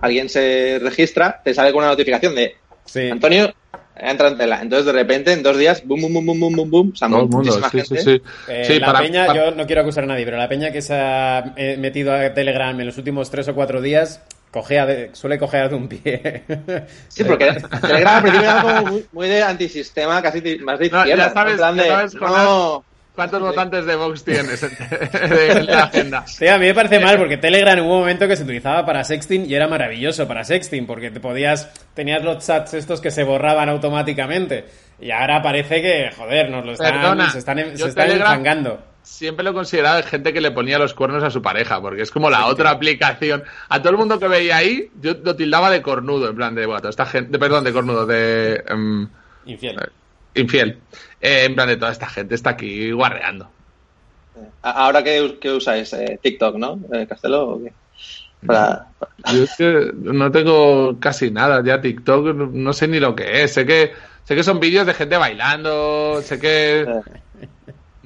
alguien 0.00 0.28
se 0.28 0.78
registra, 0.82 1.40
te 1.42 1.54
sale 1.54 1.72
con 1.72 1.78
una 1.82 1.92
notificación 1.92 2.34
de 2.34 2.56
Sí. 2.84 3.08
Antonio 3.10 3.54
entra 3.96 4.28
en 4.28 4.36
tela? 4.36 4.60
Entonces 4.60 4.84
de 4.84 4.92
repente 4.92 5.32
en 5.32 5.42
dos 5.42 5.56
días, 5.56 5.82
boom, 5.86 6.02
boom, 6.02 6.12
boom, 6.12 6.26
boom, 6.26 6.40
boom, 6.40 6.56
boom, 6.56 6.70
boom. 6.70 6.90
O 6.92 6.96
sea, 6.96 7.08
todo 7.08 7.20
el 7.22 7.28
mundo. 7.28 7.38
muchísima 7.38 7.70
Sí, 7.70 7.80
sí, 7.80 7.86
gente. 7.96 8.02
sí. 8.02 8.22
Eh, 8.52 8.64
Sí, 8.66 8.78
la 8.80 8.86
para- 8.86 8.98
peña, 9.00 9.26
para- 9.26 9.44
yo 9.46 9.56
no 9.56 9.66
quiero 9.66 9.80
acusar 9.82 10.04
a 10.04 10.06
nadie, 10.08 10.24
pero 10.26 10.36
la 10.36 10.48
peña 10.48 10.70
que 10.72 10.82
se 10.82 10.92
ha 10.94 11.54
eh, 11.56 11.76
metido 11.78 12.12
a 12.12 12.34
Telegram 12.34 12.78
en 12.78 12.86
los 12.86 12.98
últimos 12.98 13.30
tres 13.30 13.48
o 13.48 13.54
cuatro 13.54 13.80
días 13.80 14.20
cojea 14.50 14.86
de- 14.86 15.10
suele 15.14 15.38
cojear 15.38 15.68
de 15.68 15.74
un 15.76 15.88
pie. 15.88 16.42
Sí, 17.08 17.24
porque 17.24 17.52
Telegram 17.80 18.16
al 18.16 18.22
principio 18.22 18.50
era 18.50 18.62
como 18.62 18.82
muy, 18.92 19.06
muy 19.12 19.28
de 19.28 19.42
antisistema, 19.42 20.22
casi 20.22 20.40
de- 20.40 20.58
más 20.58 20.78
de 20.78 20.88
No, 20.90 20.98
ya 21.04 21.14
izquierda. 21.14 21.28
¿no? 21.28 21.34
sabes- 21.34 21.52
en 21.52 21.56
plan 21.58 21.76
ya 21.76 21.82
de, 21.82 21.88
sabes, 21.88 22.16
Jonás, 22.16 22.44
no, 22.44 22.84
¿Cuántos 23.16 23.40
votantes 23.40 23.86
de 23.86 23.96
Vox 23.96 24.24
tienes 24.24 24.62
en 24.62 24.70
de 25.30 25.62
la 25.64 25.84
agenda? 25.84 26.26
Sí, 26.26 26.46
a 26.48 26.58
mí 26.58 26.66
me 26.66 26.74
parece 26.74 27.00
mal 27.00 27.16
porque 27.16 27.38
Telegram 27.38 27.78
hubo 27.80 27.94
un 27.94 28.00
momento 28.00 28.28
que 28.28 28.36
se 28.36 28.42
utilizaba 28.42 28.84
para 28.84 29.04
sexting 29.04 29.46
y 29.48 29.54
era 29.54 29.66
maravilloso 29.68 30.28
para 30.28 30.44
sexting 30.44 30.86
porque 30.86 31.10
te 31.10 31.18
podías 31.18 31.70
tenías 31.94 32.22
los 32.22 32.44
chats 32.46 32.74
estos 32.74 33.00
que 33.00 33.10
se 33.10 33.24
borraban 33.24 33.70
automáticamente 33.70 34.66
y 35.00 35.12
ahora 35.12 35.40
parece 35.42 35.80
que 35.80 36.10
joder 36.14 36.50
nos 36.50 36.66
lo 36.66 36.72
están 36.72 36.92
Perdona, 36.92 37.30
se 37.30 37.38
están 37.38 37.56
yo 37.58 37.76
se 37.78 37.88
están 37.88 38.06
Telegram- 38.08 38.20
enfangando. 38.32 38.82
Siempre 39.06 39.44
lo 39.44 39.50
he 39.50 39.54
considerado 39.54 39.98
de 39.98 40.02
gente 40.02 40.32
que 40.32 40.40
le 40.40 40.50
ponía 40.50 40.80
los 40.80 40.92
cuernos 40.92 41.22
a 41.22 41.30
su 41.30 41.40
pareja, 41.40 41.80
porque 41.80 42.02
es 42.02 42.10
como 42.10 42.28
la 42.28 42.46
otra 42.46 42.70
aplicación. 42.70 43.44
A 43.68 43.78
todo 43.80 43.90
el 43.90 43.98
mundo 43.98 44.18
que 44.18 44.26
veía 44.26 44.56
ahí, 44.56 44.90
yo 45.00 45.14
lo 45.22 45.36
tildaba 45.36 45.70
de 45.70 45.80
cornudo, 45.80 46.28
en 46.28 46.34
plan 46.34 46.56
de, 46.56 46.66
bueno, 46.66 46.80
toda 46.80 46.90
esta 46.90 47.06
gente, 47.06 47.30
de- 47.30 47.38
perdón, 47.38 47.62
de 47.62 47.72
cornudo, 47.72 48.04
de 48.04 48.64
em, 48.66 49.08
Infiel. 49.46 49.76
infiel. 50.34 50.80
Eh, 51.20 51.44
en 51.44 51.54
plan 51.54 51.68
de 51.68 51.76
toda 51.76 51.92
esta 51.92 52.08
gente 52.08 52.34
está 52.34 52.50
aquí 52.50 52.90
guarreando. 52.90 53.48
A- 54.62 54.70
Ahora 54.84 55.04
que, 55.04 55.38
que 55.40 55.52
usáis 55.52 55.92
eh, 55.92 56.18
TikTok, 56.20 56.56
¿no? 56.56 56.80
Eh, 56.92 57.06
Castelo, 57.08 57.48
¿o 57.50 57.62
qué? 57.62 57.72
Para, 58.44 58.88
Yo 59.32 59.44
es 59.44 59.54
que 59.56 59.92
no 59.94 60.30
tengo 60.32 60.98
casi 60.98 61.30
nada 61.30 61.62
ya 61.64 61.80
TikTok, 61.80 62.34
no- 62.34 62.50
no 62.52 62.72
sé 62.72 62.88
ni 62.88 62.98
lo 62.98 63.14
que 63.14 63.44
es. 63.44 63.54
Sé 63.54 63.64
que 63.64 63.92
sé 64.24 64.34
que 64.34 64.42
son 64.42 64.58
vídeos 64.58 64.84
de 64.84 64.94
gente 64.94 65.16
bailando, 65.16 66.20
sé 66.22 66.40
que 66.40 66.84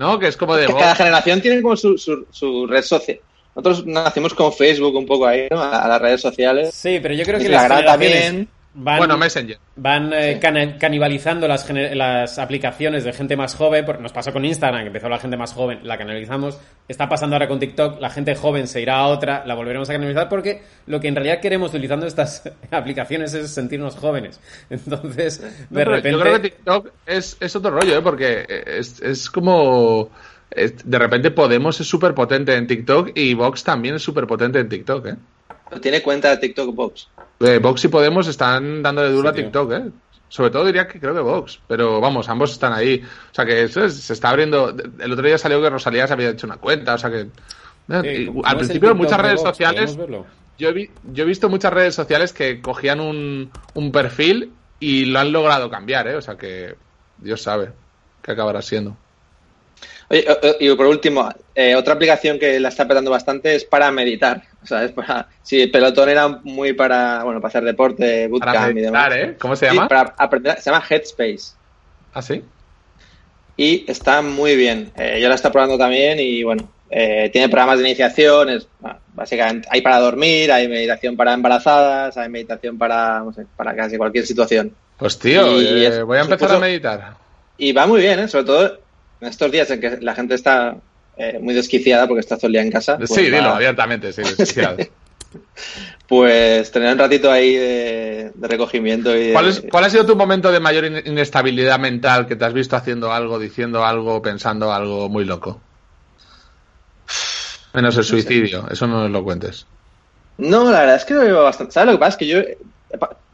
no, 0.01 0.19
que 0.19 0.29
es 0.29 0.37
como 0.39 0.57
de 0.57 0.67
que 0.67 0.73
cada 0.73 0.95
generación 0.95 1.43
tiene 1.43 1.61
como 1.61 1.77
su, 1.77 1.99
su, 1.99 2.27
su 2.31 2.67
red 2.67 2.83
social. 2.83 3.21
Nosotros 3.55 3.85
nacimos 3.85 4.33
con 4.33 4.51
Facebook 4.51 4.97
un 4.97 5.05
poco 5.05 5.27
ahí, 5.27 5.47
¿no? 5.51 5.61
A, 5.61 5.83
a 5.83 5.89
las 5.89 6.01
redes 6.01 6.23
sociales. 6.23 6.73
Sí, 6.73 7.01
pero 7.03 7.13
yo 7.13 7.23
creo 7.25 7.39
que 7.39 7.51
la 7.51 7.65
gran 7.65 7.85
también. 7.85 8.49
Van 8.75 8.99
Bueno, 8.99 9.19
Messenger. 9.19 9.59
van 9.77 10.13
eh, 10.13 10.39
canibalizando 10.79 11.49
las, 11.49 12.39
aplicaciones 12.39 13.05
de 13.05 13.13
gente 13.13 13.37
más 13.37 13.55
joven, 13.55 13.85
porque 13.85 14.03
nos 14.03 14.13
pasó 14.13 14.33
con 14.33 14.45
Instagram, 14.45 14.83
que 14.83 14.87
empezó 14.89 15.09
la 15.09 15.19
gente 15.19 15.37
más 15.37 15.53
joven, 15.53 15.81
la 15.83 15.99
canalizamos, 15.99 16.59
está 16.87 17.09
pasando 17.09 17.37
ahora 17.37 17.49
con 17.49 17.59
TikTok, 17.59 18.01
la 18.01 18.11
gente 18.11 18.35
joven 18.35 18.67
se 18.69 18.81
irá 18.81 18.99
a 18.99 19.07
otra, 19.09 19.45
la 19.47 19.55
volveremos 19.55 19.91
a 19.91 19.93
canalizar 19.93 20.29
porque 20.29 20.63
lo 20.87 21.01
que 21.01 21.09
en 21.09 21.17
realidad 21.17 21.41
queremos 21.41 21.71
utilizando 21.71 22.07
estas 22.07 22.43
aplicaciones 22.71 23.35
es 23.35 23.51
sentirnos 23.51 23.97
jóvenes. 23.97 24.41
Entonces, 24.71 25.41
de 25.71 25.85
repente... 25.85 26.11
Yo 26.13 26.21
creo 26.21 26.35
que 26.35 26.51
TikTok 26.51 26.91
es, 27.07 27.37
es 27.41 27.57
otro 27.57 27.71
rollo, 27.73 27.99
¿eh? 27.99 28.03
porque 28.03 28.47
es, 28.67 29.01
es 29.03 29.31
como. 29.31 30.11
es- 30.51 30.89
de 30.89 30.99
repente 30.99 31.31
Podemos 31.33 31.81
es 31.81 31.87
súper 31.89 32.15
potente 32.15 32.55
en 32.55 32.67
TikTok 32.67 33.11
y 33.15 33.35
Vox 33.35 33.65
también 33.65 33.97
es 33.97 34.03
súper 34.03 34.27
potente 34.27 34.59
en 34.61 34.69
TikTok. 34.69 35.07
¿eh? 35.07 35.15
Tiene 35.81 36.03
cuenta 36.03 36.31
de 36.31 36.37
TikTok 36.39 36.75
Box. 36.75 37.09
Eh, 37.41 37.59
Vox 37.59 37.85
y 37.85 37.89
Podemos 37.89 38.27
están 38.27 38.83
dando 38.83 39.03
de 39.03 39.11
duro 39.11 39.29
a 39.29 39.35
Sí. 39.35 39.43
TikTok. 39.43 39.73
¿eh? 39.73 39.91
Sobre 40.29 40.51
todo 40.51 40.65
diría 40.65 40.87
que 40.87 41.01
creo 41.01 41.15
que 41.15 41.21
Vox, 41.21 41.61
pero 41.67 42.01
vamos, 42.01 42.29
ambos 42.29 42.53
están 42.53 42.73
ahí. 42.73 43.03
O 43.31 43.35
sea 43.35 43.45
que 43.45 43.63
eso 43.65 43.85
es- 43.85 43.95
se 44.01 44.13
está 44.13 44.31
abriendo. 44.31 44.75
El 44.99 45.13
otro 45.13 45.27
día 45.27 45.39
salió 45.39 45.61
que 45.61 45.71
Rosalía 45.71 46.07
se 46.07 46.13
había 46.13 46.31
hecho 46.31 46.47
una 46.47 46.57
cuenta, 46.57 46.95
o 46.95 46.99
sea 46.99 47.11
que. 47.11 47.27
Eh, 47.89 48.21
y 48.23 48.27
¿cómo 48.27 48.45
al 48.45 48.57
principio 48.57 48.95
muchas 48.95 49.17
de 49.17 49.23
redes 49.23 49.41
Vox? 49.43 49.49
sociales 49.51 49.99
yo 50.59 50.69
he, 50.69 50.73
vi- 50.73 50.91
yo 51.13 51.25
he 51.25 51.27
visto 51.27 51.49
muchas 51.49 51.73
redes 51.73 51.95
sociales 51.95 52.33
que 52.33 52.61
cogían 52.61 53.01
un, 53.01 53.51
un 53.75 53.91
perfil 53.93 54.53
y 54.79 55.07
lo 55.07 55.19
han 55.19 55.33
logrado 55.33 55.71
cambiar, 55.71 56.07
¿eh? 56.07 56.17
O 56.17 56.21
sea 56.23 56.37
que 56.37 56.77
Dios 57.19 57.43
sabe 57.43 57.71
qué 58.23 58.33
acabará 58.33 58.61
siendo. 58.63 58.97
Oye, 60.11 60.27
y 60.59 60.75
por 60.75 60.87
último, 60.87 61.29
eh, 61.55 61.77
otra 61.77 61.95
aplicación 61.95 62.39
que 62.39 62.59
la 62.59 62.69
está 62.71 62.87
petando 62.89 63.13
bastante 63.13 63.55
es 63.55 63.65
para 63.65 63.91
meditar. 63.93 64.43
O 64.63 64.67
sea, 64.67 64.83
es 64.85 64.91
para. 64.93 65.29
Si 65.43 65.63
el 65.63 65.71
pelotón 65.71 66.09
era 66.09 66.27
muy 66.29 66.73
para, 66.73 67.23
bueno, 67.23 67.41
para 67.41 67.49
hacer 67.51 67.63
deporte, 67.65 68.27
bootcamp 68.27 68.55
Para 68.57 68.71
y 68.73 68.75
demás. 68.83 69.13
¿eh? 69.15 69.37
¿Cómo 69.39 69.55
se 69.55 69.69
Sí, 69.71 69.75
llama? 69.77 69.89
para 69.89 70.15
aprender, 70.19 70.61
se 70.61 70.71
llama 70.71 70.85
Headspace. 70.89 71.53
¿Ah, 72.13 72.23
sí? 72.23 72.43
Y 73.57 73.85
está 73.89 74.21
muy 74.23 74.57
bien. 74.57 74.91
Eh, 74.97 75.21
yo 75.23 75.29
la 75.29 75.35
estoy 75.37 75.51
probando 75.53 75.79
también 75.79 76.19
y 76.19 76.43
bueno, 76.43 76.69
tiene 76.89 77.49
programas 77.49 77.79
de 77.79 77.85
iniciación. 77.87 78.49
Es, 78.49 78.67
bueno, 78.81 78.99
básicamente 79.15 79.69
hay 79.71 79.81
para 79.81 80.01
dormir, 80.01 80.51
hay 80.51 80.67
meditación 80.67 81.17
para 81.17 81.35
embarazadas, 81.35 82.17
hay 82.17 82.29
meditación 82.29 82.79
para, 82.79 83.21
no 83.21 83.33
sé, 83.33 83.47
para 83.55 83.77
casi 83.77 83.97
cualquier 83.97 84.27
situación. 84.27 84.75
Pues 84.97 85.19
tío, 85.19 85.61
Y 85.61 85.85
es- 85.85 86.03
voy 86.03 86.19
a 86.19 86.23
empezar 86.23 86.49
supuso- 86.49 86.57
a 86.57 86.61
meditar. 86.61 87.15
Y 87.59 87.73
va 87.73 87.87
muy 87.87 88.01
bien, 88.01 88.19
¿eh? 88.21 88.29
sobre 88.29 88.45
todo 88.45 88.81
en 89.21 89.29
estos 89.29 89.51
días 89.51 89.71
en 89.71 89.81
que 89.81 89.99
la 90.01 90.15
gente 90.15 90.35
está 90.35 90.77
eh, 91.17 91.39
muy 91.41 91.55
desquiciada 91.55 92.07
porque 92.07 92.21
está 92.21 92.37
todo 92.37 92.47
el 92.49 92.53
día 92.55 92.63
en 92.63 92.71
casa. 92.71 92.97
pues 92.99 93.11
sí, 93.11 93.31
va- 93.31 93.37
dilo 93.39 93.51
abiertamente, 93.51 94.13
sí. 94.13 94.23
desquiciado. 94.37 94.77
Pues 96.09 96.73
tener 96.73 96.93
un 96.93 96.99
ratito 96.99 97.31
ahí 97.31 97.55
de, 97.55 98.33
de 98.35 98.49
recogimiento 98.49 99.15
y 99.17 99.29
de- 99.29 99.33
¿Cuál, 99.33 99.49
es- 99.49 99.63
cuál 99.71 99.85
ha 99.85 99.91
sido 99.91 100.05
tu 100.07 100.17
momento 100.17 100.51
de 100.51 100.59
mayor 100.61 100.85
in- 100.87 101.03
inestabilidad 101.05 101.79
mental 101.79 102.27
que 102.27 102.35
te 102.37 102.45
has 102.45 102.53
visto 102.53 102.75
haciendo 102.77 103.13
algo, 103.13 103.39
diciendo 103.39 103.85
algo, 103.85 104.21
pensando 104.23 104.73
algo 104.73 105.09
muy 105.09 105.25
loco? 105.25 105.61
Menos 107.73 107.97
el 107.97 108.05
suicidio, 108.05 108.67
eso 108.71 108.87
no 108.89 109.03
nos 109.03 109.11
lo 109.11 109.23
cuentes. 109.23 109.67
No, 110.39 110.71
la 110.73 110.81
verdad 110.81 110.97
es 110.97 111.05
que 111.05 111.15
lo 111.15 111.23
llevo 111.23 111.45
bastante. 111.45 111.73
¿Sabes 111.73 111.87
lo 111.87 111.93
que 111.93 111.99
pasa? 112.01 112.11
Es 112.11 112.17
que 112.17 112.27
yo 112.27 112.41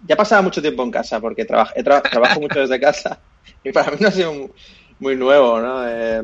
ya 0.07 0.16
pasaba 0.16 0.43
mucho 0.43 0.61
tiempo 0.61 0.82
en 0.82 0.91
casa 0.91 1.20
porque 1.20 1.47
traba- 1.47 1.72
tra- 1.74 2.03
trabajo 2.03 2.41
mucho 2.41 2.61
desde 2.61 2.78
casa 2.78 3.18
y 3.64 3.72
para 3.72 3.91
mí 3.93 3.97
no 4.01 4.09
ha 4.09 4.11
sido 4.12 4.34
mu- 4.34 4.51
muy 4.99 5.16
nuevo, 5.16 5.61
¿no? 5.61 5.88
Eh, 5.88 6.22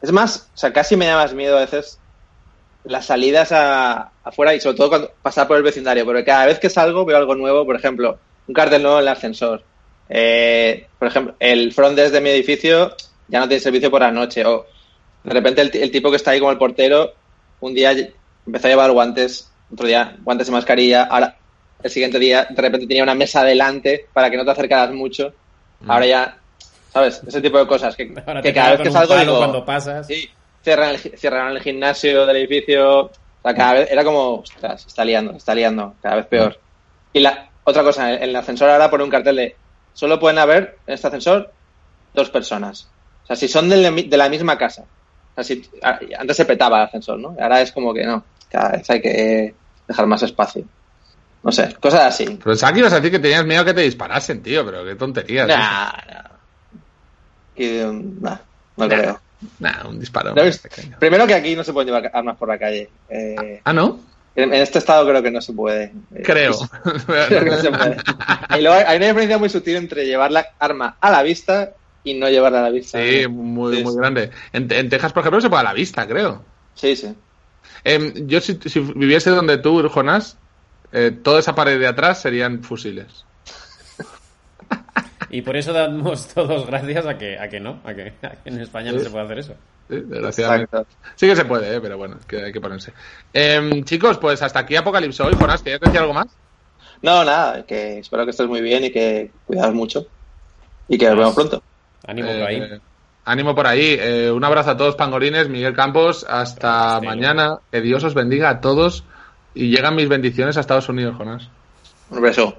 es 0.00 0.12
más, 0.12 0.50
o 0.54 0.56
sea, 0.56 0.72
casi 0.72 0.96
me 0.96 1.06
da 1.06 1.16
más 1.16 1.34
miedo 1.34 1.56
a 1.56 1.60
veces 1.60 2.02
las 2.84 3.06
salidas 3.06 3.52
a- 3.52 4.14
afuera 4.22 4.54
y 4.54 4.60
sobre 4.60 4.76
todo 4.76 4.88
cuando 4.90 5.14
pasar 5.22 5.48
por 5.48 5.56
el 5.56 5.62
vecindario, 5.62 6.04
porque 6.04 6.24
cada 6.24 6.46
vez 6.46 6.58
que 6.60 6.70
salgo 6.70 7.04
veo 7.04 7.16
algo 7.16 7.34
nuevo, 7.34 7.66
por 7.66 7.76
ejemplo, 7.76 8.22
un 8.46 8.54
cartel 8.54 8.82
nuevo 8.82 8.98
en 8.98 9.02
el 9.04 9.08
ascensor. 9.08 9.68
Eh, 10.08 10.90
por 10.98 11.08
ejemplo, 11.08 11.36
el 11.40 11.72
front 11.74 11.96
desk 11.96 12.12
de 12.14 12.20
mi 12.20 12.30
edificio 12.30 12.96
ya 13.26 13.40
no 13.40 13.48
tiene 13.48 13.60
servicio 13.62 13.90
por 13.90 14.02
la 14.02 14.12
noche 14.12 14.44
o 14.46 14.66
De 15.22 15.34
repente 15.34 15.60
el, 15.62 15.70
ti- 15.70 15.78
el 15.78 15.90
tipo 15.90 16.10
que 16.10 16.16
está 16.16 16.30
ahí 16.32 16.38
como 16.40 16.52
el 16.52 16.58
portero, 16.58 17.12
un 17.60 17.74
día 17.74 17.92
empezó 18.46 18.66
a 18.68 18.70
llevar 18.70 18.92
guantes, 18.92 19.58
otro 19.68 19.86
día 19.86 20.16
guantes 20.22 20.48
y 20.48 20.52
mascarilla, 20.52 21.04
ahora 21.04 21.40
el 21.78 21.90
siguiente 21.90 22.18
día 22.18 22.46
de 22.50 22.62
repente 22.62 22.86
tenía 22.86 23.02
una 23.02 23.14
mesa 23.14 23.42
delante 23.44 24.10
para 24.12 24.30
que 24.30 24.36
no 24.36 24.44
te 24.44 24.50
acercaras 24.52 24.92
mucho. 24.94 25.34
Ahora 25.86 26.06
ya, 26.06 26.45
¿sabes? 26.96 27.22
Ese 27.26 27.42
tipo 27.42 27.58
de 27.58 27.66
cosas 27.66 27.94
que, 27.94 28.10
Ahora 28.26 28.40
que 28.40 28.48
te 28.48 28.54
cada 28.54 28.70
vez 28.70 28.80
que 28.80 28.90
salgo 28.90 29.18
digo, 29.18 29.36
cuando 29.36 29.64
pasas. 29.66 30.06
Sí, 30.06 30.30
cierran 30.62 30.90
el, 30.90 30.98
gi- 30.98 31.14
cierran 31.18 31.52
el 31.54 31.60
gimnasio 31.62 32.24
del 32.24 32.36
edificio. 32.36 33.00
O 33.00 33.10
sea, 33.42 33.54
cada 33.54 33.74
vez 33.74 33.90
era 33.90 34.02
como, 34.02 34.36
ostras, 34.36 34.86
está 34.86 35.04
liando, 35.04 35.32
está 35.32 35.54
liando, 35.54 35.94
cada 36.00 36.16
vez 36.16 36.26
peor. 36.26 36.58
Y 37.12 37.20
la 37.20 37.50
otra 37.64 37.82
cosa, 37.82 38.14
en 38.14 38.22
el 38.22 38.34
ascensor 38.36 38.70
ahora 38.70 38.90
pone 38.90 39.04
un 39.04 39.10
cartel 39.10 39.36
de 39.36 39.56
solo 39.92 40.18
pueden 40.18 40.38
haber 40.38 40.80
en 40.86 40.94
este 40.94 41.06
ascensor 41.08 41.52
dos 42.14 42.30
personas. 42.30 42.90
O 43.24 43.26
sea, 43.26 43.36
si 43.36 43.46
son 43.46 43.68
de 43.68 43.76
la, 43.76 43.90
mi- 43.90 44.04
de 44.08 44.16
la 44.16 44.30
misma 44.30 44.56
casa. 44.56 44.82
O 44.84 45.34
sea, 45.34 45.44
si, 45.44 45.70
a- 45.82 46.00
antes 46.18 46.34
se 46.34 46.46
petaba 46.46 46.78
el 46.78 46.84
ascensor, 46.86 47.18
¿no? 47.18 47.36
Ahora 47.38 47.60
es 47.60 47.72
como 47.72 47.92
que 47.92 48.04
no, 48.04 48.24
cada 48.48 48.70
vez 48.70 48.88
hay 48.88 49.02
que 49.02 49.54
dejar 49.86 50.06
más 50.06 50.22
espacio. 50.22 50.64
No 51.42 51.52
sé, 51.52 51.74
cosas 51.74 52.06
así. 52.06 52.24
Pensaba 52.42 52.72
que 52.72 52.78
ibas 52.80 52.92
a 52.94 52.96
decir 52.96 53.10
que 53.12 53.18
tenías 53.18 53.44
miedo 53.44 53.64
que 53.66 53.74
te 53.74 53.82
disparasen, 53.82 54.42
tío, 54.42 54.64
pero 54.64 54.82
qué 54.84 54.94
tonterías. 54.96 55.46
Nah, 55.46 55.92
nah. 56.08 56.35
Nah, 57.58 58.38
no 58.76 58.86
Nah. 58.86 58.88
creo. 58.88 59.20
Nah, 59.60 59.86
un 59.86 60.00
disparo. 60.00 60.34
Primero 60.98 61.26
que 61.26 61.34
aquí 61.34 61.54
no 61.56 61.62
se 61.64 61.72
pueden 61.72 61.88
llevar 61.94 62.10
armas 62.14 62.36
por 62.36 62.48
la 62.48 62.58
calle. 62.58 62.88
Eh, 63.08 63.60
Ah, 63.64 63.72
¿no? 63.72 64.00
En, 64.34 64.52
en 64.52 64.60
este 64.62 64.78
estado 64.78 65.06
creo 65.08 65.22
que 65.22 65.30
no 65.30 65.40
se 65.40 65.52
puede. 65.52 65.92
Eh, 66.14 66.22
Creo. 66.24 66.52
creo 67.28 67.44
que 67.44 67.50
no 67.50 67.56
se 67.60 67.70
puede. 67.70 67.96
Y 68.58 68.62
luego 68.62 68.74
hay- 68.86 68.96
una 68.96 69.06
diferencia 69.06 69.38
muy 69.38 69.48
sutil 69.48 69.76
entre 69.76 70.04
llevar 70.06 70.30
la 70.32 70.46
arma 70.58 70.96
a 71.00 71.10
la 71.10 71.22
vista 71.22 71.72
y 72.04 72.14
no 72.14 72.28
llevarla 72.28 72.60
a 72.60 72.62
la 72.62 72.70
vista. 72.70 72.98
Sí, 73.02 73.26
muy, 73.28 73.76
Sí, 73.76 73.82
muy 73.84 73.96
grande. 73.96 74.30
En, 74.52 74.70
en 74.72 74.88
Texas, 74.88 75.12
por 75.12 75.20
ejemplo, 75.22 75.40
se 75.40 75.48
puede 75.48 75.60
a 75.60 75.64
la 75.64 75.72
vista, 75.72 76.06
creo. 76.06 76.44
Sí, 76.74 76.94
sí. 76.96 77.14
Em, 77.84 78.26
yo, 78.26 78.40
si, 78.40 78.58
si 78.64 78.80
viviese 78.80 79.30
donde 79.30 79.58
tú, 79.58 79.88
Jonás, 79.88 80.36
eh, 80.92 81.10
toda 81.10 81.40
esa 81.40 81.54
pared 81.54 81.78
de 81.78 81.86
atrás 81.86 82.20
serían 82.20 82.62
fusiles. 82.62 83.24
Y 85.30 85.42
por 85.42 85.56
eso 85.56 85.72
damos 85.72 86.28
todos 86.34 86.66
gracias 86.66 87.06
a 87.06 87.18
que, 87.18 87.38
a 87.38 87.48
que 87.48 87.60
no, 87.60 87.80
a 87.84 87.94
que, 87.94 88.14
a 88.22 88.30
que 88.30 88.50
en 88.50 88.60
España 88.60 88.92
no 88.92 88.98
se 88.98 89.10
puede 89.10 89.24
hacer 89.24 89.38
eso. 89.38 89.54
Sí, 89.88 90.00
desgraciadamente. 90.00 90.78
Sí 91.14 91.26
que 91.26 91.36
se 91.36 91.44
puede, 91.44 91.76
eh, 91.76 91.80
pero 91.80 91.96
bueno, 91.96 92.16
que 92.26 92.44
hay 92.44 92.52
que 92.52 92.60
ponerse. 92.60 92.92
Em, 93.32 93.84
chicos, 93.84 94.18
pues 94.18 94.42
hasta 94.42 94.60
aquí 94.60 94.76
Apocalipsis 94.76 95.20
hoy. 95.20 95.34
Jonás, 95.34 95.62
¿quieres 95.62 95.80
decir 95.80 96.00
algo 96.00 96.14
más? 96.14 96.26
No, 97.02 97.24
nada, 97.24 97.64
que 97.64 97.98
espero 97.98 98.24
que 98.24 98.30
estés 98.30 98.48
muy 98.48 98.60
bien 98.60 98.84
y 98.84 98.90
que 98.90 99.30
cuidaos 99.46 99.74
mucho. 99.74 100.06
Y 100.88 100.98
que 100.98 101.06
nos 101.06 101.16
vemos 101.16 101.34
pronto. 101.34 101.62
Ánimo 102.06 102.28
por 102.28 102.42
ahí. 102.42 102.56
Eh, 102.56 102.80
ánimo 103.24 103.54
por 103.54 103.66
ahí. 103.66 103.96
Eh, 103.98 104.30
un 104.30 104.44
abrazo 104.44 104.70
a 104.70 104.76
todos, 104.76 104.96
pangorines. 104.96 105.48
Miguel 105.48 105.74
Campos, 105.74 106.24
hasta 106.28 106.96
Hasta 106.96 107.06
mañana. 107.06 107.58
Que 107.70 107.80
Dios 107.80 108.02
os 108.04 108.14
bendiga 108.14 108.48
a 108.48 108.60
todos. 108.60 109.04
Y 109.54 109.70
llegan 109.70 109.96
mis 109.96 110.08
bendiciones 110.08 110.56
a 110.56 110.60
Estados 110.60 110.88
Unidos, 110.88 111.16
Jonás. 111.16 111.48
Un 112.10 112.22
beso. 112.22 112.56